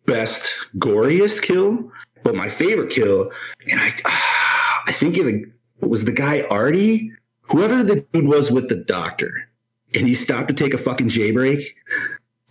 best, 0.06 0.50
goriest 0.78 1.42
kill, 1.42 1.90
but 2.24 2.34
my 2.34 2.48
favorite 2.48 2.90
kill, 2.90 3.30
and 3.70 3.80
I, 3.80 3.92
I 4.86 4.92
think 4.92 5.16
it 5.16 5.46
was 5.80 6.04
the 6.04 6.12
guy 6.12 6.42
Artie, 6.50 7.12
whoever 7.42 7.82
the 7.82 8.00
dude 8.12 8.26
was 8.26 8.50
with 8.50 8.68
the 8.68 8.74
doctor, 8.74 9.48
and 9.94 10.06
he 10.06 10.14
stopped 10.14 10.48
to 10.48 10.54
take 10.54 10.74
a 10.74 10.78
fucking 10.78 11.08
J 11.08 11.30
break. 11.30 11.76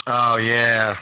Oh 0.07 0.37
yeah. 0.37 0.97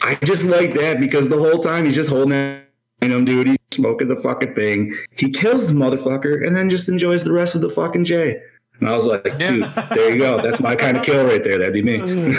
I 0.00 0.16
just 0.16 0.44
like 0.44 0.74
that 0.74 1.00
because 1.00 1.28
the 1.28 1.38
whole 1.38 1.58
time 1.58 1.84
he's 1.84 1.94
just 1.94 2.10
holding 2.10 2.30
that 2.30 2.66
him, 3.00 3.24
dude. 3.24 3.48
He's 3.48 3.56
smoking 3.72 4.08
the 4.08 4.16
fucking 4.16 4.54
thing. 4.54 4.96
He 5.18 5.30
kills 5.30 5.68
the 5.68 5.74
motherfucker 5.74 6.46
and 6.46 6.54
then 6.56 6.70
just 6.70 6.88
enjoys 6.88 7.24
the 7.24 7.32
rest 7.32 7.54
of 7.54 7.60
the 7.60 7.70
fucking 7.70 8.04
J. 8.04 8.40
And 8.78 8.88
I 8.88 8.92
was 8.92 9.06
like, 9.06 9.22
dude, 9.38 9.62
there 9.90 10.10
you 10.10 10.18
go. 10.18 10.40
That's 10.40 10.60
my 10.60 10.76
kind 10.76 10.96
of 10.98 11.02
kill 11.02 11.24
right 11.24 11.42
there. 11.42 11.58
That'd 11.58 11.72
be 11.72 11.82
me. 11.82 11.98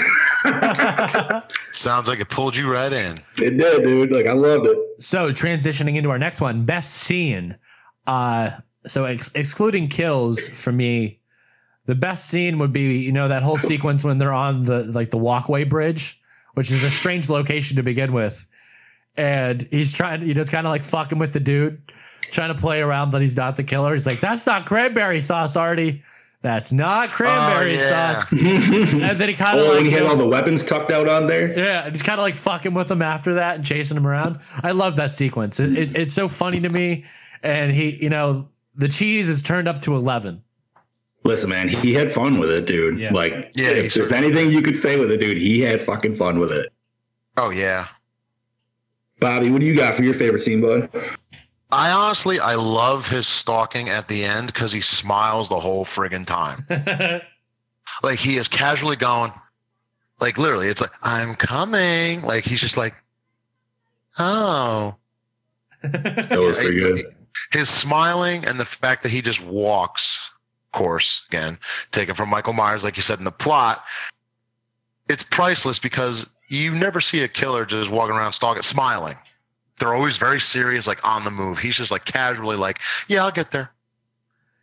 Sounds 1.72 2.08
like 2.08 2.20
it 2.20 2.30
pulled 2.30 2.56
you 2.56 2.72
right 2.72 2.94
in. 2.94 3.20
it 3.38 3.58
did, 3.58 3.84
dude. 3.84 4.12
Like 4.12 4.28
I 4.28 4.34
loved 4.34 4.68
it. 4.68 4.78
So 5.02 5.32
transitioning 5.32 5.96
into 5.96 6.10
our 6.10 6.20
next 6.20 6.42
one, 6.42 6.66
best 6.66 6.94
scene. 6.94 7.58
Uh, 8.06 8.52
so 8.86 9.06
ex- 9.06 9.32
excluding 9.36 9.88
kills 9.88 10.50
for 10.50 10.72
me, 10.72 11.20
the 11.86 11.96
best 11.96 12.30
scene 12.30 12.58
would 12.60 12.72
be 12.72 12.98
you 13.00 13.12
know 13.12 13.28
that 13.28 13.44
whole 13.44 13.58
sequence 13.58 14.04
when 14.04 14.18
they're 14.18 14.34
on 14.34 14.63
the 14.63 14.84
like 14.86 15.10
the 15.10 15.18
walkway 15.18 15.63
bridge, 15.63 16.22
which 16.54 16.72
is 16.72 16.84
a 16.84 16.90
strange 16.90 17.30
location 17.30 17.78
to 17.78 17.84
begin 17.84 18.13
with, 18.13 18.46
and 19.17 19.67
he's 19.71 19.91
trying. 19.93 20.21
He 20.21 20.34
just 20.34 20.51
kind 20.51 20.65
of 20.67 20.71
like 20.71 20.84
fucking 20.84 21.17
with 21.19 21.34
the 21.34 21.39
dude, 21.39 21.82
trying 22.32 22.53
to 22.56 22.60
play 22.60 22.82
around 22.82 23.12
that 23.12 23.21
he's 23.21 23.38
not 23.38 23.56
the 23.56 23.63
killer. 23.63 23.93
He's 23.93 24.06
like, 24.08 24.19
"That's 24.19 24.45
not 24.45 24.65
cranberry 24.65 25.19
sauce, 25.21 25.56
Artie. 25.56 26.03
That's 26.43 26.71
not 26.71 27.10
cranberry 27.10 27.77
Oh, 27.77 27.82
yeah. 27.82 28.15
sauce." 28.15 28.32
And 28.32 29.17
then 29.19 29.30
he 29.30 29.34
kind 29.36 29.60
of 29.60 29.65
Oh, 29.65 29.69
like 29.69 29.77
when 29.77 29.86
he 29.86 29.91
had 29.91 30.03
all 30.03 30.15
the 30.15 30.27
weapons 30.27 30.63
tucked 30.63 30.91
out 30.91 31.10
on 31.10 31.27
there. 31.27 31.58
yeah, 31.58 31.84
and 31.86 31.91
he's 31.95 32.03
kind 32.03 32.19
of 32.19 32.23
like 32.23 32.36
fucking 32.36 32.73
with 32.73 32.89
him 32.91 33.01
after 33.01 33.34
that 33.36 33.56
and 33.58 33.65
chasing 33.65 33.97
him 33.97 34.06
around. 34.08 34.39
I 34.63 34.71
love 34.71 34.95
that 34.97 35.13
sequence. 35.13 35.60
It, 35.60 35.77
it, 35.77 35.97
it's 35.97 36.13
so 36.13 36.27
funny 36.27 36.60
to 36.62 36.69
me. 36.69 37.06
And 37.43 37.71
he, 37.71 38.01
you 38.01 38.10
know, 38.10 38.49
the 38.75 38.88
cheese 38.88 39.30
is 39.30 39.41
turned 39.41 39.67
up 39.67 39.82
to 39.84 39.95
11. 39.95 40.41
Listen, 41.23 41.49
man, 41.49 41.67
he 41.67 41.93
had 41.93 42.12
fun 42.12 42.39
with 42.39 42.49
it, 42.51 42.65
dude. 42.67 42.99
Yeah. 42.99 43.12
Like, 43.13 43.51
Yeah, 43.56 43.69
if 43.69 43.93
there's 43.93 44.12
anything 44.12 44.49
you 44.51 44.62
could 44.62 44.77
say 44.77 44.97
with 44.97 45.12
it, 45.12 45.19
dude, 45.19 45.38
he 45.38 45.60
had 45.62 45.84
fucking 45.84 46.15
fun 46.15 46.39
with 46.39 46.51
it. 46.51 46.69
Oh 47.36 47.49
yeah. 47.49 47.88
Bobby, 49.19 49.49
what 49.49 49.62
do 49.62 49.67
you 49.67 49.75
got 49.75 49.95
for 49.95 50.03
your 50.03 50.13
favorite 50.13 50.41
scene, 50.41 50.62
bud? 50.62 50.89
I 51.71 51.91
honestly 51.91 52.39
I 52.39 52.56
love 52.56 53.08
his 53.08 53.27
stalking 53.27 53.89
at 53.89 54.08
the 54.08 54.23
end 54.23 54.47
because 54.47 54.71
he 54.71 54.82
smiles 54.82 55.49
the 55.49 55.60
whole 55.60 55.84
friggin' 55.84 56.25
time. 56.25 56.65
like 58.03 58.19
he 58.19 58.38
is 58.38 58.47
casually 58.47 58.95
going, 58.95 59.34
like 60.21 60.38
literally, 60.38 60.67
it's 60.67 60.82
like, 60.82 60.93
I'm 61.01 61.36
coming. 61.36 62.21
Like 62.21 62.43
he's 62.45 62.62
just 62.62 62.77
like, 62.77 62.95
oh. 64.19 64.95
That 65.82 66.39
was 66.39 66.58
pretty 66.58 66.80
good. 66.80 66.99
His 67.51 67.69
smiling 67.69 68.45
and 68.45 68.60
the 68.60 68.65
fact 68.65 69.03
that 69.03 69.10
he 69.10 69.21
just 69.21 69.45
walks, 69.45 70.32
of 70.65 70.80
course, 70.80 71.25
again, 71.30 71.58
taken 71.91 72.15
from 72.15 72.30
Michael 72.30 72.53
Myers, 72.53 72.84
like 72.84 72.97
you 72.97 73.03
said 73.03 73.19
in 73.19 73.25
the 73.25 73.32
plot, 73.32 73.84
it's 75.08 75.23
priceless 75.23 75.80
because 75.80 76.36
you 76.48 76.72
never 76.72 77.02
see 77.02 77.24
a 77.24 77.28
killer 77.28 77.66
just 77.66 77.90
walking 77.92 78.16
around 78.16 78.34
stalking, 78.34 78.64
smiling. 78.64 79.16
They're 79.80 79.94
always 79.94 80.18
very 80.18 80.40
serious, 80.40 80.88
like 80.88 81.06
on 81.06 81.24
the 81.24 81.32
move. 81.32 81.60
He's 81.60 81.76
just 81.76 81.92
like 81.92 82.06
casually, 82.06 82.56
like, 82.56 82.80
yeah, 83.08 83.24
I'll 83.24 83.32
get 83.32 83.52
there. 83.52 83.72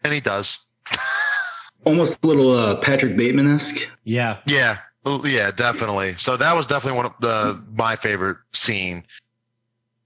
And 0.03 0.13
he 0.13 0.21
does. 0.21 0.69
Almost 1.85 2.19
a 2.25 2.27
little 2.27 2.57
uh, 2.57 2.77
Patrick 2.77 3.17
Bateman 3.17 3.47
esque. 3.49 3.89
yeah. 4.05 4.39
Yeah. 4.47 4.79
Yeah, 5.25 5.51
definitely. 5.51 6.15
So 6.15 6.37
that 6.39 6.57
was 6.57 6.67
definitely 6.67 6.97
one 6.97 7.07
of 7.07 7.13
the 7.21 7.63
my 7.77 7.95
favorite 7.95 8.39
scene. 8.55 9.05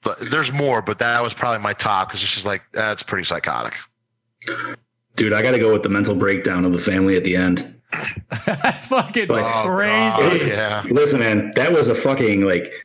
But 0.03 0.19
there's 0.19 0.51
more, 0.53 0.83
but 0.83 0.99
that 0.99 1.23
was 1.23 1.35
probably 1.35 1.61
my 1.61 1.73
top 1.73 2.09
because 2.09 2.21
it's 2.23 2.35
just 2.35 2.47
like 2.47 2.63
that's 2.73 3.05
pretty 3.05 3.23
psychotic. 3.23 3.75
Dude, 5.15 5.33
I 5.33 5.41
got 5.43 5.53
to 5.53 5.59
go 5.61 5.73
with 5.73 5.85
the 5.85 5.89
mental 5.89 6.17
breakdown 6.17 6.65
of 6.65 6.73
the 6.73 6.79
family 6.81 7.17
at 7.17 7.23
the 7.23 7.37
end. 7.37 7.78
That's 8.47 8.87
fucking 8.87 9.29
Like- 9.29 9.45
Oh, 9.45 9.63
crazy. 9.65 10.39
God, 10.41 10.47
yeah. 10.49 10.83
Listen, 10.91 11.21
man, 11.21 11.53
that 11.57 11.73
was 11.73 11.89
a 11.89 11.95
fucking 11.95 12.43
like. 12.43 12.85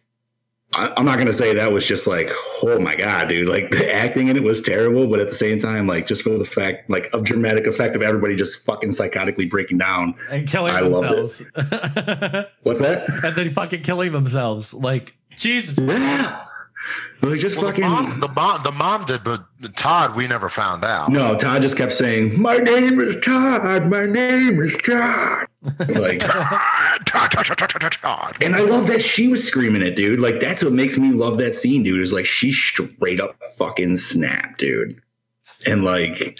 I, 0.75 0.91
I'm 0.97 1.05
not 1.05 1.19
gonna 1.19 1.31
say 1.33 1.53
that 1.53 1.71
was 1.71 1.85
just 1.85 2.07
like, 2.07 2.31
oh 2.63 2.79
my 2.79 2.95
god, 2.95 3.27
dude. 3.29 3.47
Like 3.47 3.69
the 3.71 3.93
acting 3.93 4.29
in 4.29 4.37
it 4.37 4.41
was 4.41 4.59
terrible, 4.59 5.05
but 5.05 5.19
at 5.19 5.27
the 5.27 5.35
same 5.35 5.59
time, 5.59 5.85
like 5.85 6.07
just 6.07 6.23
for 6.23 6.31
the 6.31 6.45
fact, 6.45 6.89
like 6.89 7.13
of 7.13 7.23
dramatic 7.23 7.67
effect 7.67 7.95
of 7.95 8.01
everybody 8.01 8.35
just 8.35 8.65
fucking 8.65 8.89
psychotically 8.89 9.47
breaking 9.47 9.77
down. 9.77 10.15
And 10.31 10.47
killing 10.47 10.73
I 10.73 10.79
loved 10.79 11.11
it. 11.11 11.15
themselves. 11.15 12.47
What's 12.63 12.79
that? 12.79 13.07
and 13.23 13.35
then 13.35 13.51
fucking 13.51 13.83
killing 13.83 14.13
themselves. 14.13 14.73
Like, 14.73 15.15
Jesus. 15.37 15.77
Yeah, 15.77 16.43
like 17.23 17.39
just 17.39 17.55
Well, 17.55 17.65
the 17.71 17.71
fucking. 17.81 17.83
mom, 17.89 18.19
the 18.19 18.27
mom, 18.29 18.61
the 18.63 18.71
mom 18.71 19.05
did, 19.05 19.23
but 19.23 19.43
Todd, 19.75 20.15
we 20.15 20.27
never 20.27 20.49
found 20.49 20.83
out. 20.83 21.09
No, 21.09 21.35
Todd 21.37 21.61
just 21.61 21.77
kept 21.77 21.93
saying, 21.93 22.41
"My 22.41 22.57
name 22.57 22.99
is 22.99 23.19
Todd. 23.21 23.89
My 23.89 24.05
name 24.05 24.59
is 24.59 24.75
Todd." 24.77 25.47
Like, 25.89 26.19
Todd, 27.05 27.31
Todd, 27.31 27.31
Todd, 27.31 27.57
Todd, 27.57 27.91
Todd. 27.93 28.37
and 28.41 28.55
I 28.55 28.59
love 28.61 28.87
that 28.87 29.01
she 29.01 29.27
was 29.29 29.45
screaming 29.47 29.81
it, 29.81 29.95
dude. 29.95 30.19
Like, 30.19 30.39
that's 30.41 30.63
what 30.63 30.73
makes 30.73 30.97
me 30.97 31.11
love 31.11 31.37
that 31.37 31.55
scene, 31.55 31.83
dude. 31.83 32.01
Is 32.01 32.11
like 32.13 32.25
she 32.25 32.51
straight 32.51 33.21
up 33.21 33.35
fucking 33.57 33.97
snapped, 33.97 34.59
dude. 34.59 34.99
And 35.65 35.85
like, 35.85 36.37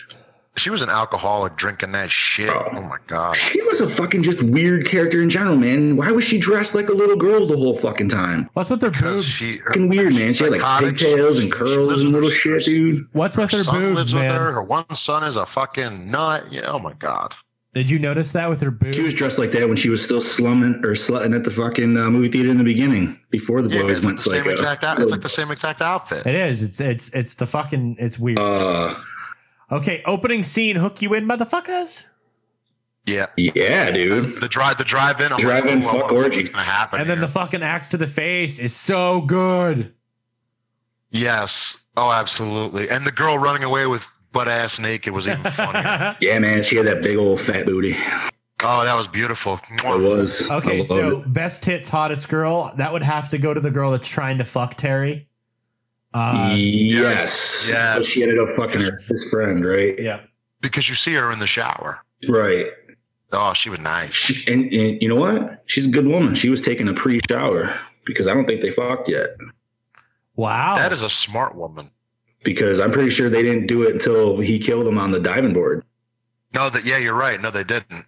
She 0.55 0.69
was 0.69 0.83
an 0.83 0.89
alcoholic 0.89 1.55
drinking 1.55 1.93
that 1.93 2.11
shit. 2.11 2.49
Oh. 2.49 2.67
Oh 2.73 2.81
my 2.83 2.97
god. 3.07 3.35
she 3.35 3.61
was 3.63 3.81
a 3.81 3.89
fucking 3.89 4.21
just 4.21 4.43
weird 4.43 4.85
character 4.85 5.21
in 5.21 5.29
general, 5.29 5.55
man. 5.57 5.95
Why 5.95 6.11
was 6.11 6.23
she 6.23 6.37
dressed 6.37 6.75
like 6.75 6.89
a 6.89 6.93
little 6.93 7.15
girl 7.17 7.47
the 7.47 7.57
whole 7.57 7.75
fucking 7.75 8.09
time? 8.09 8.49
What's 8.53 8.69
with 8.69 8.79
their 8.81 8.91
Because 8.91 9.15
boobs? 9.15 9.25
she 9.25 9.53
Fucking 9.53 9.89
weird, 9.89 10.13
man. 10.13 10.31
She 10.33 10.43
had 10.43 10.51
like 10.53 10.61
Psychotic. 10.61 10.97
pigtails 10.97 11.35
and 11.39 11.45
She- 11.45 11.49
she 11.49 11.57
curls 11.57 12.01
and 12.01 12.11
little 12.11 12.29
her- 12.29 12.35
shit, 12.35 12.65
dude. 12.65 13.07
What's 13.13 13.35
with 13.35 13.49
Her 13.51 13.57
their 13.57 13.63
son 13.63 13.81
boobs, 13.81 13.95
lives 13.95 14.13
with 14.13 14.23
her. 14.23 14.29
man? 14.29 14.53
Her 14.53 14.63
one 14.63 14.93
son 14.95 15.23
is 15.23 15.35
a 15.37 15.45
fucking 15.45 16.11
nut. 16.11 16.45
Yeah. 16.51 16.61
Oh 16.67 16.77
my 16.79 16.93
god. 16.99 17.33
Did 17.73 17.89
you 17.89 17.97
notice 17.97 18.33
that 18.33 18.47
with 18.51 18.61
her 18.61 18.69
boobs? 18.69 18.95
She 18.95 19.01
was 19.01 19.15
dressed 19.15 19.39
like 19.39 19.49
that 19.53 19.67
when 19.67 19.77
she 19.77 19.89
was 19.89 20.03
still 20.03 20.21
slumming 20.21 20.75
or 20.85 20.91
slutting 20.93 21.33
at 21.35 21.43
the 21.43 21.49
fucking 21.49 21.97
uh, 21.97 22.11
movie 22.11 22.27
theater 22.27 22.51
in 22.51 22.59
the 22.59 22.63
beginning 22.63 23.19
before 23.31 23.63
the 23.63 23.69
Yeah, 23.75 23.81
boys 23.81 23.97
it's 23.97 24.05
like 24.05 24.05
went 24.05 24.17
the 24.19 24.23
same 24.29 24.39
psycho. 24.43 24.49
exact. 24.51 24.83
out- 24.83 24.99
It's 25.01 25.09
like 25.11 25.21
the 25.21 25.29
same 25.29 25.49
exact 25.49 25.81
outfit. 25.81 26.27
It 26.27 26.35
is. 26.35 26.61
It's 26.61 26.79
it's 26.79 27.09
it's 27.09 27.33
the 27.33 27.47
fucking. 27.47 27.95
It's 27.97 28.19
weird. 28.19 28.37
Uh, 28.37 28.93
okay, 29.77 30.01
opening 30.05 30.43
scene. 30.43 30.75
Hook 30.75 31.01
you 31.01 31.13
in, 31.13 31.27
motherfuckers. 31.27 32.07
Yeah. 33.05 33.25
yeah, 33.35 33.91
dude. 33.91 34.39
The 34.39 34.47
drive, 34.47 34.77
the 34.77 34.85
drive-in. 34.85 35.29
Drive-in 35.37 35.81
like, 35.81 35.93
oh, 35.93 35.99
fuck 35.99 36.11
what's 36.11 36.23
orgy. 36.23 36.43
gonna 36.43 36.63
happen? 36.63 37.01
And 37.01 37.09
then 37.09 37.19
the 37.19 37.27
fucking 37.27 37.61
axe 37.61 37.87
to 37.89 37.97
the 37.97 38.07
face 38.07 38.59
is 38.59 38.73
so 38.73 39.21
good. 39.21 39.93
yes, 41.11 41.85
oh, 41.97 42.11
absolutely. 42.11 42.89
And 42.89 43.05
the 43.05 43.11
girl 43.11 43.37
running 43.37 43.63
away 43.63 43.87
with 43.87 44.17
butt 44.31 44.47
ass 44.47 44.79
naked 44.79 45.13
was 45.13 45.27
even 45.27 45.43
funnier. 45.43 46.15
Yeah, 46.21 46.39
man. 46.39 46.63
She 46.63 46.77
had 46.77 46.87
that 46.87 47.01
big 47.03 47.17
old 47.17 47.41
fat 47.41 47.65
booty. 47.65 47.95
oh, 48.63 48.83
that 48.85 48.95
was 48.95 49.09
beautiful. 49.09 49.59
It 49.69 50.01
was. 50.01 50.49
Okay, 50.49 50.83
so 50.83 51.19
it. 51.19 51.33
best 51.33 51.61
tits, 51.61 51.89
hottest 51.89 52.29
girl. 52.29 52.73
That 52.77 52.93
would 52.93 53.03
have 53.03 53.27
to 53.29 53.37
go 53.37 53.53
to 53.53 53.59
the 53.59 53.69
girl 53.71 53.91
that's 53.91 54.07
trying 54.07 54.37
to 54.37 54.45
fuck 54.45 54.75
Terry. 54.77 55.27
Uh, 56.13 56.53
yes. 56.55 57.67
yes. 57.67 57.97
But 57.97 58.05
she 58.05 58.23
ended 58.23 58.39
up 58.39 58.49
fucking 58.55 58.81
her 58.81 59.01
his 59.07 59.29
friend, 59.29 59.65
right? 59.65 59.97
yeah. 59.99 60.21
Because 60.61 60.87
you 60.87 60.95
see 60.95 61.13
her 61.13 61.31
in 61.31 61.39
the 61.39 61.47
shower. 61.47 61.99
Right. 62.29 62.67
Oh, 63.33 63.53
she 63.53 63.69
was 63.69 63.79
nice. 63.79 64.13
She, 64.13 64.51
and, 64.51 64.71
and 64.71 65.01
you 65.01 65.09
know 65.09 65.15
what? 65.15 65.63
She's 65.65 65.87
a 65.87 65.91
good 65.91 66.05
woman. 66.05 66.35
She 66.35 66.49
was 66.49 66.61
taking 66.61 66.87
a 66.87 66.93
pre-shower 66.93 67.73
because 68.05 68.27
I 68.27 68.33
don't 68.33 68.45
think 68.45 68.61
they 68.61 68.69
fucked 68.69 69.09
yet. 69.09 69.29
Wow. 70.35 70.75
That 70.75 70.93
is 70.93 71.01
a 71.01 71.09
smart 71.09 71.55
woman. 71.55 71.89
Because 72.43 72.79
I'm 72.79 72.91
pretty 72.91 73.09
sure 73.09 73.29
they 73.29 73.43
didn't 73.43 73.67
do 73.67 73.83
it 73.83 73.93
until 73.93 74.39
he 74.39 74.59
killed 74.59 74.87
him 74.87 74.97
on 74.97 75.11
the 75.11 75.19
diving 75.19 75.53
board. 75.53 75.83
No, 76.53 76.69
that 76.69 76.85
yeah, 76.85 76.97
you're 76.97 77.15
right. 77.15 77.41
No, 77.41 77.49
they 77.49 77.63
didn't. 77.63 78.05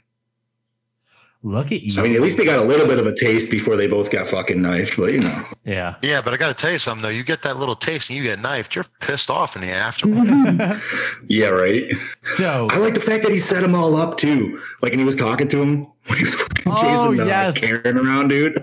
Look 1.45 1.71
at 1.71 1.83
you. 1.83 2.01
I 2.01 2.03
mean, 2.03 2.15
at 2.15 2.21
least 2.21 2.37
they 2.37 2.43
got 2.45 2.57
a 2.57 2.63
little 2.63 2.87
bit 2.87 2.97
of 2.97 3.05
a 3.05 3.13
taste 3.13 3.51
before 3.51 3.75
they 3.75 3.85
both 3.85 4.09
got 4.09 4.27
fucking 4.27 4.59
knifed. 4.59 4.97
But 4.97 5.13
you 5.13 5.19
know, 5.19 5.45
yeah. 5.63 5.93
Yeah, 6.01 6.19
but 6.23 6.33
I 6.33 6.37
got 6.37 6.47
to 6.47 6.55
tell 6.55 6.71
you 6.71 6.79
something 6.79 7.03
though. 7.03 7.09
You 7.09 7.23
get 7.23 7.43
that 7.43 7.57
little 7.57 7.75
taste 7.75 8.09
and 8.09 8.17
you 8.17 8.23
get 8.23 8.39
knifed, 8.39 8.73
you're 8.73 8.85
pissed 8.99 9.29
off 9.29 9.55
in 9.55 9.61
the 9.61 9.69
aftermath. 9.69 10.83
yeah, 11.27 11.49
right. 11.49 11.91
So 12.23 12.67
I 12.71 12.77
like 12.79 12.95
the 12.95 12.99
fact 12.99 13.21
that 13.23 13.31
he 13.31 13.39
set 13.39 13.61
them 13.61 13.75
all 13.75 13.95
up 13.95 14.17
too. 14.17 14.59
Like, 14.81 14.91
and 14.93 14.99
he 14.99 15.05
was 15.05 15.15
talking 15.15 15.47
to 15.49 15.61
him 15.61 15.85
when 16.07 16.17
he 16.17 16.23
was 16.25 16.33
fucking 16.33 16.63
Oh, 16.65 16.81
chasing 17.11 17.21
uh, 17.21 17.25
yes. 17.25 17.59
Karen 17.59 17.95
around, 17.99 18.29
dude. 18.29 18.57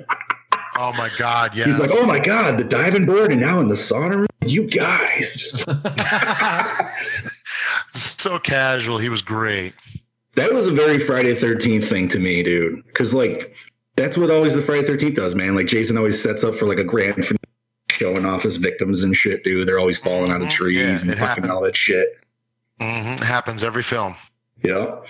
oh 0.76 0.92
my 0.94 1.08
god, 1.18 1.56
yeah. 1.56 1.66
He's 1.66 1.78
like, 1.78 1.90
oh 1.92 2.04
my 2.04 2.18
god, 2.18 2.58
the 2.58 2.64
diving 2.64 3.06
board, 3.06 3.30
and 3.30 3.40
now 3.40 3.60
in 3.60 3.68
the 3.68 3.76
sauna 3.76 4.16
room. 4.16 4.26
You 4.44 4.64
guys, 4.66 5.50
so 7.94 8.40
casual. 8.40 8.98
He 8.98 9.08
was 9.08 9.22
great. 9.22 9.72
That 10.34 10.52
was 10.52 10.66
a 10.66 10.72
very 10.72 10.98
Friday 10.98 11.34
Thirteenth 11.34 11.88
thing 11.88 12.08
to 12.08 12.18
me, 12.18 12.42
dude. 12.42 12.84
Because 12.86 13.12
like 13.12 13.54
that's 13.96 14.16
what 14.16 14.30
always 14.30 14.54
the 14.54 14.62
Friday 14.62 14.86
Thirteenth 14.86 15.14
does, 15.16 15.34
man. 15.34 15.54
Like 15.54 15.66
Jason 15.66 15.96
always 15.98 16.20
sets 16.22 16.42
up 16.44 16.54
for 16.54 16.66
like 16.66 16.78
a 16.78 16.84
grand 16.84 17.16
finale, 17.24 17.38
showing 17.90 18.24
off 18.24 18.42
his 18.42 18.56
victims 18.56 19.04
and 19.04 19.14
shit, 19.14 19.44
dude. 19.44 19.68
They're 19.68 19.78
always 19.78 19.98
falling 19.98 20.30
out 20.30 20.40
of 20.40 20.48
Mhm. 20.48 20.50
trees 20.50 20.76
Yeah, 20.78 20.88
and 20.90 21.00
fucking 21.10 21.18
happened. 21.18 21.50
all 21.52 21.60
that 21.62 21.76
shit. 21.76 22.08
hmm 22.80 23.16
Happens 23.22 23.62
every 23.62 23.82
film. 23.82 24.14
Yeah. 24.64 25.00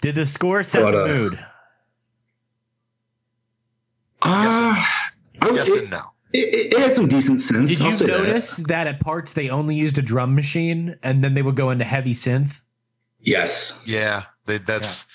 Did 0.00 0.14
the 0.16 0.26
score 0.26 0.62
set 0.62 0.82
But, 0.82 0.92
the 0.92 1.04
uh, 1.04 1.06
mood? 1.08 1.38
Ah, 4.22 4.90
I 5.42 5.50
Yes 5.50 5.68
it, 5.68 5.82
and 5.82 5.90
no. 5.90 6.02
it, 6.32 6.38
it, 6.38 6.72
it 6.74 6.78
had 6.78 6.94
some 6.94 7.06
decent 7.08 7.38
synth. 7.40 7.68
Did 7.68 7.80
I'll 7.82 7.90
you 7.92 7.96
say 7.96 8.06
that. 8.06 8.18
notice 8.18 8.56
that. 8.56 8.86
at 8.86 9.00
parts 9.00 9.32
they 9.32 9.48
only 9.50 9.74
used 9.76 9.98
a 9.98 10.02
drum 10.02 10.34
machine 10.34 10.96
and 11.02 11.22
then 11.22 11.34
they 11.34 11.42
would 11.42 11.54
go 11.56 11.70
into 11.70 11.84
heavy 11.84 12.12
synth? 12.12 12.62
Yes. 13.20 13.82
Yeah, 13.86 14.24
they, 14.46 14.58
that's. 14.58 15.06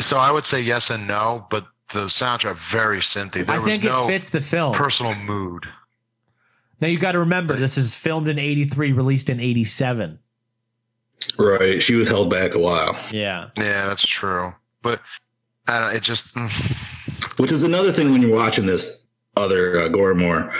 So 0.00 0.18
I 0.18 0.30
would 0.30 0.44
say 0.44 0.60
yes 0.60 0.90
and 0.90 1.06
no, 1.06 1.46
but 1.50 1.66
the 1.92 2.04
soundtrack 2.06 2.54
very 2.56 2.98
synthy. 2.98 3.44
There 3.46 3.56
I 3.56 3.58
was 3.58 3.64
think 3.66 3.84
no 3.84 4.04
it 4.04 4.08
fits 4.08 4.30
the 4.30 4.40
film. 4.40 4.72
personal 4.74 5.14
mood. 5.24 5.66
now 6.80 6.88
you 6.88 6.98
got 6.98 7.12
to 7.12 7.18
remember 7.18 7.54
this 7.54 7.76
is 7.76 7.94
filmed 7.94 8.28
in 8.28 8.38
83, 8.38 8.92
released 8.92 9.28
in 9.30 9.40
87. 9.40 10.18
Right. 11.38 11.82
She 11.82 11.94
was 11.94 12.06
held 12.08 12.30
back 12.30 12.54
a 12.54 12.58
while. 12.58 12.96
Yeah. 13.10 13.50
Yeah, 13.56 13.86
that's 13.86 14.06
true. 14.06 14.54
But 14.82 15.00
I 15.66 15.78
don't. 15.78 15.94
It 15.96 16.02
just. 16.02 16.36
Which 17.38 17.52
is 17.52 17.62
another 17.62 17.92
thing 17.92 18.10
when 18.12 18.20
you're 18.22 18.34
watching 18.34 18.66
this 18.66 19.06
other 19.36 19.80
uh, 19.80 19.88
Goremore. 19.88 20.52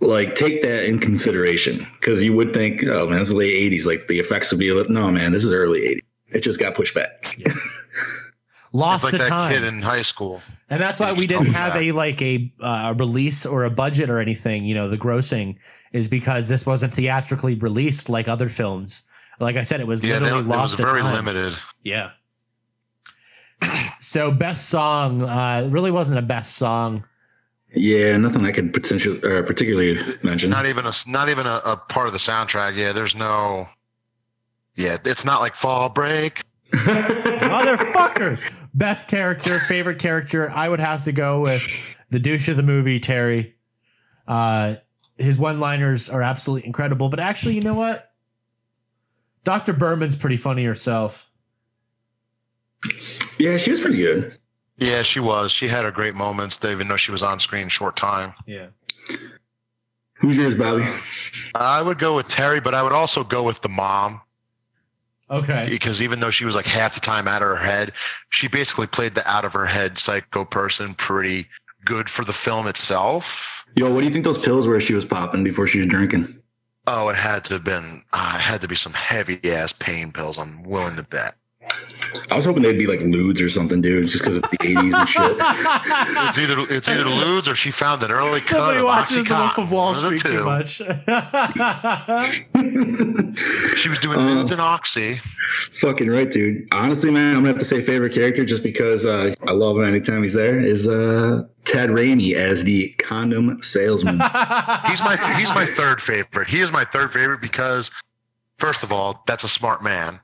Like, 0.00 0.34
take 0.34 0.60
that 0.62 0.84
in 0.84 0.98
consideration 0.98 1.86
because 1.98 2.22
you 2.22 2.34
would 2.34 2.52
think, 2.52 2.84
oh 2.84 3.08
man, 3.08 3.18
this 3.18 3.28
is 3.28 3.34
late 3.34 3.72
80s. 3.72 3.86
Like, 3.86 4.08
the 4.08 4.18
effects 4.18 4.50
would 4.50 4.60
be 4.60 4.68
a 4.68 4.74
little. 4.74 4.92
No, 4.92 5.10
man, 5.10 5.32
this 5.32 5.42
is 5.44 5.52
early 5.52 5.80
80s. 5.80 6.00
It 6.28 6.40
just 6.42 6.58
got 6.60 6.74
pushed 6.74 6.94
back. 6.94 7.34
Yeah. 7.38 7.52
Lost 8.72 9.04
it's 9.04 9.12
like 9.12 9.12
to 9.12 9.18
that 9.18 9.28
time. 9.28 9.52
kid 9.52 9.64
in 9.64 9.80
high 9.80 10.02
school. 10.02 10.42
And 10.68 10.82
that's 10.82 11.00
why 11.00 11.12
we 11.12 11.26
didn't 11.26 11.46
have 11.46 11.74
a 11.76 11.92
like 11.92 12.20
a 12.20 12.52
uh, 12.60 12.94
release 12.98 13.46
or 13.46 13.64
a 13.64 13.70
budget 13.70 14.10
or 14.10 14.18
anything. 14.18 14.64
You 14.64 14.74
know, 14.74 14.88
the 14.88 14.98
grossing 14.98 15.56
is 15.92 16.08
because 16.08 16.48
this 16.48 16.66
wasn't 16.66 16.92
theatrically 16.92 17.54
released 17.54 18.10
like 18.10 18.28
other 18.28 18.50
films. 18.50 19.04
Like 19.40 19.56
I 19.56 19.62
said, 19.62 19.80
it 19.80 19.86
was 19.86 20.04
Yeah, 20.04 20.18
they, 20.18 20.26
literally 20.26 20.44
it 20.44 20.60
was 20.60 20.74
very 20.74 21.00
time. 21.00 21.14
limited. 21.14 21.56
Yeah. 21.84 22.10
so 24.00 24.30
best 24.30 24.68
song 24.68 25.22
uh, 25.22 25.68
really 25.72 25.90
wasn't 25.90 26.18
a 26.18 26.22
best 26.22 26.56
song. 26.56 27.04
Yeah, 27.74 28.16
nothing 28.16 28.46
I 28.46 28.52
could 28.52 28.72
potentially 28.72 29.18
uh, 29.18 29.42
particularly 29.42 29.98
mention. 30.22 30.50
Not 30.50 30.66
even 30.66 30.86
a 30.86 30.92
not 31.08 31.28
even 31.28 31.46
a, 31.46 31.60
a 31.64 31.76
part 31.76 32.06
of 32.06 32.12
the 32.12 32.18
soundtrack. 32.18 32.76
Yeah, 32.76 32.92
there's 32.92 33.14
no. 33.14 33.68
Yeah, 34.76 34.98
it's 35.04 35.24
not 35.24 35.40
like 35.40 35.54
Fall 35.54 35.88
Break. 35.88 36.42
Motherfucker. 36.72 38.38
Best 38.74 39.08
character, 39.08 39.58
favorite 39.60 39.98
character. 39.98 40.50
I 40.50 40.68
would 40.68 40.80
have 40.80 41.02
to 41.04 41.12
go 41.12 41.40
with 41.40 41.62
the 42.10 42.18
douche 42.18 42.48
of 42.48 42.56
the 42.56 42.62
movie, 42.62 43.00
Terry. 43.00 43.54
Uh, 44.28 44.76
his 45.16 45.38
one-liners 45.38 46.10
are 46.10 46.22
absolutely 46.22 46.66
incredible. 46.66 47.08
But 47.08 47.20
actually, 47.20 47.54
you 47.54 47.62
know 47.62 47.74
what? 47.74 48.12
Dr. 49.44 49.72
Berman's 49.72 50.16
pretty 50.16 50.36
funny 50.36 50.64
herself. 50.64 51.30
yeah, 53.38 53.56
she 53.56 53.70
was 53.70 53.80
pretty 53.80 53.96
good. 53.98 54.36
Yeah, 54.78 55.02
she 55.02 55.20
was. 55.20 55.52
She 55.52 55.68
had 55.68 55.84
her 55.84 55.90
great 55.90 56.14
moments. 56.14 56.56
They 56.58 56.72
even 56.72 56.88
though 56.88 56.96
she 56.96 57.10
was 57.12 57.22
on 57.22 57.40
screen 57.40 57.68
short 57.68 57.96
time. 57.96 58.34
Yeah. 58.46 58.66
Who's 60.14 60.36
yours, 60.36 60.54
Bobby? 60.54 60.86
I 61.54 61.82
would 61.82 61.98
go 61.98 62.16
with 62.16 62.28
Terry, 62.28 62.60
but 62.60 62.74
I 62.74 62.82
would 62.82 62.92
also 62.92 63.22
go 63.22 63.42
with 63.42 63.60
the 63.60 63.68
mom 63.68 64.20
Okay. 65.30 65.66
because 65.68 66.00
even 66.00 66.20
though 66.20 66.30
she 66.30 66.44
was 66.44 66.54
like 66.54 66.64
half 66.66 66.94
the 66.94 67.00
time 67.00 67.28
out 67.28 67.42
of 67.42 67.48
her 67.48 67.56
head, 67.56 67.92
she 68.30 68.48
basically 68.48 68.86
played 68.86 69.14
the 69.14 69.28
out 69.28 69.44
of 69.44 69.52
her 69.52 69.66
head 69.66 69.98
psycho 69.98 70.44
person 70.44 70.94
pretty 70.94 71.46
good 71.84 72.08
for 72.08 72.24
the 72.24 72.32
film 72.32 72.66
itself. 72.66 73.64
Yo, 73.74 73.92
what 73.92 74.00
do 74.00 74.06
you 74.06 74.12
think 74.12 74.24
those 74.24 74.42
pills 74.42 74.66
were 74.66 74.80
she 74.80 74.94
was 74.94 75.04
popping 75.04 75.44
before 75.44 75.66
she 75.66 75.78
was 75.78 75.86
drinking? 75.88 76.34
Oh, 76.86 77.08
it 77.08 77.16
had 77.16 77.44
to 77.44 77.54
have 77.54 77.64
been. 77.64 78.02
Uh, 78.12 78.32
it 78.36 78.40
had 78.40 78.60
to 78.62 78.68
be 78.68 78.76
some 78.76 78.92
heavy 78.92 79.40
ass 79.52 79.72
pain 79.72 80.12
pills. 80.12 80.38
I'm 80.38 80.62
willing 80.62 80.96
to 80.96 81.02
bet. 81.02 81.34
I 82.30 82.34
was 82.36 82.44
hoping 82.46 82.62
they'd 82.62 82.78
be 82.78 82.86
like 82.86 83.00
ludes 83.00 83.42
or 83.44 83.48
something, 83.48 83.80
dude, 83.82 84.08
just 84.08 84.22
because 84.24 84.36
it's 84.38 84.48
the 84.48 84.56
80s 84.58 84.94
and 84.94 85.08
shit. 85.08 85.36
It's 86.28 86.38
either 86.38 86.56
it's 86.74 86.88
either 86.88 87.04
Ludes 87.04 87.46
or 87.46 87.54
she 87.54 87.70
found 87.70 88.02
an 88.02 88.10
early 88.10 88.40
cut 88.40 88.56
Somebody 88.56 88.78
of 88.78 88.84
watches 88.86 89.24
The 89.26 89.34
Wolf 89.34 89.58
of 89.58 89.70
Wall 89.70 89.92
One 89.92 90.04
of 90.04 90.10
the 90.10 90.16
Street 90.16 90.32
too 90.32 90.44
much. 90.44 90.80
She 93.76 93.88
was 93.88 93.98
doing 93.98 94.18
Uh, 94.18 94.22
Ludes 94.22 94.50
and 94.50 94.60
Oxy. 94.60 95.14
Fucking 95.72 96.08
right, 96.10 96.30
dude. 96.30 96.66
Honestly, 96.72 97.10
man, 97.10 97.28
I'm 97.36 97.42
gonna 97.42 97.48
have 97.48 97.58
to 97.58 97.64
say 97.64 97.80
favorite 97.82 98.14
character 98.14 98.44
just 98.44 98.62
because 98.62 99.04
uh, 99.06 99.34
I 99.46 99.52
love 99.52 99.76
him 99.76 99.84
anytime 99.84 100.22
he's 100.22 100.32
there 100.32 100.58
is 100.58 100.88
uh, 100.88 101.44
Ted 101.64 101.90
Raimi 101.90 102.34
as 102.34 102.64
the 102.64 102.88
condom 102.98 103.60
salesman. 103.60 104.14
He's 104.88 105.00
my 105.00 105.16
he's 105.38 105.50
my 105.50 105.66
third 105.66 106.00
favorite. 106.00 106.48
He 106.48 106.60
is 106.60 106.72
my 106.72 106.84
third 106.84 107.12
favorite 107.12 107.40
because, 107.40 107.90
first 108.58 108.82
of 108.82 108.92
all, 108.92 109.22
that's 109.26 109.44
a 109.44 109.48
smart 109.48 109.82
man, 109.82 110.18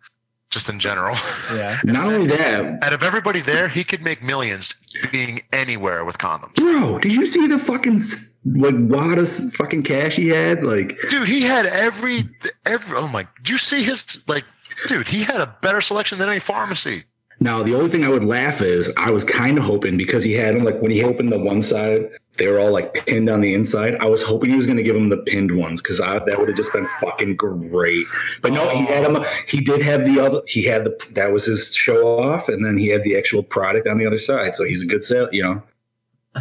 just 0.53 0.69
in 0.69 0.79
general. 0.79 1.17
yeah. 1.57 1.77
Not 1.85 2.13
only 2.13 2.29
that, 2.29 2.85
Out 2.85 2.93
of 2.93 3.03
everybody 3.03 3.41
there, 3.41 3.67
he 3.69 3.83
could 3.83 4.03
make 4.03 4.23
millions 4.23 4.75
being 5.11 5.41
anywhere 5.53 6.05
with 6.05 6.19
condoms. 6.19 6.55
bro, 6.55 6.99
did 7.01 7.13
you 7.13 7.27
see 7.27 7.47
the 7.49 7.59
fucking 7.59 8.01
like 8.45 8.75
wad 8.79 9.19
of 9.19 9.29
fucking 9.55 9.83
cash 9.83 10.15
he 10.17 10.29
had? 10.29 10.65
Like, 10.65 10.97
Dude, 11.09 11.27
he 11.29 11.41
had 11.43 11.67
every 11.67 12.25
every. 12.67 12.97
Oh 12.99 13.09
my! 13.09 13.27
Did 13.39 13.49
you 13.51 13.59
see 13.59 13.83
his 13.83 14.25
like? 14.29 14.45
Dude, 14.87 15.09
he 15.09 15.23
had 15.23 15.41
a 15.41 15.57
better 15.63 15.81
selection 15.81 16.19
than 16.19 16.29
any 16.29 16.41
pharmacy. 16.41 17.05
now 17.41 17.63
the 17.63 17.75
only 17.75 17.89
thing 17.89 18.05
I 18.05 18.09
would 18.09 18.25
laugh 18.25 18.61
is 18.63 18.93
I 18.99 19.11
was 19.11 19.23
kind 19.25 19.59
of 19.59 19.65
hoping 19.65 19.97
because 19.97 20.23
he 20.25 20.33
had 20.33 20.55
them 20.55 20.65
like 20.65 20.81
when 20.83 20.91
he 20.91 21.03
opened 21.05 21.31
the 21.33 21.39
one 21.39 21.63
side, 21.63 22.09
they 22.39 22.49
were 22.51 22.59
all 22.59 22.73
like 22.73 22.95
pinned 23.07 23.29
on 23.29 23.41
the 23.41 23.55
inside. 23.55 23.97
I 23.97 24.07
was 24.07 24.23
hoping 24.23 24.51
he 24.51 24.57
was 24.57 24.67
gonna 24.67 24.83
give 24.83 24.97
him 24.97 25.09
the 25.11 25.19
pinned 25.19 25.57
ones 25.57 25.83
because 25.83 25.99
that 25.99 26.35
would 26.39 26.49
have 26.49 26.57
just 26.57 26.73
been 26.73 26.87
fucking 27.01 27.37
great. 27.37 28.07
But 28.41 28.53
no, 28.53 28.69
he 28.71 28.85
had 28.87 29.05
them. 29.05 29.23
He 29.49 29.61
did 29.61 29.83
have 29.83 30.05
the 30.05 30.21
other. 30.21 30.41
He 30.47 30.65
had 30.65 30.85
the 30.85 30.99
that 31.13 31.33
was 31.33 31.45
his 31.45 31.75
show 31.75 32.19
off, 32.19 32.49
and 32.49 32.65
then 32.65 32.79
he 32.79 32.89
had 32.89 33.03
the 33.05 33.17
actual 33.17 33.43
product 33.43 33.87
on 33.87 33.99
the 33.99 34.07
other 34.07 34.19
side. 34.19 34.55
So 34.55 34.65
he's 34.65 34.83
a 34.83 34.87
good 34.87 35.05
sale. 35.05 35.29
You 35.33 35.43
know, 35.43 35.63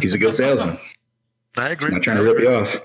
he's 0.00 0.14
a 0.14 0.18
good 0.18 0.34
salesman. 0.34 0.78
I 1.58 1.70
agree. 1.70 1.90
Not 1.90 2.02
trying 2.02 2.16
to 2.16 2.22
rip 2.22 2.38
you 2.40 2.48
off. 2.50 2.76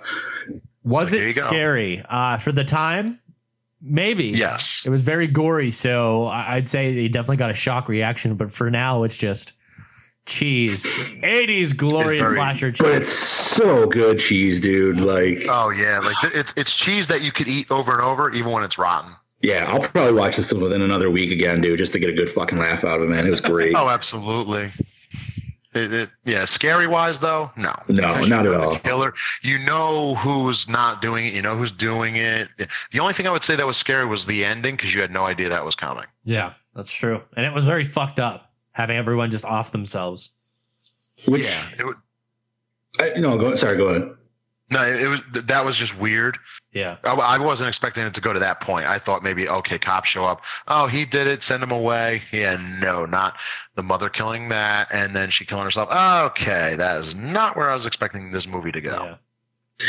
Was 0.84 1.12
There 1.12 1.22
it 1.24 1.34
scary? 1.34 2.04
Uh, 2.10 2.38
for 2.38 2.52
the 2.52 2.64
time, 2.64 3.20
Maybe. 3.82 4.26
Yes. 4.30 4.84
It 4.86 4.90
was 4.90 5.02
very 5.02 5.28
gory, 5.28 5.70
so 5.72 6.26
I- 6.26 6.56
I'd 6.56 6.68
say 6.68 6.92
he 6.94 7.08
definitely 7.08 7.38
got 7.38 7.52
a 7.52 7.54
shock 7.54 7.88
reaction. 7.88 8.36
But 8.36 8.52
for 8.52 8.72
now, 8.72 9.04
it's 9.04 9.16
just 9.18 9.54
cheese. 10.28 10.86
80s 10.86 11.76
glorious 11.76 12.22
very- 12.22 12.36
slasher 12.36 12.68
But 12.72 12.76
cheese. 12.78 12.96
it's 13.02 13.10
so 13.10 13.88
good 13.88 14.20
cheese, 14.20 14.62
dude. 14.62 15.00
Like, 15.00 15.40
Oh 15.50 15.70
yeah, 15.72 16.00
like 16.00 16.16
th- 16.22 16.34
it's 16.36 16.54
it's 16.58 16.76
cheese 16.76 17.08
that 17.08 17.22
you 17.24 17.32
could 17.32 17.48
eat 17.48 17.72
over 17.72 17.94
and 17.94 18.02
over, 18.02 18.30
even 18.32 18.52
when 18.52 18.64
it's 18.64 18.78
rotten. 18.78 19.12
yeah, 19.42 19.66
I'll 19.72 19.80
probably 19.80 20.14
watch 20.14 20.36
this 20.38 20.52
within 20.54 20.82
another 20.82 21.10
week 21.10 21.32
again, 21.32 21.62
dude, 21.62 21.78
just 21.80 21.94
to 21.94 22.00
get 22.00 22.10
a 22.10 22.14
good 22.14 22.30
fucking 22.30 22.58
laugh 22.58 22.84
out 22.84 22.98
of 23.00 23.04
it, 23.04 23.10
man. 23.10 23.26
It 23.26 23.30
was 23.30 23.42
great. 23.42 23.76
Oh, 23.76 23.90
absolutely. 23.90 24.70
It, 25.74 25.94
it, 25.94 26.10
yeah, 26.26 26.46
scary 26.46 26.88
wise 26.88 27.20
though, 27.20 27.52
no, 27.56 27.74
No, 27.88 28.08
Because 28.14 28.30
not 28.30 28.48
at 28.48 28.54
all. 28.60 28.78
Killer, 28.78 29.14
you 29.44 29.60
know 29.60 30.16
who's 30.16 30.68
not 30.68 31.02
doing 31.04 31.28
it. 31.28 31.34
You 31.34 31.42
know 31.44 31.56
who's 31.56 31.72
doing 31.72 32.16
it. 32.16 32.48
The 32.92 33.00
only 33.00 33.14
thing 33.14 33.28
I 33.28 33.32
would 33.32 33.44
say 33.44 33.56
that 33.56 33.68
was 33.68 33.78
scary 33.78 34.06
was 34.06 34.26
the 34.26 34.44
ending 34.44 34.76
because 34.76 34.96
you 34.96 35.02
had 35.02 35.12
no 35.12 35.26
idea 35.26 35.50
that 35.50 35.64
was 35.64 35.76
coming. 35.76 36.06
yeah, 36.24 36.54
that's 36.74 36.92
true. 36.92 37.22
And 37.36 37.46
it 37.46 37.54
was 37.54 37.66
very 37.66 37.84
fucked 37.84 38.20
up 38.20 38.47
having 38.78 38.96
everyone 38.96 39.32
just 39.32 39.44
off 39.44 39.72
themselves. 39.72 40.30
Which, 41.28 41.44
Yeah, 41.44 41.64
it, 41.80 41.84
would- 41.86 41.96
I, 43.00 43.20
no, 43.20 43.36
go, 43.40 43.56
sorry, 43.56 43.76
go 43.76 43.88
ahead. 43.90 44.12
no, 44.70 44.84
it 44.84 45.08
was 45.10 45.44
that 45.46 45.66
was 45.66 45.76
just 45.76 46.00
weird. 46.00 46.38
Yeah. 46.74 46.98
I, 47.04 47.14
I 47.14 47.38
wasn't 47.40 47.70
expecting 47.70 48.04
it 48.06 48.14
to 48.14 48.22
go 48.22 48.34
to 48.34 48.40
that 48.40 48.60
point. 48.62 48.86
I 48.86 49.00
thought 49.00 49.24
maybe 49.24 49.50
okay, 49.50 49.80
cops 49.80 50.10
show 50.10 50.26
up. 50.26 50.44
Oh, 50.68 50.86
he 50.86 51.06
did 51.06 51.26
it. 51.26 51.42
Send 51.42 51.64
him 51.64 51.72
away. 51.72 52.22
Yeah, 52.32 52.58
no, 52.80 53.06
not 53.08 53.36
the 53.76 53.82
mother 53.84 54.10
killing 54.10 54.50
that, 54.50 54.90
and 54.94 55.16
then 55.16 55.32
she 55.32 55.44
killing 55.44 55.64
herself. 55.64 55.90
Okay, 55.92 56.76
that 56.78 56.98
is 57.00 57.16
not 57.16 57.56
where 57.56 57.72
I 57.72 57.74
was 57.74 57.86
expecting 57.88 58.30
this 58.32 58.48
movie 58.48 58.72
to 58.72 58.82
go. 58.82 59.16
Yeah. 59.80 59.88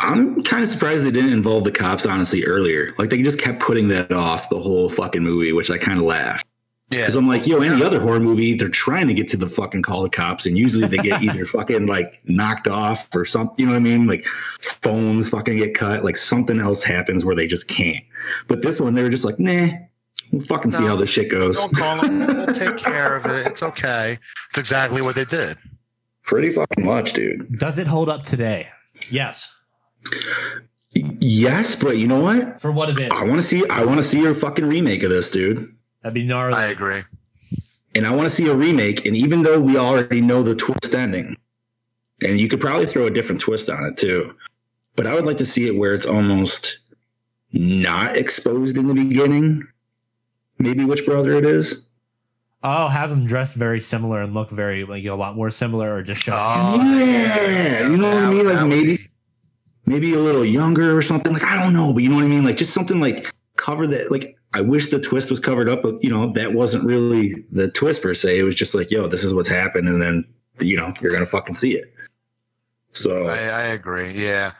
I'm 0.00 0.42
kind 0.42 0.62
of 0.62 0.68
surprised 0.68 1.04
they 1.04 1.10
didn't 1.10 1.32
involve 1.32 1.64
the 1.64 1.72
cops, 1.72 2.04
honestly, 2.06 2.44
earlier. 2.44 2.94
Like, 2.98 3.10
they 3.10 3.22
just 3.22 3.38
kept 3.38 3.60
putting 3.60 3.88
that 3.88 4.12
off 4.12 4.48
the 4.48 4.58
whole 4.58 4.88
fucking 4.88 5.22
movie, 5.22 5.52
which 5.52 5.70
I 5.70 5.76
kind 5.78 5.98
of 5.98 6.04
laughed. 6.06 6.46
Yeah, 6.94 7.00
Because 7.02 7.16
I'm 7.16 7.26
like, 7.28 7.46
yo, 7.46 7.58
any 7.58 7.82
other 7.82 8.00
horror 8.00 8.20
movie, 8.20 8.54
they're 8.54 8.68
trying 8.68 9.08
to 9.08 9.14
get 9.14 9.28
to 9.28 9.36
the 9.36 9.48
fucking 9.48 9.82
call 9.82 10.02
the 10.02 10.08
cops, 10.08 10.46
and 10.46 10.56
usually 10.56 10.86
they 10.86 10.98
get 10.98 11.22
either 11.22 11.44
fucking 11.56 11.86
like 11.86 12.20
knocked 12.24 12.68
off 12.68 13.14
or 13.14 13.24
something. 13.24 13.56
You 13.58 13.66
know 13.66 13.72
what 13.72 13.78
I 13.78 13.82
mean? 13.82 14.06
Like 14.06 14.24
phones 14.60 15.28
fucking 15.28 15.56
get 15.56 15.74
cut, 15.74 16.04
like 16.04 16.16
something 16.16 16.60
else 16.60 16.82
happens 16.84 17.24
where 17.24 17.34
they 17.36 17.46
just 17.46 17.68
can't. 17.68 18.04
But 18.48 18.62
this 18.62 18.80
one, 18.80 18.94
they 18.94 19.02
were 19.02 19.10
just 19.10 19.24
like, 19.24 19.38
nah, 19.38 19.68
we'll 20.32 20.42
fucking 20.42 20.70
see 20.70 20.84
how 20.84 20.96
this 20.96 21.10
shit 21.10 21.30
goes. 21.30 21.56
Don't 21.56 21.74
call 21.74 22.00
them. 22.02 22.20
We'll 22.44 22.54
take 22.54 22.76
care 22.76 23.16
of 23.16 23.26
it. 23.26 23.46
It's 23.46 23.62
okay. 23.62 24.18
It's 24.50 24.58
exactly 24.58 25.02
what 25.02 25.14
they 25.14 25.24
did. 25.24 25.56
Pretty 26.22 26.52
fucking 26.52 26.84
much, 26.84 27.12
dude. 27.14 27.58
Does 27.58 27.78
it 27.78 27.86
hold 27.86 28.08
up 28.08 28.22
today? 28.22 28.68
Yes. 29.10 29.54
Yes, 30.94 31.74
but 31.74 31.96
you 31.98 32.06
know 32.06 32.20
what? 32.20 32.60
For 32.60 32.70
what 32.70 32.90
it 32.90 33.00
is. 33.00 33.10
I 33.10 33.24
want 33.24 33.40
to 33.40 33.46
see. 33.46 33.66
I 33.68 33.84
want 33.84 33.98
to 33.98 34.04
see 34.04 34.20
your 34.20 34.34
fucking 34.34 34.64
remake 34.66 35.02
of 35.02 35.10
this, 35.10 35.30
dude. 35.30 35.73
That'd 36.04 36.14
be 36.14 36.22
gnarly. 36.22 36.54
I 36.54 36.66
agree. 36.66 37.00
and 37.94 38.06
I 38.06 38.14
want 38.14 38.28
to 38.28 38.34
see 38.34 38.46
a 38.48 38.54
remake. 38.54 39.06
And 39.06 39.16
even 39.16 39.40
though 39.42 39.58
we 39.58 39.78
already 39.78 40.20
know 40.20 40.42
the 40.42 40.54
twist 40.54 40.94
ending, 40.94 41.36
and 42.22 42.38
you 42.38 42.46
could 42.48 42.60
probably 42.60 42.84
throw 42.86 43.06
a 43.06 43.10
different 43.10 43.40
twist 43.40 43.70
on 43.70 43.84
it 43.84 43.96
too, 43.96 44.34
but 44.96 45.06
I 45.06 45.14
would 45.14 45.24
like 45.24 45.38
to 45.38 45.46
see 45.46 45.66
it 45.66 45.76
where 45.76 45.94
it's 45.94 46.04
almost 46.06 46.80
not 47.52 48.16
exposed 48.16 48.76
in 48.76 48.86
the 48.86 48.94
beginning. 48.94 49.62
Maybe 50.58 50.84
which 50.84 51.06
brother 51.06 51.32
it 51.32 51.46
is. 51.46 51.86
Oh, 52.62 52.88
have 52.88 53.10
them 53.10 53.26
dressed 53.26 53.56
very 53.56 53.80
similar 53.80 54.20
and 54.22 54.34
look 54.34 54.50
very 54.50 54.84
like 54.84 55.02
you 55.02 55.08
know, 55.08 55.14
a 55.14 55.16
lot 55.16 55.36
more 55.36 55.50
similar, 55.50 55.94
or 55.94 56.02
just 56.02 56.22
show. 56.22 56.32
Oh, 56.34 56.82
yeah, 56.98 57.88
you 57.88 57.96
know 57.96 58.14
what 58.14 58.24
I 58.24 58.30
mean. 58.30 58.46
Like 58.46 58.66
maybe, 58.66 58.98
maybe 59.86 60.14
a 60.14 60.18
little 60.18 60.44
younger 60.44 60.96
or 60.96 61.02
something. 61.02 61.32
Like 61.32 61.44
I 61.44 61.56
don't 61.62 61.72
know, 61.72 61.92
but 61.92 62.02
you 62.02 62.08
know 62.10 62.16
what 62.16 62.24
I 62.24 62.28
mean. 62.28 62.44
Like 62.44 62.56
just 62.56 62.72
something 62.74 63.00
like 63.00 63.30
cover 63.56 63.86
that. 63.88 64.10
Like 64.10 64.38
I 64.54 64.60
wish 64.60 64.90
the 64.90 65.00
twist 65.00 65.30
was 65.30 65.40
covered 65.40 65.68
up, 65.68 65.82
but 65.82 66.02
you 66.02 66.08
know 66.10 66.32
that 66.32 66.52
wasn't 66.54 66.84
really 66.84 67.44
the 67.50 67.70
twist 67.70 68.02
per 68.02 68.14
se. 68.14 68.38
It 68.38 68.42
was 68.44 68.54
just 68.54 68.74
like, 68.74 68.90
yo, 68.90 69.08
this 69.08 69.24
is 69.24 69.34
what's 69.34 69.48
happened, 69.48 69.88
and 69.88 70.00
then 70.00 70.24
you 70.60 70.76
know 70.76 70.94
you're 71.00 71.12
gonna 71.12 71.26
fucking 71.26 71.54
see 71.54 71.74
it. 71.76 71.92
So 72.92 73.26
I, 73.26 73.36
I 73.38 73.62
agree. 73.66 74.12
Yeah. 74.12 74.52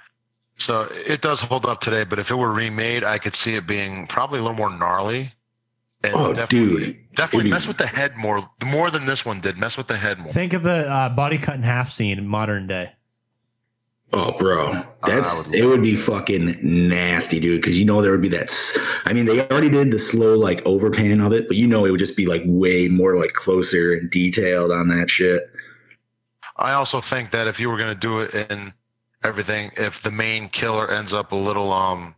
So 0.57 0.87
it 0.91 1.21
does 1.21 1.41
hold 1.41 1.67
up 1.67 1.81
today, 1.81 2.05
but 2.05 2.19
if 2.19 2.31
it 2.31 2.35
were 2.37 2.53
remade, 2.53 3.05
I 3.05 3.19
could 3.19 3.35
see 3.35 3.55
it 3.57 3.67
being 3.67 4.07
probably 4.07 4.39
a 4.39 4.43
little 4.43 4.57
more 4.57 4.71
gnarly. 4.71 5.33
And 6.05 6.15
Oh, 6.15 6.33
definitely, 6.35 6.85
dude. 6.93 7.15
definitely 7.15 7.51
mess 7.51 7.67
with 7.67 7.79
the 7.79 7.87
head 7.87 8.15
more, 8.17 8.49
more 8.67 8.91
than 8.91 9.07
this 9.07 9.25
one 9.25 9.41
did. 9.41 9.57
Mess 9.57 9.77
with 9.79 9.87
the 9.87 9.97
head 9.97 10.19
more. 10.19 10.27
Think 10.31 10.53
of 10.53 10.63
the 10.63 10.89
uh, 10.89 11.09
body 11.09 11.39
cut 11.39 11.55
in 11.57 11.63
half 11.63 11.89
scene 11.89 12.19
in 12.19 12.27
modern 12.29 12.67
day. 12.67 12.93
Oh, 14.13 14.33
bro, 14.33 14.85
that's 15.07 15.35
I 15.35 15.49
would 15.51 15.55
it. 15.55 15.65
Would 15.65 15.83
be 15.83 15.97
fucking 15.97 16.59
nasty, 16.63 17.41
dude. 17.41 17.61
Because 17.61 17.79
you 17.79 17.85
know 17.85 18.01
there 18.01 18.13
would 18.13 18.23
be 18.23 18.29
that. 18.29 18.53
I 19.07 19.13
mean, 19.13 19.27
they 19.27 19.41
already 19.49 19.69
did 19.69 19.91
the 19.91 19.99
slow 19.99 20.37
like 20.37 20.63
overpan 20.65 21.25
of 21.25 21.33
it, 21.33 21.49
but 21.49 21.57
you 21.57 21.67
know 21.67 21.85
it 21.85 21.91
would 21.91 21.99
just 21.99 22.17
be 22.17 22.27
like 22.27 22.43
way 22.45 22.87
more 22.87 23.17
like 23.17 23.33
closer 23.33 23.95
and 23.95 24.11
detailed 24.11 24.71
on 24.71 24.89
that 24.89 25.11
shit. 25.11 25.51
I 26.57 26.73
also 26.75 27.01
think 27.01 27.31
that 27.33 27.49
if 27.49 27.59
you 27.59 27.69
were 27.69 27.77
going 27.77 27.93
to 27.93 27.99
do 27.99 28.21
it 28.21 28.51
in 28.51 28.73
everything, 29.25 29.73
if 29.77 30.03
the 30.03 30.13
main 30.13 30.49
killer 30.49 30.89
ends 30.89 31.13
up 31.13 31.33
a 31.33 31.37
little, 31.37 31.73
um, 31.73 32.15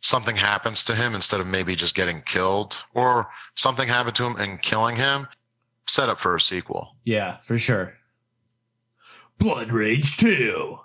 something 0.00 0.34
happens 0.34 0.82
to 0.84 0.94
him 0.96 1.14
instead 1.14 1.40
of 1.40 1.46
maybe 1.46 1.76
just 1.76 1.94
getting 1.94 2.20
killed, 2.22 2.82
or 2.94 3.28
something 3.54 3.86
happened 3.86 4.16
to 4.16 4.24
him 4.24 4.36
and 4.36 4.60
killing 4.62 4.96
him, 4.96 5.28
set 5.86 6.08
up 6.08 6.18
for 6.18 6.34
a 6.34 6.40
sequel. 6.40 6.96
Yeah, 7.04 7.36
for 7.38 7.58
sure. 7.58 7.94
Blood 9.38 9.70
Rage 9.70 10.16
2. 10.16 10.80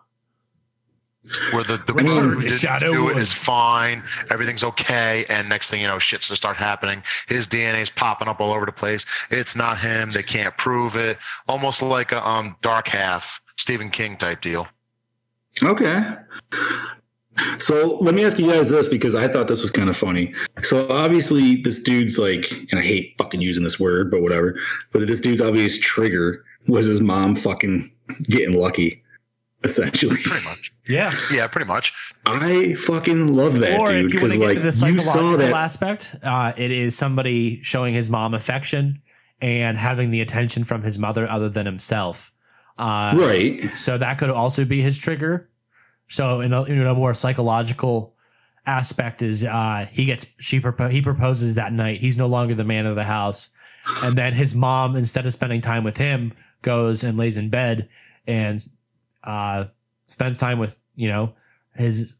Where 1.51 1.63
the, 1.63 1.77
the 1.87 1.93
brother 1.93 2.21
who 2.21 2.41
didn't 2.41 2.59
shadow 2.59 2.91
do 2.91 3.09
it 3.09 3.17
is 3.17 3.31
fine, 3.31 4.03
everything's 4.29 4.63
okay, 4.63 5.25
and 5.29 5.47
next 5.47 5.69
thing 5.69 5.81
you 5.81 5.87
know, 5.87 5.99
shit's 5.99 6.27
to 6.27 6.35
start 6.35 6.57
happening. 6.57 7.01
His 7.27 7.47
DNA's 7.47 7.89
popping 7.89 8.27
up 8.27 8.41
all 8.41 8.51
over 8.51 8.65
the 8.65 8.71
place. 8.71 9.05
It's 9.29 9.55
not 9.55 9.79
him. 9.79 10.11
They 10.11 10.23
can't 10.23 10.55
prove 10.57 10.97
it. 10.97 11.17
Almost 11.47 11.81
like 11.81 12.11
a 12.11 12.27
um 12.27 12.55
Dark 12.61 12.87
Half 12.87 13.41
Stephen 13.57 13.89
King 13.89 14.17
type 14.17 14.41
deal. 14.41 14.67
Okay. 15.63 16.15
So 17.57 17.97
let 17.99 18.13
me 18.13 18.25
ask 18.25 18.37
you 18.37 18.51
guys 18.51 18.69
this 18.69 18.89
because 18.89 19.15
I 19.15 19.27
thought 19.27 19.47
this 19.47 19.61
was 19.61 19.71
kind 19.71 19.89
of 19.89 19.97
funny. 19.97 20.33
So 20.61 20.87
obviously 20.89 21.61
this 21.61 21.81
dude's 21.81 22.17
like, 22.17 22.51
and 22.69 22.79
I 22.79 22.83
hate 22.83 23.15
fucking 23.17 23.41
using 23.41 23.63
this 23.63 23.79
word, 23.79 24.11
but 24.11 24.21
whatever. 24.21 24.59
But 24.91 25.07
this 25.07 25.19
dude's 25.19 25.41
obvious 25.41 25.79
trigger 25.79 26.43
was 26.67 26.85
his 26.85 27.01
mom 27.01 27.35
fucking 27.35 27.91
getting 28.25 28.55
lucky, 28.55 29.01
essentially. 29.63 30.15
Pretty 30.23 30.45
much. 30.45 30.72
Yeah. 30.87 31.15
Yeah, 31.31 31.47
pretty 31.47 31.67
much. 31.67 31.93
I 32.25 32.73
fucking 32.75 33.35
love 33.35 33.59
that 33.59 33.79
or 33.79 33.87
dude 33.87 34.05
if 34.05 34.13
you 34.13 34.19
want 34.19 34.31
because 34.31 34.31
to 34.31 34.37
get 34.37 34.45
like 34.45 34.57
into 34.57 34.71
the 34.71 34.87
you 34.91 34.99
saw 35.01 35.11
psychological 35.13 35.37
that. 35.37 35.53
aspect, 35.53 36.15
uh, 36.23 36.53
it 36.57 36.71
is 36.71 36.97
somebody 36.97 37.61
showing 37.63 37.93
his 37.93 38.09
mom 38.09 38.33
affection 38.33 39.01
and 39.41 39.77
having 39.77 40.11
the 40.11 40.21
attention 40.21 40.63
from 40.63 40.81
his 40.81 40.99
mother 40.99 41.29
other 41.29 41.49
than 41.49 41.65
himself. 41.65 42.31
Uh, 42.77 43.13
right. 43.17 43.75
So 43.75 43.97
that 43.97 44.17
could 44.17 44.29
also 44.29 44.65
be 44.65 44.81
his 44.81 44.97
trigger. 44.97 45.49
So 46.07 46.41
in 46.41 46.53
a, 46.53 46.63
in 46.63 46.79
a 46.81 46.93
more 46.93 47.13
psychological 47.13 48.15
aspect 48.65 49.21
is 49.21 49.43
uh, 49.43 49.85
he 49.91 50.05
gets 50.05 50.25
she 50.39 50.59
propo- 50.59 50.89
he 50.89 51.01
proposes 51.01 51.55
that 51.55 51.73
night. 51.73 51.99
He's 51.99 52.17
no 52.17 52.27
longer 52.27 52.55
the 52.55 52.63
man 52.63 52.85
of 52.85 52.95
the 52.95 53.03
house, 53.03 53.49
and 54.01 54.17
then 54.17 54.33
his 54.33 54.55
mom 54.55 54.95
instead 54.95 55.25
of 55.25 55.33
spending 55.33 55.61
time 55.61 55.83
with 55.83 55.97
him 55.97 56.33
goes 56.61 57.03
and 57.03 57.17
lays 57.17 57.37
in 57.37 57.49
bed 57.49 57.89
and 58.25 58.65
uh, 59.23 59.65
spends 60.05 60.37
time 60.37 60.59
with 60.59 60.77
you 60.95 61.09
know 61.09 61.33
his 61.75 62.15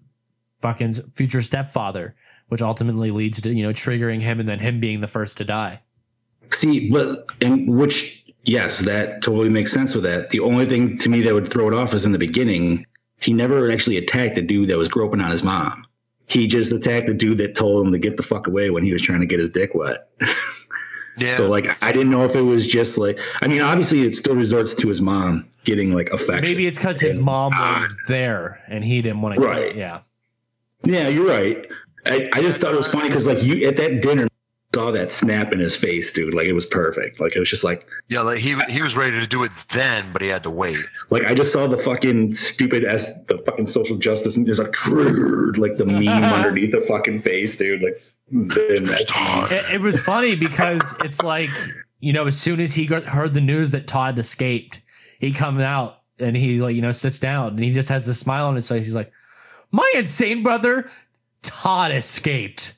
fucking 0.62 0.94
future 1.14 1.42
stepfather, 1.42 2.16
which 2.48 2.62
ultimately 2.62 3.12
leads 3.12 3.42
to 3.42 3.54
you 3.54 3.64
know 3.64 3.74
triggering 3.74 4.22
him 4.22 4.40
and 4.40 4.48
then 4.48 4.60
him 4.60 4.80
being 4.80 5.00
the 5.00 5.08
first 5.08 5.38
to 5.38 5.46
die. 5.46 5.82
See, 6.52 6.90
but 6.90 7.28
and 7.42 7.78
which 7.78 8.26
yes, 8.44 8.80
that 8.80 9.22
totally 9.22 9.50
makes 9.50 9.72
sense 9.72 9.96
with 9.96 10.04
that. 10.04 10.30
The 10.30 10.40
only 10.40 10.66
thing 10.66 10.98
to 11.00 11.10
me 11.10 11.22
that 11.22 11.34
would 11.34 11.48
throw 11.48 11.68
it 11.68 11.74
off 11.74 11.94
is 11.94 12.06
in 12.06 12.12
the 12.12 12.20
beginning, 12.20 12.86
he 13.20 13.34
never 13.34 13.72
actually 13.72 13.98
attacked 13.98 14.36
the 14.36 14.42
dude 14.42 14.70
that 14.70 14.78
was 14.78 14.88
groping 14.88 15.22
on 15.22 15.32
his 15.32 15.44
mom. 15.44 15.86
He 16.28 16.48
just 16.48 16.72
attacked 16.72 17.08
the 17.08 17.14
dude 17.14 17.38
that 17.40 17.56
told 17.56 17.86
him 17.86 17.92
to 17.92 18.00
get 18.00 18.18
the 18.18 18.24
fuck 18.24 18.48
away 18.48 18.70
when 18.70 18.84
he 18.84 18.94
was 18.94 19.02
trying 19.02 19.20
to 19.20 19.26
get 19.26 19.40
his 19.40 19.50
dick 19.50 19.76
wet. 19.76 20.10
Yeah. 21.18 21.36
So 21.36 21.48
like 21.50 21.82
I 21.84 21.92
didn't 21.92 22.10
know 22.12 22.24
if 22.26 22.36
it 22.36 22.42
was 22.42 22.68
just 22.68 22.98
like 22.98 23.20
I 23.42 23.48
mean 23.48 23.62
obviously 23.62 24.02
it 24.02 24.16
still 24.16 24.36
resorts 24.36 24.74
to 24.76 24.88
his 24.88 25.02
mom 25.02 25.48
getting 25.64 25.94
like 25.94 26.10
affection. 26.10 26.42
Maybe 26.42 26.68
it's 26.68 26.78
because 26.78 27.00
his 27.00 27.20
mom 27.20 27.54
Ah. 27.56 27.80
was 27.82 27.96
there 28.08 28.60
and 28.68 28.84
he 28.84 29.02
didn't 29.02 29.22
want 29.22 29.36
to. 29.36 29.42
Right. 29.42 29.76
Yeah. 29.76 30.00
Yeah, 30.84 31.08
you're 31.08 31.28
right. 31.28 31.66
I, 32.06 32.30
I 32.34 32.42
just 32.42 32.60
thought 32.60 32.74
it 32.74 32.78
was 32.78 32.88
funny 32.88 33.08
because 33.08 33.26
like 33.28 33.42
you 33.44 33.66
at 33.68 33.78
that 33.78 34.02
dinner 34.02 34.28
saw 34.76 34.90
that 34.92 35.12
snap 35.12 35.54
in 35.54 35.60
his 35.60 35.76
face, 35.76 36.12
dude. 36.12 36.34
Like 36.34 36.48
it 36.48 36.54
was 36.54 36.66
perfect. 36.66 37.20
Like 37.22 37.36
it 37.36 37.40
was 37.40 37.50
just 37.50 37.64
like 37.64 37.86
yeah, 38.10 38.20
like 38.22 38.40
he 38.40 38.56
he 38.70 38.82
was 38.82 38.98
ready 38.98 39.20
to 39.20 39.28
do 39.28 39.44
it 39.44 39.52
then, 39.70 40.04
but 40.12 40.22
he 40.22 40.28
had 40.28 40.44
to 40.44 40.50
wait. 40.50 40.84
Like 41.12 41.24
I 41.26 41.34
just 41.36 41.54
saw 41.54 41.68
the 41.68 41.78
fucking 41.78 42.34
stupid 42.34 42.84
as 42.84 43.24
the 43.26 43.38
fucking 43.46 43.68
social 43.68 43.96
justice 43.98 44.36
and 44.36 44.46
there's 44.48 44.60
like 44.60 44.74
triggered 44.74 45.58
like 45.58 45.78
the 45.78 45.86
meme 45.86 46.08
underneath 46.34 46.72
the 46.72 46.82
fucking 46.82 47.20
face, 47.20 47.56
dude. 47.56 47.84
Like 47.84 48.02
then 48.32 48.84
that's 48.86 49.52
It, 49.52 49.66
it 49.74 49.82
was 49.82 50.00
funny 50.00 50.36
because 50.36 50.82
it's 51.04 51.22
like 51.22 51.52
you 52.00 52.12
know, 52.12 52.28
as 52.28 52.38
soon 52.38 52.60
as 52.60 52.74
he 52.74 52.86
got, 52.86 53.04
heard 53.04 53.32
the 53.32 53.40
news 53.40 53.72
that 53.72 53.88
Todd 53.88 54.20
escaped, 54.20 54.82
he 55.20 55.32
comes 55.32 55.62
out 55.62 56.02
and 56.20 56.36
he 56.36 56.60
like 56.60 56.76
you 56.76 56.82
know 56.82 56.92
sits 56.92 57.18
down 57.20 57.50
and 57.50 57.60
he 57.60 57.72
just 57.72 57.90
has 57.90 58.06
the 58.06 58.14
smile 58.14 58.48
on 58.48 58.56
his 58.56 58.68
face. 58.68 58.86
He's 58.86 58.96
like, 58.96 59.12
"My 59.72 59.90
insane 59.96 60.44
brother 60.44 60.90
Todd 61.44 61.92
escaped. 61.92 62.76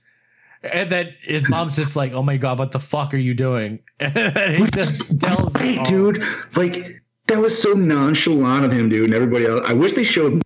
And 0.62 0.90
then 0.90 1.16
his 1.22 1.48
mom's 1.48 1.76
just 1.76 1.96
like, 1.96 2.12
"Oh 2.12 2.24
my 2.24 2.38
god, 2.38 2.60
what 2.60 2.72
the 2.72 2.80
fuck 2.80 3.14
are 3.14 3.18
you 3.18 3.34
doing?" 3.34 3.80
And 4.00 4.14
then 4.14 4.58
he 4.58 4.68
just 4.72 5.20
tells, 5.20 5.56
Hey, 5.56 5.82
dude, 5.86 6.22
like 6.56 7.02
that 7.28 7.40
was 7.40 7.60
so 7.60 7.74
nonchalant 7.74 8.66
of 8.66 8.72
him, 8.72 8.90
dude, 8.90 9.06
and 9.06 9.14
everybody 9.14 9.46
else. 9.46 9.64
I 9.66 9.74
wish 9.74 9.94
they 9.94 10.04
showed 10.04 10.42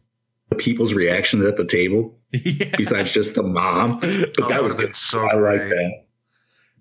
people's 0.58 0.94
reactions 0.94 1.46
at 1.46 1.58
the 1.58 1.66
table 1.66 2.16
Yeah. 2.32 2.74
besides 2.78 3.12
just 3.14 3.36
the 3.36 3.44
mom. 3.44 4.00
But 4.00 4.10
Oh, 4.42 4.48
that 4.50 4.64
was 4.64 4.74
would've 4.74 4.88
good. 4.90 4.96
so 4.96 5.20
I 5.28 5.36
like 5.36 5.70
that. 5.70 6.04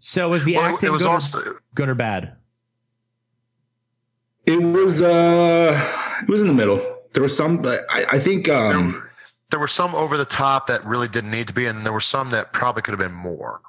So 0.00 0.28
was 0.28 0.44
the 0.44 0.54
Well, 0.56 0.64
acting 0.74 0.88
it 0.88 0.92
was 0.92 1.02
good, 1.02 1.08
or, 1.08 1.12
also 1.12 1.54
good 1.74 1.88
or 1.88 1.94
bad? 1.94 2.32
It 4.46 4.60
was 4.62 5.02
uh 5.02 6.18
it 6.22 6.28
was 6.28 6.40
in 6.40 6.46
the 6.46 6.54
middle. 6.54 6.80
There 7.12 7.22
was 7.22 7.36
some 7.36 7.60
but 7.60 7.82
I, 7.90 8.04
I 8.12 8.18
think 8.18 8.48
um 8.48 9.02
there 9.50 9.60
were 9.60 9.66
some 9.68 9.94
over 9.94 10.16
the 10.16 10.24
top 10.24 10.66
that 10.68 10.84
really 10.84 11.08
didn't 11.08 11.30
need 11.30 11.48
to 11.48 11.54
be, 11.54 11.66
and 11.66 11.84
there 11.84 11.92
were 11.92 12.00
some 12.00 12.30
that 12.30 12.52
probably 12.52 12.82
could 12.82 12.92
have 12.92 12.98
been 12.98 13.16
more. 13.16 13.60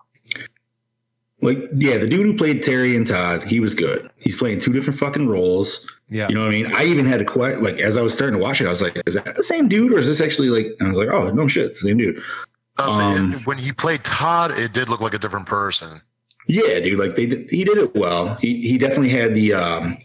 like 1.41 1.58
yeah, 1.74 1.97
the 1.97 2.08
dude 2.08 2.26
who 2.26 2.36
played 2.38 2.64
Terry 2.64 2.95
and 2.95 3.08
Todd, 3.08 3.43
he 3.43 3.60
was 3.60 3.74
good. 3.74 4.10
He's 4.18 4.36
playing 4.36 4.60
two 4.60 4.74
different 4.74 5.00
fucking 5.00 5.28
roles. 5.28 5.89
Yeah. 6.10 6.28
You 6.28 6.36
know 6.36 6.41
what 6.41 6.49
I 6.49 6.51
mean? 6.51 6.74
I 6.74 6.86
even 6.86 7.05
had 7.05 7.22
a 7.22 7.26
question 7.26 7.64
like 7.64 7.80
as 7.80 7.97
I 7.97 8.01
was 8.01 8.14
starting 8.14 8.38
to 8.38 8.43
watch 8.43 8.62
it, 8.62 8.66
I 8.68 8.70
was 8.70 8.82
like, 8.82 9.01
is 9.05 9.14
that 9.16 9.36
the 9.36 9.43
same 9.43 9.68
dude 9.68 9.91
or 9.91 9.99
is 9.99 10.07
this 10.07 10.22
actually 10.22 10.49
like 10.49 10.76
and 10.80 10.88
I 10.88 10.89
was 10.89 10.97
like, 10.97 11.10
oh 11.10 11.30
no 11.32 11.47
shit, 11.47 11.68
it's 11.68 11.82
the 11.82 11.89
same 11.89 11.97
dude. 11.97 12.22
I 12.78 12.88
was 12.88 12.97
like, 12.97 13.18
Um, 13.18 13.34
when 13.43 13.57
he 13.57 13.72
played 13.72 14.03
Todd, 14.03 14.51
it 14.51 14.74
did 14.74 14.89
look 14.89 15.01
like 15.01 15.14
a 15.14 15.20
different 15.20 15.45
person. 15.45 16.01
Yeah, 16.47 16.80
dude. 16.80 16.99
Like 16.99 17.16
they, 17.16 17.28
did, 17.28 17.49
he 17.49 17.64
did 17.64 17.78
it 17.78 17.93
well. 17.95 18.36
He 18.36 18.62
he 18.62 18.78
definitely 18.78 19.10
had 19.10 19.36
the 19.36 19.53
um, 19.53 19.97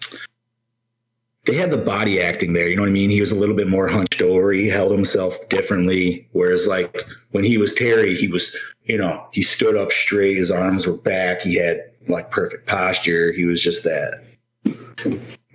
they 1.46 1.54
had 1.54 1.70
the 1.70 1.78
body 1.78 2.20
acting 2.20 2.52
there. 2.52 2.68
You 2.68 2.76
know 2.76 2.82
what 2.82 2.88
I 2.88 2.92
mean? 2.92 3.08
He 3.08 3.20
was 3.20 3.32
a 3.32 3.36
little 3.36 3.56
bit 3.56 3.68
more 3.68 3.88
hunched 3.88 4.20
over. 4.20 4.52
He 4.52 4.68
held 4.68 4.92
himself 4.92 5.48
differently. 5.48 6.28
Whereas 6.32 6.66
like 6.66 6.94
when 7.30 7.44
he 7.44 7.56
was 7.56 7.72
Terry, 7.72 8.14
he 8.14 8.28
was 8.28 8.54
you 8.84 8.98
know 8.98 9.26
he 9.32 9.40
stood 9.40 9.76
up 9.76 9.90
straight. 9.90 10.36
His 10.36 10.50
arms 10.50 10.86
were 10.86 10.98
back. 10.98 11.40
He 11.40 11.54
had 11.54 11.82
like 12.08 12.30
perfect 12.30 12.66
posture. 12.66 13.32
He 13.32 13.46
was 13.46 13.62
just 13.62 13.84
that 13.84 14.22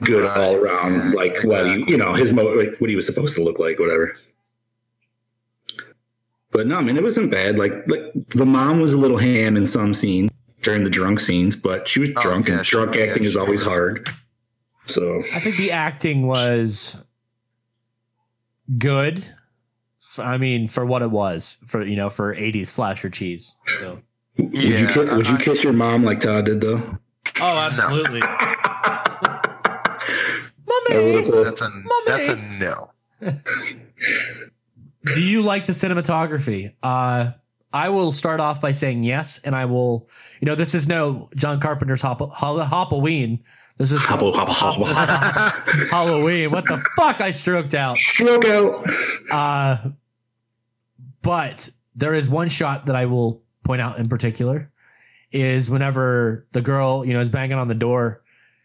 good 0.04 0.26
all 0.26 0.56
around. 0.56 1.14
Like 1.14 1.43
what 1.43 1.66
he 1.68 1.84
you 1.88 1.97
know 1.97 2.14
his 2.14 2.32
mo 2.34 2.43
like 2.43 2.78
what 2.80 2.89
he 2.89 2.95
was 2.95 3.06
supposed 3.06 3.36
to 3.36 3.43
look 3.43 3.60
like. 3.60 3.80
Whatever. 3.80 4.16
But 6.52 6.68
no, 6.68 6.78
I 6.78 6.82
mean 6.82 6.97
it 6.97 7.04
wasn't 7.04 7.32
bad. 7.32 7.58
Like 7.58 7.74
like 7.88 8.02
the 8.30 8.45
mom 8.45 8.80
was 8.80 8.93
a 8.93 8.97
little 8.97 9.18
ham 9.18 9.56
in 9.56 9.68
some 9.68 9.93
scenes 9.93 10.32
during 10.62 10.84
the 10.84 10.89
drunk 10.89 11.20
scenes, 11.20 11.56
but 11.56 11.88
she 11.88 12.00
was 12.00 12.10
Oh, 12.18 12.22
drunk 12.22 12.47
yeah, 12.47 12.58
and 12.58 12.66
sure, 12.66 12.86
drunk 12.86 12.97
yeah, 12.97 13.06
acting 13.06 13.24
is 13.24 13.38
always 13.38 13.62
hard. 13.62 14.10
So 14.86 15.20
I 15.34 15.39
think 15.39 15.58
the 15.58 15.72
acting 15.72 16.26
was 16.26 17.04
good. 18.78 19.24
I 20.18 20.38
mean, 20.38 20.68
for 20.68 20.86
what 20.86 21.02
it 21.04 21.12
was, 21.12 21.60
for 21.68 21.84
you 21.84 21.95
know, 21.95 22.10
for 22.10 22.34
'80s 22.34 22.68
slasher 22.68 23.10
cheese. 23.10 23.56
So. 23.78 24.00
would 24.38 24.54
you 24.58 24.88
would 25.16 25.28
you 25.28 25.38
kiss 25.38 25.64
your 25.64 25.74
mom 25.74 26.04
like 26.04 26.20
Todd 26.22 26.45
did 26.45 26.62
though? 26.62 26.82
Oh, 27.41 27.58
absolutely. 27.58 28.22
That 30.90 30.96
was 30.98 31.06
a 31.06 31.10
little 31.10 31.32
close. 31.32 31.62
That's 32.06 32.28
a 32.28 32.36
no. 32.60 32.92
Do 35.06 35.22
you 35.22 35.42
like 35.42 35.66
the 35.66 35.74
cinematography? 35.74 36.74
Uh, 36.84 37.32
I 37.72 37.90
will 37.90 38.12
start 38.12 38.40
off 38.40 38.60
by 38.60 38.72
saying 38.72 39.04
yes, 39.04 39.40
and 39.44 39.56
I 39.56 39.66
will. 39.66 40.10
You 40.42 40.46
know, 40.48 40.56
this 40.56 40.74
is 40.74 40.88
no 40.88 41.30
John 41.36 41.60
Carpenter's 41.60 42.02
Hop- 42.02 42.34
Halloween. 42.36 43.44
This 43.78 43.94
is 43.94 44.04
Hopple, 44.04 44.34
hopple, 44.34 44.54
hopple. 44.54 44.86
Halloween. 45.90 46.52
What 46.52 46.66
the 46.66 46.84
fuck? 46.98 47.22
I 47.22 47.32
stroked 47.32 47.74
out. 47.74 47.98
Stroke 47.98 48.44
out. 48.46 48.86
Uh, 49.32 49.78
but 51.22 51.70
there 51.96 52.14
is 52.14 52.28
one 52.30 52.50
shot 52.50 52.88
that 52.88 52.98
I 52.98 53.06
will 53.06 53.42
point 53.64 53.82
out 53.82 53.98
in 53.98 54.10
particular 54.10 54.70
is 55.32 55.70
whenever 55.70 56.46
the 56.52 56.62
girl, 56.62 57.06
you 57.06 57.14
know, 57.14 57.20
is 57.22 57.30
banging 57.30 57.58
on 57.58 57.68
the 57.70 57.76
door 57.76 58.22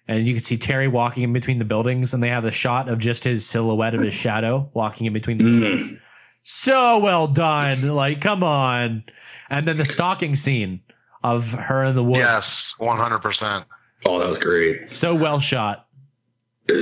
and 0.09 0.26
you 0.26 0.34
can 0.34 0.42
see 0.42 0.57
Terry 0.57 0.88
walking 0.88 1.22
in 1.22 1.32
between 1.32 1.59
the 1.59 1.64
buildings 1.64 2.12
and 2.14 2.22
they 2.22 2.28
have 2.28 2.42
the 2.42 2.50
shot 2.50 2.88
of 2.88 2.98
just 2.98 3.24
his 3.24 3.46
silhouette 3.46 3.94
of 3.94 4.00
his 4.00 4.14
shadow 4.14 4.68
walking 4.74 5.07
in 5.07 5.12
between 5.12 5.38
the 5.38 5.44
buildings. 5.44 5.88
Mm. 5.88 6.00
So 6.42 6.98
well 6.98 7.26
done. 7.26 7.88
Like, 7.88 8.20
come 8.20 8.42
on. 8.42 9.05
And 9.50 9.66
then 9.66 9.76
the 9.76 9.84
stalking 9.84 10.34
scene 10.34 10.80
of 11.22 11.52
her 11.52 11.84
in 11.84 11.94
the 11.94 12.05
woods. 12.05 12.18
Yes, 12.18 12.74
one 12.78 12.98
hundred 12.98 13.20
percent. 13.20 13.64
Oh, 14.07 14.18
that 14.18 14.28
was 14.28 14.38
great. 14.38 14.88
So 14.88 15.14
well 15.14 15.40
shot. 15.40 15.86
Uh, 16.70 16.74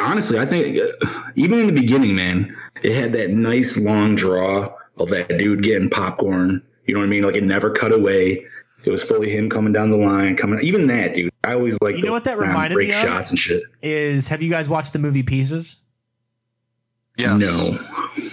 honestly, 0.00 0.38
I 0.38 0.46
think 0.46 0.78
uh, 0.78 1.22
even 1.36 1.60
in 1.60 1.66
the 1.66 1.80
beginning, 1.80 2.14
man, 2.16 2.56
it 2.82 2.94
had 2.94 3.12
that 3.12 3.30
nice 3.30 3.76
long 3.76 4.16
draw 4.16 4.72
of 4.98 5.10
that 5.10 5.28
dude 5.28 5.62
getting 5.62 5.90
popcorn. 5.90 6.62
You 6.86 6.94
know 6.94 7.00
what 7.00 7.06
I 7.06 7.08
mean? 7.08 7.22
Like 7.22 7.36
it 7.36 7.44
never 7.44 7.70
cut 7.70 7.92
away. 7.92 8.44
It 8.84 8.90
was 8.90 9.02
fully 9.02 9.30
him 9.30 9.50
coming 9.50 9.72
down 9.72 9.90
the 9.90 9.96
line, 9.96 10.36
coming. 10.36 10.60
Even 10.60 10.86
that 10.88 11.14
dude, 11.14 11.32
I 11.48 11.54
always 11.54 11.78
like. 11.80 11.96
You 11.96 12.02
know 12.02 12.12
what 12.12 12.24
that 12.24 12.34
um, 12.34 12.40
reminded 12.40 12.74
break 12.74 12.88
me 12.88 12.94
of? 12.94 13.00
shots 13.00 13.30
and 13.30 13.38
shit. 13.38 13.62
Is 13.82 14.28
have 14.28 14.42
you 14.42 14.50
guys 14.50 14.68
watched 14.68 14.92
the 14.92 14.98
movie 14.98 15.22
Pieces? 15.22 15.78
Yeah. 17.16 17.36
No. 17.36 17.78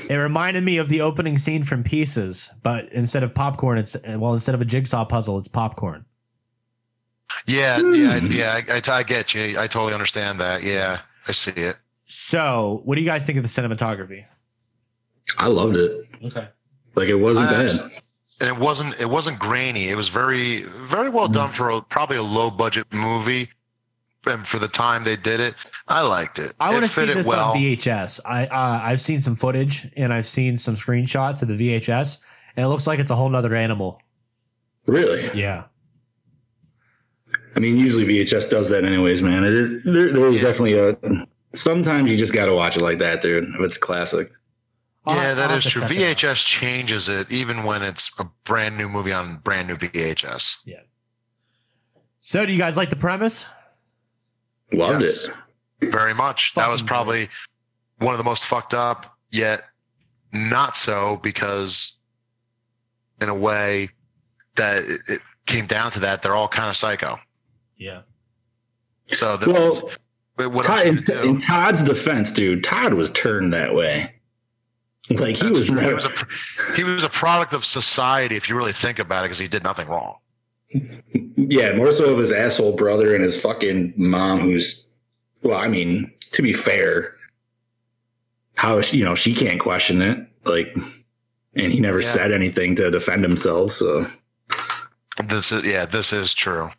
It 0.10 0.16
reminded 0.16 0.64
me 0.64 0.78
of 0.78 0.90
the 0.90 1.02
opening 1.02 1.38
scene 1.38 1.64
from 1.64 1.82
Pieces, 1.82 2.52
but 2.62 2.92
instead 2.92 3.24
of 3.24 3.34
popcorn, 3.34 3.78
it's 3.78 3.96
well, 4.06 4.34
instead 4.34 4.54
of 4.54 4.62
a 4.62 4.66
jigsaw 4.66 5.06
puzzle, 5.06 5.38
it's 5.38 5.48
popcorn. 5.48 6.06
Yeah, 7.48 7.80
yeah, 7.80 8.18
yeah. 8.18 8.62
I, 8.70 8.76
I, 8.76 8.98
I 8.98 9.04
get 9.04 9.34
you. 9.34 9.60
I 9.60 9.68
totally 9.68 9.94
understand 9.94 10.40
that. 10.42 10.62
Yeah, 10.62 11.00
I 11.28 11.32
see 11.32 11.52
it. 11.52 11.78
So, 12.06 12.82
what 12.84 12.96
do 12.96 13.02
you 13.02 13.08
guys 13.08 13.26
think 13.26 13.38
of 13.38 13.44
the 13.44 13.50
cinematography? 13.50 14.26
I 15.38 15.48
loved 15.48 15.78
it. 15.78 16.08
Okay. 16.24 16.48
Like 16.96 17.08
it 17.08 17.16
wasn't 17.16 17.48
I 17.48 17.52
bad. 17.52 17.92
Abs- 18.40 18.42
and 18.42 18.50
it 18.58 18.62
wasn't 18.62 19.00
it 19.00 19.10
wasn't 19.10 19.40
grainy. 19.40 19.90
It 19.90 19.96
was 19.96 20.10
very 20.10 20.64
very 20.64 21.10
well 21.10 21.28
done 21.28 21.52
for 21.52 21.70
a, 21.70 21.82
probably 21.82 22.18
a 22.18 22.24
low 22.24 22.50
budget 22.52 22.86
movie, 22.92 23.50
and 24.26 24.48
for 24.48 24.60
the 24.60 24.68
time 24.68 25.04
they 25.04 25.16
did 25.16 25.40
it, 25.40 25.56
I 25.88 26.02
liked 26.02 26.40
it. 26.40 26.54
I 26.60 26.72
want 26.72 26.86
to 26.86 26.92
see 26.92 27.06
this 27.06 27.28
well. 27.28 27.52
on 27.52 27.58
VHS. 27.58 28.20
I 28.26 28.46
uh, 28.48 28.82
I've 28.84 29.02
seen 29.02 29.20
some 29.20 29.36
footage 29.36 29.88
and 29.96 30.14
I've 30.14 30.26
seen 30.28 30.58
some 30.58 30.76
screenshots 30.76 31.42
of 31.42 31.48
the 31.48 31.56
VHS, 31.58 32.20
and 32.56 32.66
it 32.66 32.70
looks 32.70 32.88
like 32.88 33.00
it's 33.00 33.12
a 33.12 33.16
whole 33.16 33.30
nother 33.30 33.56
animal. 33.56 34.02
Really? 34.88 35.32
Yeah. 35.40 35.64
I 37.56 37.60
mean, 37.60 37.78
usually 37.78 38.06
VHS 38.06 38.50
does 38.50 38.68
that 38.70 38.84
anyways, 38.84 39.24
man. 39.24 39.44
It, 39.46 39.84
there, 39.86 40.12
there's 40.12 40.36
Yeah. 40.36 40.42
definitely 40.42 40.74
a. 40.78 40.98
Sometimes 41.56 42.12
you 42.12 42.18
just 42.18 42.34
got 42.34 42.48
to 42.48 42.54
watch 42.54 42.76
it 42.76 42.82
like 42.84 42.98
that, 43.00 43.22
dude. 43.22 43.46
If 43.46 43.62
it's 43.62 43.78
classic. 43.78 44.30
I'll- 45.08 45.16
yeah, 45.16 45.46
I'll 45.48 45.58
is 45.58 45.66
true. 45.66 45.82
check 45.84 45.92
it. 45.92 46.18
VHS 46.18 46.44
changes 46.46 47.10
it 47.10 47.32
even 47.32 47.64
when 47.64 47.82
it's 47.84 48.12
a 48.20 48.24
brand 48.44 48.78
new 48.78 48.90
movie 48.90 49.14
on 49.14 49.38
brand 49.38 49.68
new 49.68 49.76
VHS. 49.76 50.58
Yeah. 50.66 50.82
So, 52.20 52.46
do 52.46 52.52
you 52.52 52.58
guys 52.58 52.76
like 52.76 52.90
the 52.90 52.96
premise? 52.96 53.46
Loved 54.72 55.04
Yes. 55.04 55.26
it. 55.82 55.92
Very 55.92 56.14
much. 56.16 56.54
that 56.56 56.70
was 56.70 56.82
Fucking 56.82 56.88
probably 56.88 57.30
one 58.00 58.14
of 58.14 58.18
the 58.18 58.24
most 58.24 58.48
fucked 58.48 58.74
up, 58.74 59.16
yet 59.30 59.66
not 60.34 60.76
so 60.76 61.18
because, 61.18 61.98
in 63.22 63.30
a 63.30 63.36
way, 63.36 63.90
that 64.56 64.84
it, 64.86 65.02
it 65.08 65.22
came 65.46 65.66
down 65.68 65.92
to 65.92 66.00
that. 66.00 66.22
They're 66.24 66.34
all 66.36 66.48
kind 66.48 66.70
of 66.70 66.76
psycho. 66.76 67.20
Yeah. 67.78 68.02
So, 69.08 69.38
the, 69.38 69.52
Well, 69.52 70.50
what 70.50 70.66
Todd, 70.66 70.86
in, 70.88 70.96
you 70.96 71.02
gonna 71.04 71.22
do? 71.22 71.30
in 71.30 71.40
Todd's 71.40 71.84
defense, 71.84 72.32
dude, 72.32 72.64
Todd 72.64 72.94
was 72.96 73.12
turned 73.12 73.54
that 73.54 73.76
way. 73.76 74.15
Like 75.20 75.36
he 75.38 75.50
was 75.52 75.68
true. 75.68 75.80
he 75.80 75.94
was 75.94 76.06
a 76.06 76.12
he 76.76 76.84
was 76.84 77.04
a 77.04 77.10
product 77.10 77.54
of 77.54 77.64
society 77.64 78.36
if 78.36 78.50
you 78.50 78.56
really 78.58 78.72
think 78.72 78.98
about 78.98 79.24
it 79.24 79.26
because 79.26 79.38
he 79.40 79.48
did 79.48 79.64
nothing 79.64 79.88
wrong. 79.88 80.18
Yeah, 81.38 81.76
more 81.76 81.92
so 81.92 82.06
of 82.12 82.18
his 82.18 82.32
asshole 82.32 82.76
brother 82.76 83.14
and 83.14 83.24
his 83.24 83.40
fucking 83.40 83.94
mom, 83.98 84.40
who's. 84.40 84.90
Well, 85.44 85.60
I 85.60 85.68
mean, 85.68 86.12
to 86.32 86.42
be 86.42 86.54
fair, 86.54 87.14
how 88.56 88.80
you 88.80 89.04
know 89.06 89.14
she 89.14 89.36
can't 89.36 89.60
question 89.60 90.02
it, 90.02 90.18
like, 90.46 90.76
and 91.56 91.72
he 91.72 91.80
never 91.80 92.02
Yeah. 92.02 92.12
said 92.12 92.32
anything 92.32 92.76
to 92.78 92.90
defend 92.90 93.22
himself. 93.24 93.74
So 93.74 94.08
This 95.28 95.52
is 95.52 95.68
yeah, 95.68 95.86
this 95.86 96.12
is 96.14 96.34
true. 96.34 96.72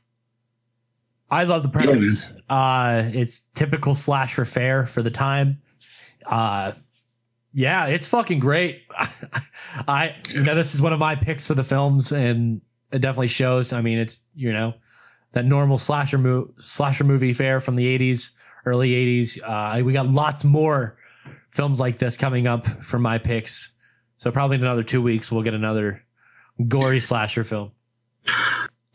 I 1.31 1.45
love 1.45 1.63
the 1.63 1.69
premise. 1.69 2.33
uh, 2.49 3.03
it's 3.15 3.43
typical 3.55 3.95
slasher 3.95 4.45
fare 4.45 4.85
for 4.87 5.03
the 5.03 5.11
time. 5.13 5.61
Uh, 6.27 6.73
yeah, 7.57 7.87
it's 7.87 8.07
fucking 8.07 8.39
great. 8.39 8.83
I, 9.89 10.15
you 10.29 10.43
know, 10.43 10.55
this 10.55 10.75
is 10.75 10.83
one 10.83 10.93
of 10.93 10.99
my 10.99 11.17
picks 11.17 11.47
for 11.47 11.55
the 11.55 11.65
films, 11.65 12.13
and 12.13 12.61
it 12.93 12.99
definitely 12.99 13.29
shows. 13.29 13.73
I 13.73 13.81
mean, 13.81 13.97
it's 13.97 14.27
you 14.35 14.53
know 14.53 14.75
that 15.33 15.47
normal 15.47 15.79
slasher 15.79 16.19
mo- 16.19 16.51
slasher 16.59 17.05
movie 17.05 17.33
fare 17.33 17.61
from 17.61 17.77
the 17.77 17.99
'80s, 17.99 18.33
early 18.67 18.91
'80s. 18.91 19.41
Uh, 19.43 19.83
we 19.83 19.95
got 19.95 20.07
lots 20.07 20.45
more 20.45 20.99
films 21.49 21.81
like 21.81 21.97
this 21.97 22.19
coming 22.19 22.47
up 22.47 22.67
for 22.85 22.99
my 22.99 23.17
picks. 23.17 23.73
So 24.19 24.31
probably 24.31 24.57
in 24.57 24.63
another 24.63 24.83
two 24.83 25.01
weeks 25.01 25.33
we'll 25.33 25.43
get 25.43 25.55
another 25.55 26.03
gory 26.69 27.01
slasher 27.01 27.43
film. 27.43 27.73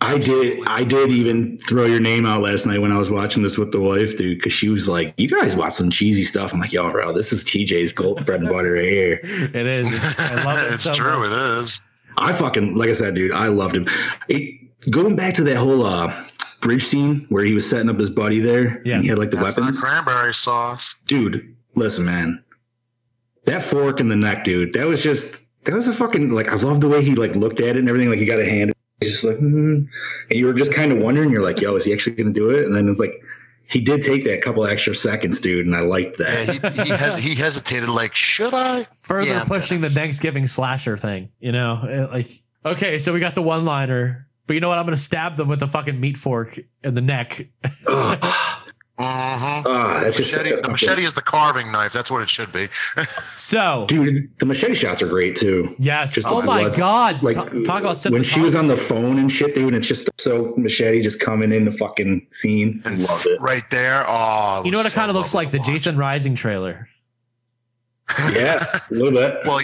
I 0.04 0.18
did. 0.18 0.60
I 0.68 0.84
did 0.84 1.12
even 1.12 1.58
throw 1.60 1.86
your 1.86 1.99
name 1.99 2.26
out 2.26 2.41
last 2.41 2.66
night 2.66 2.80
when 2.80 2.91
I 2.91 2.97
was 2.97 3.12
watching 3.12 3.43
this 3.43 3.58
with 3.58 3.72
the 3.72 3.80
wife, 3.80 4.18
dude, 4.18 4.39
because 4.39 4.52
she 4.52 4.68
was 4.70 4.88
like, 4.88 5.14
"You 5.18 5.30
guys 5.30 5.56
watch 5.56 5.74
some 5.74 5.91
cheesy 5.91 6.24
stuff." 6.24 6.54
I'm 6.54 6.60
like, 6.60 6.74
"Yo, 6.74 6.89
bro, 6.91 7.14
this 7.14 7.32
is 7.32 7.43
TJ's 7.43 7.93
gold 7.93 8.26
bread 8.26 8.41
and 8.41 8.49
butter 8.49 8.74
right 8.74 8.89
here." 8.89 9.20
It 9.24 9.56
is. 9.56 9.88
I 10.20 10.43
love 10.43 10.58
it. 10.68 10.74
it's 10.74 10.82
so 10.84 10.93
true. 10.93 11.20
much. 11.20 11.32
It 11.32 11.60
is. 11.62 11.82
I 12.18 12.34
fucking 12.34 12.76
like 12.76 12.89
I 12.89 12.93
said, 12.93 13.14
dude. 13.16 13.32
I 13.32 13.47
loved 13.47 13.76
him. 13.76 13.86
It, 14.28 14.60
going 14.89 15.16
back 15.16 15.36
to 15.36 15.43
that 15.43 15.58
whole 15.58 15.86
uh, 15.86 16.12
bridge 16.62 16.84
scene 16.86 17.26
where 17.30 17.43
he 17.43 17.54
was 17.54 17.70
setting 17.70 17.89
up 17.89 17.99
his 17.99 18.10
buddy 18.10 18.39
there. 18.39 18.82
Yeah. 18.84 18.95
and 18.95 19.04
he 19.04 19.10
had 19.10 19.20
like 19.20 19.30
the 19.30 19.38
That's 19.38 19.56
not 19.56 19.62
weapons. 19.66 19.80
cranberry 19.80 20.34
sauce. 20.34 20.95
dude, 21.06 21.56
listen, 21.76 22.06
man. 22.06 22.43
That 23.45 23.62
fork 23.64 23.99
in 23.99 24.08
the 24.10 24.16
neck, 24.16 24.43
dude. 24.45 24.74
That 24.74 24.88
was 24.88 25.02
just 25.04 25.43
that 25.66 25.74
was 25.76 25.88
a 25.88 25.93
fucking 25.93 26.32
like 26.32 26.47
I 26.47 26.56
love 26.56 26.82
the 26.82 26.88
way 26.89 27.04
he 27.04 27.14
like 27.16 27.36
looked 27.36 27.60
at 27.60 27.76
it 27.76 27.78
and 27.78 27.88
everything. 27.88 28.10
Like 28.10 28.20
he 28.20 28.26
got 28.26 28.39
a 28.39 28.45
hand, 28.49 28.70
he's 28.70 28.81
just 29.02 29.24
like, 29.24 29.38
hmm. 29.38 29.76
and 29.76 29.89
you 30.30 30.45
were 30.45 30.54
just 30.54 30.74
kind 30.74 30.91
of 30.91 30.99
wondering. 30.99 31.32
You're 31.32 31.41
like, 31.41 31.62
yo, 31.62 31.76
is 31.76 31.86
he 31.86 31.93
actually 31.93 32.16
going 32.16 32.34
to 32.34 32.39
do 32.39 32.49
it? 32.49 32.66
And 32.66 32.76
then 32.76 32.88
it's 32.88 32.99
like 32.99 33.22
he 33.72 33.80
did 33.80 34.04
take 34.04 34.26
that 34.26 34.41
couple 34.41 34.66
extra 34.66 34.93
seconds, 34.93 35.39
dude, 35.39 35.66
and 35.66 35.76
I 35.76 35.80
liked 35.80 36.18
that. 36.18 36.47
Yeah, 36.47 36.70
he, 36.72 36.84
he, 36.84 36.89
hes- 36.97 37.20
he 37.20 37.36
hesitated, 37.36 37.88
like, 37.88 38.14
should 38.14 38.54
I? 38.54 38.84
Further 39.04 39.28
Yeah, 39.28 39.43
pushing 39.45 39.80
the 39.80 39.89
Thanksgiving 39.89 40.45
slasher 40.45 40.97
thing, 40.97 41.30
you 41.39 41.54
know? 41.54 41.76
Uh, 41.76 42.12
Like, 42.12 42.28
okay, 42.66 42.99
so 42.99 43.14
we 43.14 43.22
got 43.22 43.34
the 43.34 43.41
one 43.41 43.64
liner, 43.64 44.28
but 44.45 44.56
you 44.56 44.60
know 44.60 44.68
what? 44.68 44.78
I'm 44.78 44.86
going 44.86 44.95
to 44.95 45.02
stab 45.02 45.38
them 45.38 45.47
with 45.47 45.62
a 45.62 45.68
fucking 45.68 46.02
meat 46.02 46.18
fork 46.18 46.60
in 46.84 46.95
the 46.95 47.02
neck. 47.02 47.47
Ah, 49.04 50.02
that's 50.04 50.18
just 50.18 50.32
Machete, 50.32 50.49
such 50.49 50.56
the 50.56 50.56
fucking- 50.58 50.72
machete 50.72 51.04
is 51.06 51.14
the 51.14 51.22
carving 51.22 51.72
knife. 51.72 51.91
That's 51.93 52.10
what 52.12 52.22
it 52.22 52.30
should 52.30 52.52
be. 52.52 52.68
So, 53.52 53.86
dude. 53.89 54.30
The 54.39 54.45
machete 54.45 54.76
shots 54.76 55.02
are 55.02 55.08
great 55.10 55.36
too. 55.36 55.76
yes. 55.78 56.14
Just 56.14 56.26
oh 56.28 56.41
my 56.41 56.62
bloods. 56.62 56.78
God. 56.78 57.22
Like 57.22 57.36
talk, 57.36 57.52
talk 57.66 57.82
about 57.82 58.02
when 58.12 58.24
she 58.24 58.39
was 58.39 58.56
on 58.56 58.68
the 58.68 58.78
phone 58.78 59.20
and 59.20 59.30
shit, 59.30 59.54
dude. 59.56 59.66
And 59.68 59.76
it's 59.76 59.88
just 59.88 60.10
so 60.20 60.54
machete 60.58 61.02
just 61.02 61.20
coming 61.20 61.52
in 61.52 61.66
the 61.66 61.72
fucking 61.72 62.26
scene. 62.32 62.82
And 62.86 63.02
Love 63.02 63.26
it. 63.26 63.41
right 63.41 63.64
there. 63.72 64.06
Oh, 64.08 64.62
it 64.62 64.66
You 64.66 64.72
know 64.72 64.78
what 64.78 64.86
was 64.86 64.93
it 64.93 64.95
kind 64.95 65.10
of 65.10 65.16
looks 65.18 65.34
like? 65.34 65.52
The 65.52 65.58
watch. 65.58 65.68
Jason 65.68 65.97
Rising 65.97 66.34
trailer. 66.36 66.88
Yeah, 68.34 68.64
a 68.89 68.93
little 68.93 69.12
bit. 69.12 69.39
Well, 69.45 69.60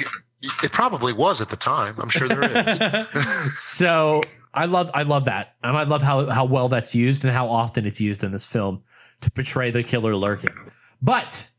it 0.64 0.72
probably 0.72 1.14
was 1.14 1.42
at 1.42 1.50
the 1.50 1.56
time. 1.56 1.96
I'm 2.00 2.10
sure 2.10 2.28
there 2.28 2.44
is. 2.44 3.60
so 3.60 4.22
I 4.54 4.66
love 4.66 4.92
I 4.94 5.04
love 5.04 5.26
that. 5.26 5.56
And 5.64 5.76
I 5.78 5.84
love 5.84 6.02
how 6.02 6.26
how 6.28 6.46
well 6.46 6.68
that's 6.70 6.94
used 6.94 7.24
and 7.26 7.34
how 7.34 7.48
often 7.48 7.86
it's 7.86 8.00
used 8.02 8.24
in 8.24 8.32
this 8.32 8.46
film 8.46 8.84
to 9.22 9.32
portray 9.32 9.72
the 9.72 9.84
killer 9.84 10.16
lurking. 10.16 10.56
But 11.02 11.50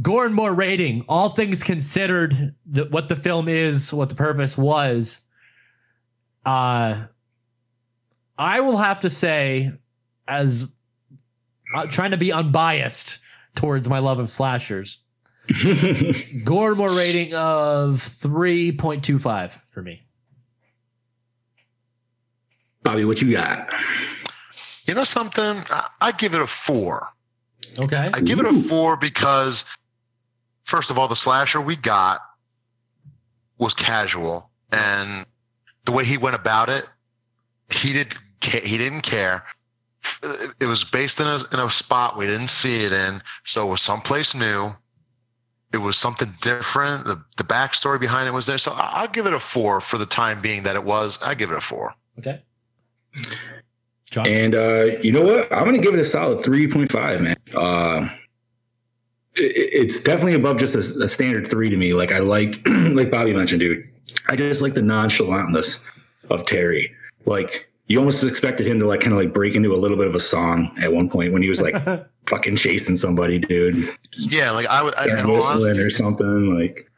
Gore 0.00 0.26
and 0.26 0.34
More 0.34 0.54
rating, 0.54 1.04
all 1.08 1.28
things 1.28 1.62
considered, 1.62 2.54
the, 2.66 2.84
what 2.86 3.08
the 3.08 3.16
film 3.16 3.48
is, 3.48 3.92
what 3.92 4.08
the 4.08 4.14
purpose 4.14 4.56
was, 4.56 5.22
uh 6.44 7.04
I 8.38 8.60
will 8.60 8.78
have 8.78 9.00
to 9.00 9.10
say, 9.10 9.70
as 10.26 10.66
uh, 11.74 11.86
trying 11.86 12.12
to 12.12 12.16
be 12.16 12.32
unbiased 12.32 13.18
towards 13.54 13.86
my 13.86 13.98
love 13.98 14.18
of 14.18 14.30
slashers, 14.30 14.96
Gore 16.44 16.70
and 16.70 16.78
More 16.78 16.96
rating 16.96 17.34
of 17.34 17.96
3.25 17.96 19.58
for 19.68 19.82
me. 19.82 20.06
Bobby, 22.82 23.04
what 23.04 23.20
you 23.20 23.30
got? 23.32 23.68
You 24.86 24.94
know 24.94 25.04
something? 25.04 25.62
I, 25.70 25.88
I 26.00 26.12
give 26.12 26.34
it 26.34 26.40
a 26.40 26.46
four. 26.46 27.08
Okay. 27.78 28.10
I 28.12 28.20
give 28.20 28.40
it 28.40 28.46
a 28.46 28.52
four 28.52 28.96
because, 28.96 29.64
first 30.64 30.90
of 30.90 30.98
all, 30.98 31.08
the 31.08 31.16
slasher 31.16 31.60
we 31.60 31.76
got 31.76 32.20
was 33.58 33.74
casual, 33.74 34.50
and 34.72 35.26
the 35.84 35.92
way 35.92 36.04
he 36.04 36.16
went 36.16 36.34
about 36.34 36.68
it, 36.68 36.86
he 37.70 37.92
did 37.92 38.14
he 38.42 38.78
didn't 38.78 39.02
care. 39.02 39.44
It 40.60 40.64
was 40.66 40.82
based 40.82 41.20
in 41.20 41.26
a 41.26 41.38
in 41.52 41.60
a 41.60 41.70
spot 41.70 42.16
we 42.16 42.26
didn't 42.26 42.48
see 42.48 42.84
it 42.84 42.92
in, 42.92 43.22
so 43.44 43.66
it 43.68 43.70
was 43.70 43.82
someplace 43.82 44.34
new. 44.34 44.70
It 45.72 45.76
was 45.78 45.96
something 45.96 46.32
different. 46.40 47.04
The 47.04 47.22
the 47.36 47.44
backstory 47.44 48.00
behind 48.00 48.26
it 48.26 48.32
was 48.32 48.46
there, 48.46 48.58
so 48.58 48.72
I- 48.72 48.92
I'll 49.02 49.08
give 49.08 49.26
it 49.26 49.34
a 49.34 49.38
four 49.40 49.78
for 49.80 49.98
the 49.98 50.06
time 50.06 50.40
being 50.40 50.62
that 50.64 50.74
it 50.74 50.82
was. 50.82 51.18
I 51.22 51.34
give 51.34 51.50
it 51.50 51.56
a 51.56 51.60
four. 51.60 51.94
Okay. 52.18 52.40
John. 54.10 54.26
And 54.26 54.54
uh, 54.54 54.84
you 55.02 55.12
know 55.12 55.22
what? 55.24 55.52
I'm 55.52 55.64
going 55.64 55.76
to 55.76 55.82
give 55.82 55.94
it 55.94 56.00
a 56.00 56.04
solid 56.04 56.38
3.5, 56.44 57.20
man. 57.20 57.36
Uh, 57.56 58.08
it, 59.36 59.70
it's 59.72 60.02
definitely 60.02 60.34
above 60.34 60.58
just 60.58 60.74
a, 60.74 61.04
a 61.04 61.08
standard 61.08 61.46
three 61.46 61.70
to 61.70 61.76
me. 61.76 61.94
Like 61.94 62.12
I 62.12 62.18
liked, 62.18 62.58
like 62.68 63.10
Bobby 63.10 63.32
mentioned, 63.32 63.60
dude. 63.60 63.84
I 64.28 64.36
just 64.36 64.60
like 64.60 64.74
the 64.74 64.80
nonchalantness 64.80 65.84
of 66.28 66.44
Terry. 66.44 66.92
Like 67.24 67.70
you 67.86 67.98
almost 67.98 68.22
expected 68.22 68.66
him 68.66 68.78
to 68.80 68.86
like 68.86 69.00
kind 69.00 69.12
of 69.12 69.18
like 69.18 69.32
break 69.32 69.54
into 69.54 69.72
a 69.74 69.76
little 69.76 69.96
bit 69.96 70.06
of 70.06 70.14
a 70.14 70.20
song 70.20 70.76
at 70.80 70.92
one 70.92 71.08
point 71.08 71.32
when 71.32 71.42
he 71.42 71.48
was 71.48 71.60
like 71.60 71.74
fucking 72.26 72.56
chasing 72.56 72.96
somebody, 72.96 73.38
dude, 73.38 73.88
Yeah, 74.28 74.50
like 74.50 74.66
I 74.66 74.82
would. 74.82 74.94
I, 74.96 75.04
and 75.04 75.18
in 75.20 75.26
all 75.26 75.34
whistling 75.34 75.62
honesty, 75.62 75.80
or 75.80 75.90
something. 75.90 76.54
Like 76.56 76.89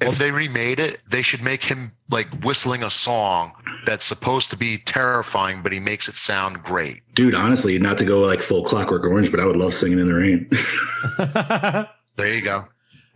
if 0.00 0.18
they 0.18 0.30
remade 0.30 0.80
it, 0.80 1.00
they 1.10 1.22
should 1.22 1.42
make 1.42 1.62
him 1.64 1.92
like 2.10 2.28
whistling 2.44 2.82
a 2.82 2.90
song 2.90 3.52
that's 3.86 4.04
supposed 4.04 4.50
to 4.50 4.56
be 4.56 4.78
terrifying, 4.78 5.62
but 5.62 5.72
he 5.72 5.80
makes 5.80 6.08
it 6.08 6.16
sound 6.16 6.62
great. 6.62 7.02
dude, 7.14 7.34
honestly, 7.34 7.78
not 7.78 7.98
to 7.98 8.04
go 8.04 8.20
like 8.20 8.40
full 8.40 8.64
Clockwork 8.64 9.04
Orange, 9.04 9.30
but 9.30 9.40
I 9.40 9.44
would 9.44 9.56
love 9.56 9.74
singing 9.74 9.98
in 9.98 10.06
the 10.06 10.14
rain. 10.14 11.86
There 12.16 12.34
you 12.34 12.42
go. 12.42 12.66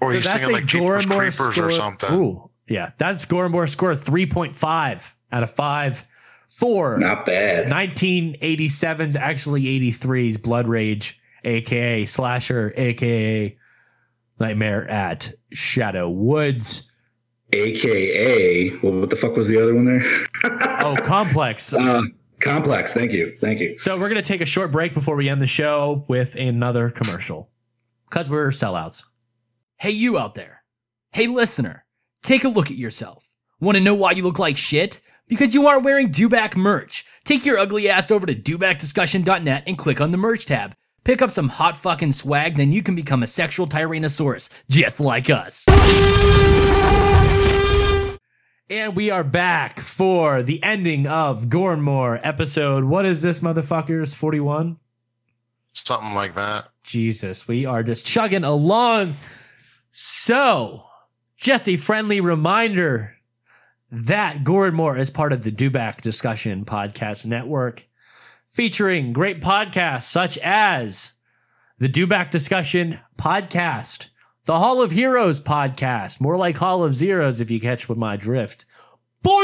Or 0.01 0.13
So 0.13 0.17
he's 0.17 0.31
singing 0.31 0.53
like 0.53 0.65
Jeepers 0.67 1.05
Gormore 1.05 1.19
Creepers 1.19 1.55
score- 1.57 1.67
or 1.67 1.71
something. 1.71 2.13
Ooh, 2.15 2.51
yeah, 2.69 2.93
that's 2.97 3.27
Gormore 3.27 3.67
score 3.69 3.93
3.5 3.93 5.13
out 5.33 5.43
of 5.43 5.51
5 5.51 6.07
Four, 6.47 6.99
not 6.99 7.27
bad. 7.27 7.67
1987's 7.73 9.17
actually 9.17 9.63
83's 9.65 10.37
Blood 10.37 10.69
Rage, 10.69 11.21
aka 11.43 12.05
Slasher, 12.05 12.73
aka 12.77 13.57
Nightmare 14.41 14.89
at 14.89 15.33
Shadow 15.53 16.09
Woods. 16.11 16.91
AKA, 17.53 18.77
well, 18.83 19.01
what 19.01 19.11
the 19.11 19.17
fuck 19.17 19.37
was 19.37 19.47
the 19.49 19.61
other 19.61 19.75
one 19.75 19.85
there? 19.85 20.05
Oh, 20.85 20.97
Complex. 21.03 21.73
Uh, 21.79 22.03
complex. 22.41 22.93
Thank 22.93 23.13
you. 23.13 23.35
Thank 23.41 23.61
you. 23.61 23.79
So 23.79 23.99
we're 23.99 24.09
gonna 24.09 24.21
take 24.23 24.41
a 24.43 24.47
short 24.47 24.71
break 24.71 24.93
before 24.93 25.17
we 25.17 25.29
end 25.29 25.41
the 25.41 25.47
show 25.47 26.05
with 26.09 26.35
another 26.35 26.91
commercial. 26.91 27.51
Cause 28.11 28.31
we're 28.31 28.49
sellouts. 28.49 29.05
Hey, 29.79 29.91
you 29.91 30.19
out 30.19 30.35
there. 30.35 30.63
Hey, 31.13 31.27
listener. 31.27 31.85
Take 32.23 32.45
a 32.45 32.49
look 32.49 32.71
at 32.71 32.77
yourself. 32.77 33.25
Want 33.61 33.77
to 33.77 33.81
know 33.83 33.95
why 33.95 34.13
you 34.13 34.23
look 34.25 34.39
like 34.39 34.57
shit? 34.59 35.01
Because 35.27 35.55
you 35.55 35.67
aren't 35.67 35.85
wearing 35.85 36.11
Dewback 36.13 36.55
merch. 36.55 37.05
Take 37.25 37.47
your 37.47 37.59
ugly 37.59 37.89
ass 37.89 38.11
over 38.11 38.27
to 38.27 38.35
dewbackdiscussion.net 38.35 39.65
and 39.67 39.79
click 39.79 40.01
on 40.01 40.11
the 40.11 40.19
merch 40.19 40.45
tab. 40.45 40.75
Pick 41.05 41.21
up 41.21 41.31
some 41.31 41.51
hot 41.51 41.77
fucking 41.77 42.13
swag, 42.13 42.57
then 42.57 42.73
you 42.73 42.83
can 42.83 42.95
become 42.95 43.23
a 43.23 43.27
sexual 43.27 43.67
tyrannosaurus, 43.67 44.49
just 44.71 45.01
like 45.01 45.29
us. 45.29 45.67
And 48.71 48.97
we 48.97 49.11
are 49.11 49.23
back 49.23 49.81
for 49.81 50.43
the 50.43 50.63
ending 50.63 51.07
of 51.07 51.51
Gormore 51.51 52.19
episode. 52.23 52.85
What 52.85 53.05
is 53.05 53.21
this, 53.21 53.41
motherfuckers? 53.41 54.15
41? 54.15 54.79
Something 55.75 56.15
like 56.15 56.35
that. 56.37 56.71
Jesus, 56.83 57.47
we 57.47 57.67
are 57.67 57.83
just 57.83 58.07
chugging 58.07 58.43
along. 58.43 59.17
So, 59.91 60.85
just 61.37 61.69
a 61.69 61.77
friendly 61.77 62.23
reminder 62.23 63.15
that 63.91 64.43
Gore 64.43 64.69
and 64.69 64.77
More 64.77 64.97
is 64.97 65.11
part 65.11 65.35
of 65.35 65.45
the 65.45 65.53
Dewback 65.53 66.01
Discussion 66.01 66.65
Podcast 66.65 67.27
Network, 67.27 67.87
featuring 68.55 69.13
great 69.13 69.41
podcasts 69.41 70.05
such 70.05 70.39
as 70.39 71.13
the 71.79 71.89
Dewback 71.89 72.31
Discussion 72.31 73.01
Podcast, 73.19 74.11
the 74.45 74.61
Hall 74.61 74.81
of 74.81 74.93
Heroes 74.93 75.41
Podcast, 75.41 76.21
more 76.21 76.37
like 76.37 76.57
Hall 76.59 76.85
of 76.85 76.95
Zeros 76.95 77.41
if 77.41 77.51
you 77.51 77.61
catch 77.61 77.89
with 77.89 77.99
my 77.99 78.17
drift. 78.17 78.65
Boy! 79.23 79.43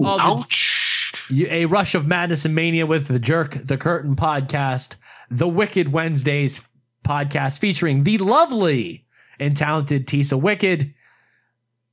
The- 0.00 0.16
Ouch. 0.18 1.12
a 1.50 1.66
rush 1.66 1.94
of 1.94 2.06
madness 2.06 2.46
and 2.46 2.54
mania 2.54 2.86
with 2.86 3.08
the 3.08 3.18
jerk 3.18 3.52
the 3.54 3.76
curtain 3.76 4.14
podcast 4.14 4.94
the 5.30 5.48
wicked 5.48 5.90
wednesdays 5.90 6.60
podcast 7.04 7.58
featuring 7.58 8.04
the 8.04 8.18
lovely 8.18 9.04
and 9.40 9.56
talented 9.56 10.06
tisa 10.06 10.40
wicked 10.40 10.94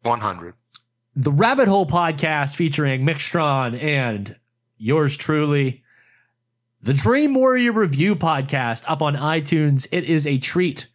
100. 0.04 0.54
the 1.16 1.32
rabbit 1.32 1.68
hole 1.68 1.86
podcast 1.88 2.56
featuring 2.56 3.04
mick 3.04 3.20
strawn 3.20 3.74
and 3.74 4.36
yours 4.84 5.16
truly. 5.16 5.82
The 6.82 6.94
dream 6.94 7.34
warrior 7.34 7.72
review 7.72 8.16
podcast 8.16 8.84
up 8.86 9.02
on 9.02 9.16
itunes. 9.16 9.88
It 9.92 10.04
is 10.04 10.28
a 10.28 10.38
treat 10.38 10.90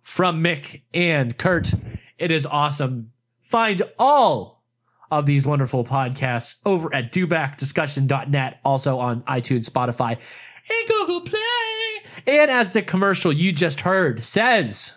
from 0.00 0.42
mick 0.42 0.82
and 0.92 1.38
kurt. 1.38 1.72
It 2.18 2.32
is 2.32 2.46
awesome. 2.46 3.12
Find 3.42 3.82
all 3.96 4.64
of 5.12 5.24
these 5.24 5.46
wonderful 5.46 5.84
podcasts 5.84 6.56
over 6.66 6.92
at 6.92 7.12
dewbackdiscussion.net, 7.12 8.58
also 8.64 8.98
on 8.98 9.22
iTunes, 9.22 9.70
Spotify, 9.70 10.10
and 10.10 10.88
Google 10.88 11.20
Play. 11.20 12.24
And 12.26 12.50
as 12.50 12.72
the 12.72 12.82
commercial 12.82 13.32
you 13.32 13.52
just 13.52 13.82
heard 13.82 14.24
says, 14.24 14.96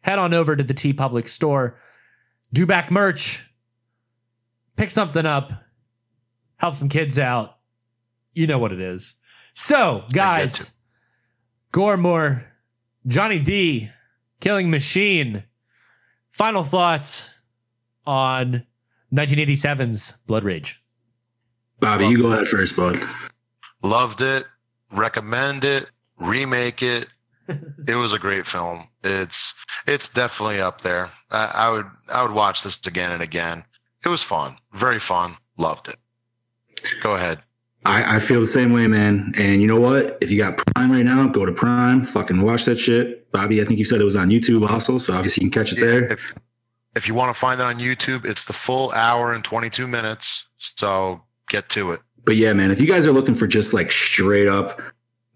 head 0.00 0.18
on 0.18 0.32
over 0.32 0.56
to 0.56 0.62
the 0.62 0.72
TeePublic 0.72 1.28
store, 1.28 1.78
Dewback 2.54 2.90
merch, 2.90 3.52
pick 4.76 4.90
something 4.90 5.26
up, 5.26 5.52
help 6.60 6.74
some 6.74 6.88
kids 6.88 7.18
out. 7.18 7.56
You 8.34 8.46
know 8.46 8.58
what 8.58 8.72
it 8.72 8.80
is. 8.80 9.14
So, 9.54 10.04
guys, 10.12 10.70
Gormore, 11.72 12.44
Johnny 13.06 13.40
D, 13.40 13.88
Killing 14.40 14.70
Machine. 14.70 15.42
Final 16.30 16.62
thoughts 16.62 17.28
on 18.06 18.64
1987's 19.12 20.12
Blood 20.26 20.44
Rage. 20.44 20.82
Bobby, 21.80 22.06
you 22.06 22.22
go 22.22 22.32
ahead 22.32 22.46
first, 22.46 22.76
bud. 22.76 23.00
Loved 23.82 24.20
it. 24.20 24.44
Recommend 24.92 25.64
it. 25.64 25.90
Remake 26.18 26.82
it. 26.82 27.08
it 27.48 27.96
was 27.96 28.12
a 28.12 28.18
great 28.18 28.46
film. 28.46 28.86
It's 29.02 29.54
it's 29.86 30.08
definitely 30.08 30.60
up 30.60 30.82
there. 30.82 31.10
I, 31.30 31.50
I 31.54 31.70
would 31.70 31.86
I 32.12 32.22
would 32.22 32.32
watch 32.32 32.62
this 32.62 32.86
again 32.86 33.12
and 33.12 33.22
again. 33.22 33.64
It 34.04 34.08
was 34.08 34.22
fun. 34.22 34.56
Very 34.72 34.98
fun. 34.98 35.34
Loved 35.56 35.88
it. 35.88 35.96
Go 37.00 37.14
ahead. 37.14 37.40
I, 37.86 38.16
I 38.16 38.18
feel 38.18 38.40
the 38.40 38.46
same 38.46 38.72
way, 38.72 38.86
man. 38.86 39.32
And 39.38 39.62
you 39.62 39.66
know 39.66 39.80
what? 39.80 40.18
If 40.20 40.30
you 40.30 40.38
got 40.38 40.58
Prime 40.58 40.92
right 40.92 41.04
now, 41.04 41.26
go 41.28 41.46
to 41.46 41.52
Prime. 41.52 42.04
Fucking 42.04 42.42
watch 42.42 42.66
that 42.66 42.78
shit. 42.78 43.30
Bobby, 43.32 43.60
I 43.62 43.64
think 43.64 43.78
you 43.78 43.84
said 43.84 44.00
it 44.00 44.04
was 44.04 44.16
on 44.16 44.28
YouTube 44.28 44.68
also, 44.68 44.98
so 44.98 45.14
obviously 45.14 45.44
you 45.44 45.50
can 45.50 45.62
catch 45.62 45.72
it 45.72 45.80
there. 45.80 46.12
If 46.12 46.32
if 46.96 47.06
you 47.06 47.14
want 47.14 47.32
to 47.32 47.38
find 47.38 47.60
it 47.60 47.64
on 47.64 47.78
YouTube, 47.78 48.24
it's 48.24 48.44
the 48.44 48.52
full 48.52 48.90
hour 48.92 49.32
and 49.32 49.44
22 49.44 49.86
minutes. 49.86 50.46
So 50.58 51.22
get 51.48 51.68
to 51.70 51.92
it. 51.92 52.00
But 52.24 52.36
yeah, 52.36 52.52
man, 52.52 52.70
if 52.70 52.80
you 52.80 52.86
guys 52.86 53.06
are 53.06 53.12
looking 53.12 53.34
for 53.34 53.46
just 53.46 53.72
like 53.72 53.90
straight 53.90 54.48
up, 54.48 54.80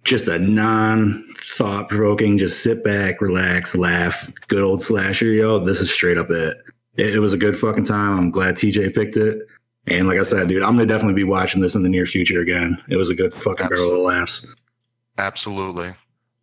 just 0.03 0.28
a 0.28 0.38
non 0.38 1.24
thought 1.38 1.88
provoking, 1.88 2.36
just 2.36 2.62
sit 2.62 2.84
back, 2.84 3.20
relax, 3.20 3.74
laugh, 3.74 4.30
good 4.49 4.62
old 4.62 4.82
slasher, 4.82 5.26
yo, 5.26 5.61
this 5.61 5.80
is 5.80 5.92
straight 5.92 6.18
up 6.18 6.30
it. 6.30 6.59
it. 6.97 7.14
It 7.14 7.20
was 7.20 7.32
a 7.32 7.38
good 7.38 7.57
fucking 7.57 7.84
time. 7.84 8.18
I'm 8.18 8.30
glad 8.30 8.57
TJ 8.57 8.95
picked 8.95 9.16
it. 9.16 9.38
And 9.87 10.09
like 10.09 10.18
I 10.18 10.22
said, 10.22 10.49
dude, 10.49 10.62
I'm 10.62 10.74
gonna 10.76 10.87
definitely 10.87 11.14
be 11.14 11.24
watching 11.24 11.61
this 11.61 11.74
in 11.74 11.82
the 11.82 11.89
near 11.89 12.07
future 12.07 12.41
again. 12.41 12.82
It 12.89 12.97
was 12.97 13.11
a 13.11 13.14
good 13.14 13.35
fucking 13.35 13.68
barrel 13.68 13.93
of 13.95 13.99
laughs. 14.01 14.55
Absolutely. 15.18 15.93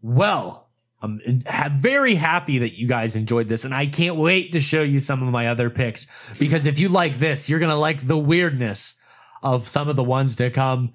Well, 0.01 0.69
I'm 1.01 1.43
ha- 1.47 1.71
very 1.75 2.13
happy 2.15 2.59
that 2.59 2.77
you 2.77 2.87
guys 2.87 3.15
enjoyed 3.15 3.47
this, 3.47 3.65
and 3.65 3.73
I 3.73 3.87
can't 3.87 4.15
wait 4.15 4.51
to 4.51 4.61
show 4.61 4.83
you 4.83 4.99
some 4.99 5.23
of 5.23 5.29
my 5.29 5.47
other 5.47 5.69
picks 5.69 6.05
because 6.37 6.65
if 6.65 6.79
you 6.79 6.89
like 6.89 7.17
this, 7.17 7.49
you're 7.49 7.59
gonna 7.59 7.75
like 7.75 8.05
the 8.05 8.17
weirdness 8.17 8.93
of 9.41 9.67
some 9.67 9.89
of 9.89 9.95
the 9.95 10.03
ones 10.03 10.35
to 10.35 10.49
come. 10.51 10.93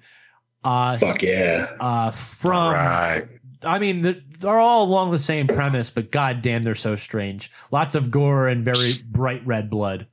Uh, 0.63 0.97
Fuck 0.97 1.23
yeah. 1.23 1.75
uh, 1.79 2.11
from 2.11 2.73
Right. 2.73 3.27
I 3.63 3.79
mean, 3.79 4.01
they're, 4.01 4.21
they're 4.39 4.59
all 4.59 4.83
along 4.83 5.11
the 5.11 5.19
same 5.19 5.47
premise, 5.47 5.89
but 5.89 6.11
goddamn, 6.11 6.63
they're 6.63 6.75
so 6.75 6.95
strange. 6.95 7.51
Lots 7.71 7.95
of 7.95 8.11
gore 8.11 8.47
and 8.47 8.63
very 8.63 8.93
bright 9.05 9.45
red 9.45 9.69
blood. 9.69 10.07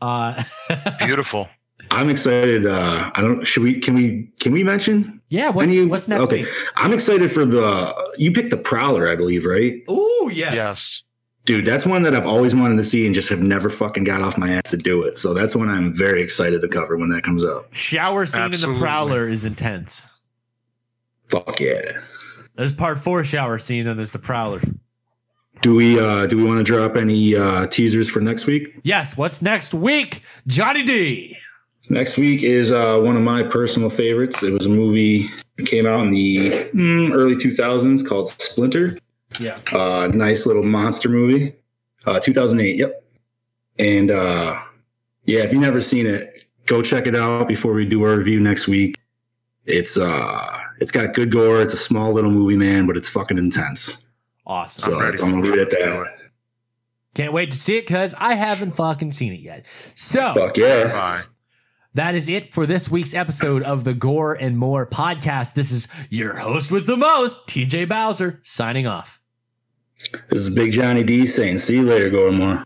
Uh, 0.00 0.42
Beautiful. 0.98 1.48
I'm 1.92 2.08
excited. 2.08 2.66
Uh, 2.66 3.10
I 3.14 3.20
don't. 3.20 3.44
Should 3.44 3.62
we? 3.62 3.78
Can 3.78 3.94
we? 3.94 4.30
Can 4.40 4.52
we 4.52 4.64
mention? 4.64 5.20
yeah, 5.28 5.50
what's, 5.50 5.68
any- 5.70 5.84
what's 5.84 6.08
next 6.08 6.24
Okay, 6.24 6.42
week? 6.42 6.52
I'm 6.76 6.92
excited 6.92 7.30
for 7.30 7.44
the. 7.44 7.94
You 8.18 8.32
picked 8.32 8.50
the 8.50 8.56
Prowler, 8.56 9.08
I 9.08 9.14
believe, 9.16 9.44
right? 9.44 9.82
Oh 9.88 10.30
yes. 10.32 10.54
Yes. 10.54 11.02
Dude, 11.44 11.66
that's 11.66 11.84
one 11.84 12.02
that 12.02 12.14
I've 12.14 12.24
always 12.26 12.54
wanted 12.54 12.76
to 12.76 12.84
see 12.84 13.04
and 13.04 13.12
just 13.14 13.28
have 13.28 13.40
never 13.42 13.68
fucking 13.68 14.04
got 14.04 14.22
off 14.22 14.38
my 14.38 14.52
ass 14.52 14.70
to 14.70 14.76
do 14.76 15.02
it. 15.02 15.18
So 15.18 15.34
that's 15.34 15.56
one 15.56 15.68
I'm 15.68 15.92
very 15.92 16.22
excited 16.22 16.62
to 16.62 16.68
cover 16.68 16.96
when 16.96 17.08
that 17.08 17.24
comes 17.24 17.44
out. 17.44 17.66
Shower 17.72 18.26
scene 18.26 18.44
in 18.54 18.60
the 18.60 18.76
Prowler 18.78 19.28
is 19.28 19.44
intense. 19.44 20.02
Fuck 21.28 21.58
yeah. 21.60 21.80
There's 22.54 22.72
part 22.72 22.98
four 22.98 23.24
shower 23.24 23.58
scene, 23.58 23.84
then 23.86 23.96
there's 23.96 24.12
the 24.12 24.18
Prowler. 24.20 24.60
Do 25.62 25.74
we 25.74 25.98
uh 25.98 26.26
do 26.26 26.36
we 26.36 26.44
want 26.44 26.58
to 26.58 26.64
drop 26.64 26.96
any 26.96 27.34
uh 27.36 27.66
teasers 27.66 28.08
for 28.08 28.20
next 28.20 28.46
week? 28.46 28.74
Yes, 28.82 29.16
what's 29.16 29.42
next 29.42 29.74
week? 29.74 30.22
Johnny 30.46 30.82
D. 30.84 31.36
Next 31.92 32.16
week 32.16 32.42
is 32.42 32.72
uh 32.72 32.98
one 32.98 33.16
of 33.16 33.22
my 33.22 33.42
personal 33.42 33.90
favorites. 33.90 34.42
It 34.42 34.50
was 34.54 34.64
a 34.64 34.70
movie 34.70 35.28
that 35.58 35.66
came 35.66 35.86
out 35.86 36.00
in 36.00 36.10
the 36.10 36.50
mm, 36.72 37.12
early 37.12 37.34
2000s 37.34 38.08
called 38.08 38.30
Splinter. 38.30 38.96
Yeah. 39.38 39.58
Uh 39.72 40.10
nice 40.14 40.46
little 40.46 40.62
monster 40.62 41.10
movie. 41.10 41.54
Uh 42.06 42.18
2008, 42.18 42.76
yep. 42.76 43.04
And 43.78 44.10
uh 44.10 44.58
yeah, 45.26 45.40
if 45.40 45.52
you've 45.52 45.60
never 45.60 45.82
seen 45.82 46.06
it, 46.06 46.46
go 46.64 46.80
check 46.80 47.06
it 47.06 47.14
out 47.14 47.46
before 47.46 47.74
we 47.74 47.84
do 47.84 48.02
our 48.04 48.16
review 48.16 48.40
next 48.40 48.68
week. 48.68 48.98
It's 49.66 49.98
uh 49.98 50.60
it's 50.80 50.92
got 50.92 51.12
good 51.12 51.30
gore. 51.30 51.60
It's 51.60 51.74
a 51.74 51.76
small 51.76 52.10
little 52.10 52.30
movie, 52.30 52.56
man, 52.56 52.86
but 52.86 52.96
it's 52.96 53.10
fucking 53.10 53.36
intense. 53.36 54.10
Awesome. 54.46 54.92
So 54.92 54.98
I'm 54.98 55.04
ready 55.04 55.22
I'm 55.22 55.28
gonna 55.28 55.42
leave 55.42 55.52
it 55.52 55.58
it. 55.58 55.74
at 55.74 55.78
that. 55.78 56.06
Can't 57.14 57.34
wait 57.34 57.50
to 57.50 57.56
see 57.58 57.76
it 57.76 57.82
because 57.82 58.14
I 58.16 58.32
haven't 58.32 58.70
fucking 58.70 59.12
seen 59.12 59.34
it 59.34 59.40
yet. 59.40 59.66
So 59.94 60.32
Fuck 60.32 60.56
yeah. 60.56 60.84
Bye. 60.84 61.22
That 61.94 62.14
is 62.14 62.28
it 62.28 62.48
for 62.48 62.66
this 62.66 62.90
week's 62.90 63.14
episode 63.14 63.62
of 63.62 63.84
the 63.84 63.94
Gore 63.94 64.34
and 64.34 64.56
More 64.56 64.86
podcast. 64.86 65.54
This 65.54 65.70
is 65.70 65.88
your 66.10 66.34
host 66.36 66.70
with 66.70 66.86
the 66.86 66.96
most, 66.96 67.46
TJ 67.46 67.88
Bowser, 67.88 68.40
signing 68.42 68.86
off. 68.86 69.20
This 70.30 70.40
is 70.40 70.50
Big 70.54 70.72
Johnny 70.72 71.04
D 71.04 71.26
saying, 71.26 71.58
see 71.58 71.76
you 71.76 71.82
later, 71.82 72.10
Gormore. 72.10 72.64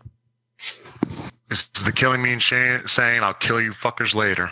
This 1.49 1.69
is 1.75 1.85
the 1.85 1.91
killing 1.91 2.21
me 2.21 2.33
and 2.33 2.41
saying, 2.41 3.23
I'll 3.23 3.33
kill 3.33 3.61
you 3.61 3.71
fuckers 3.71 4.15
later. 4.15 4.51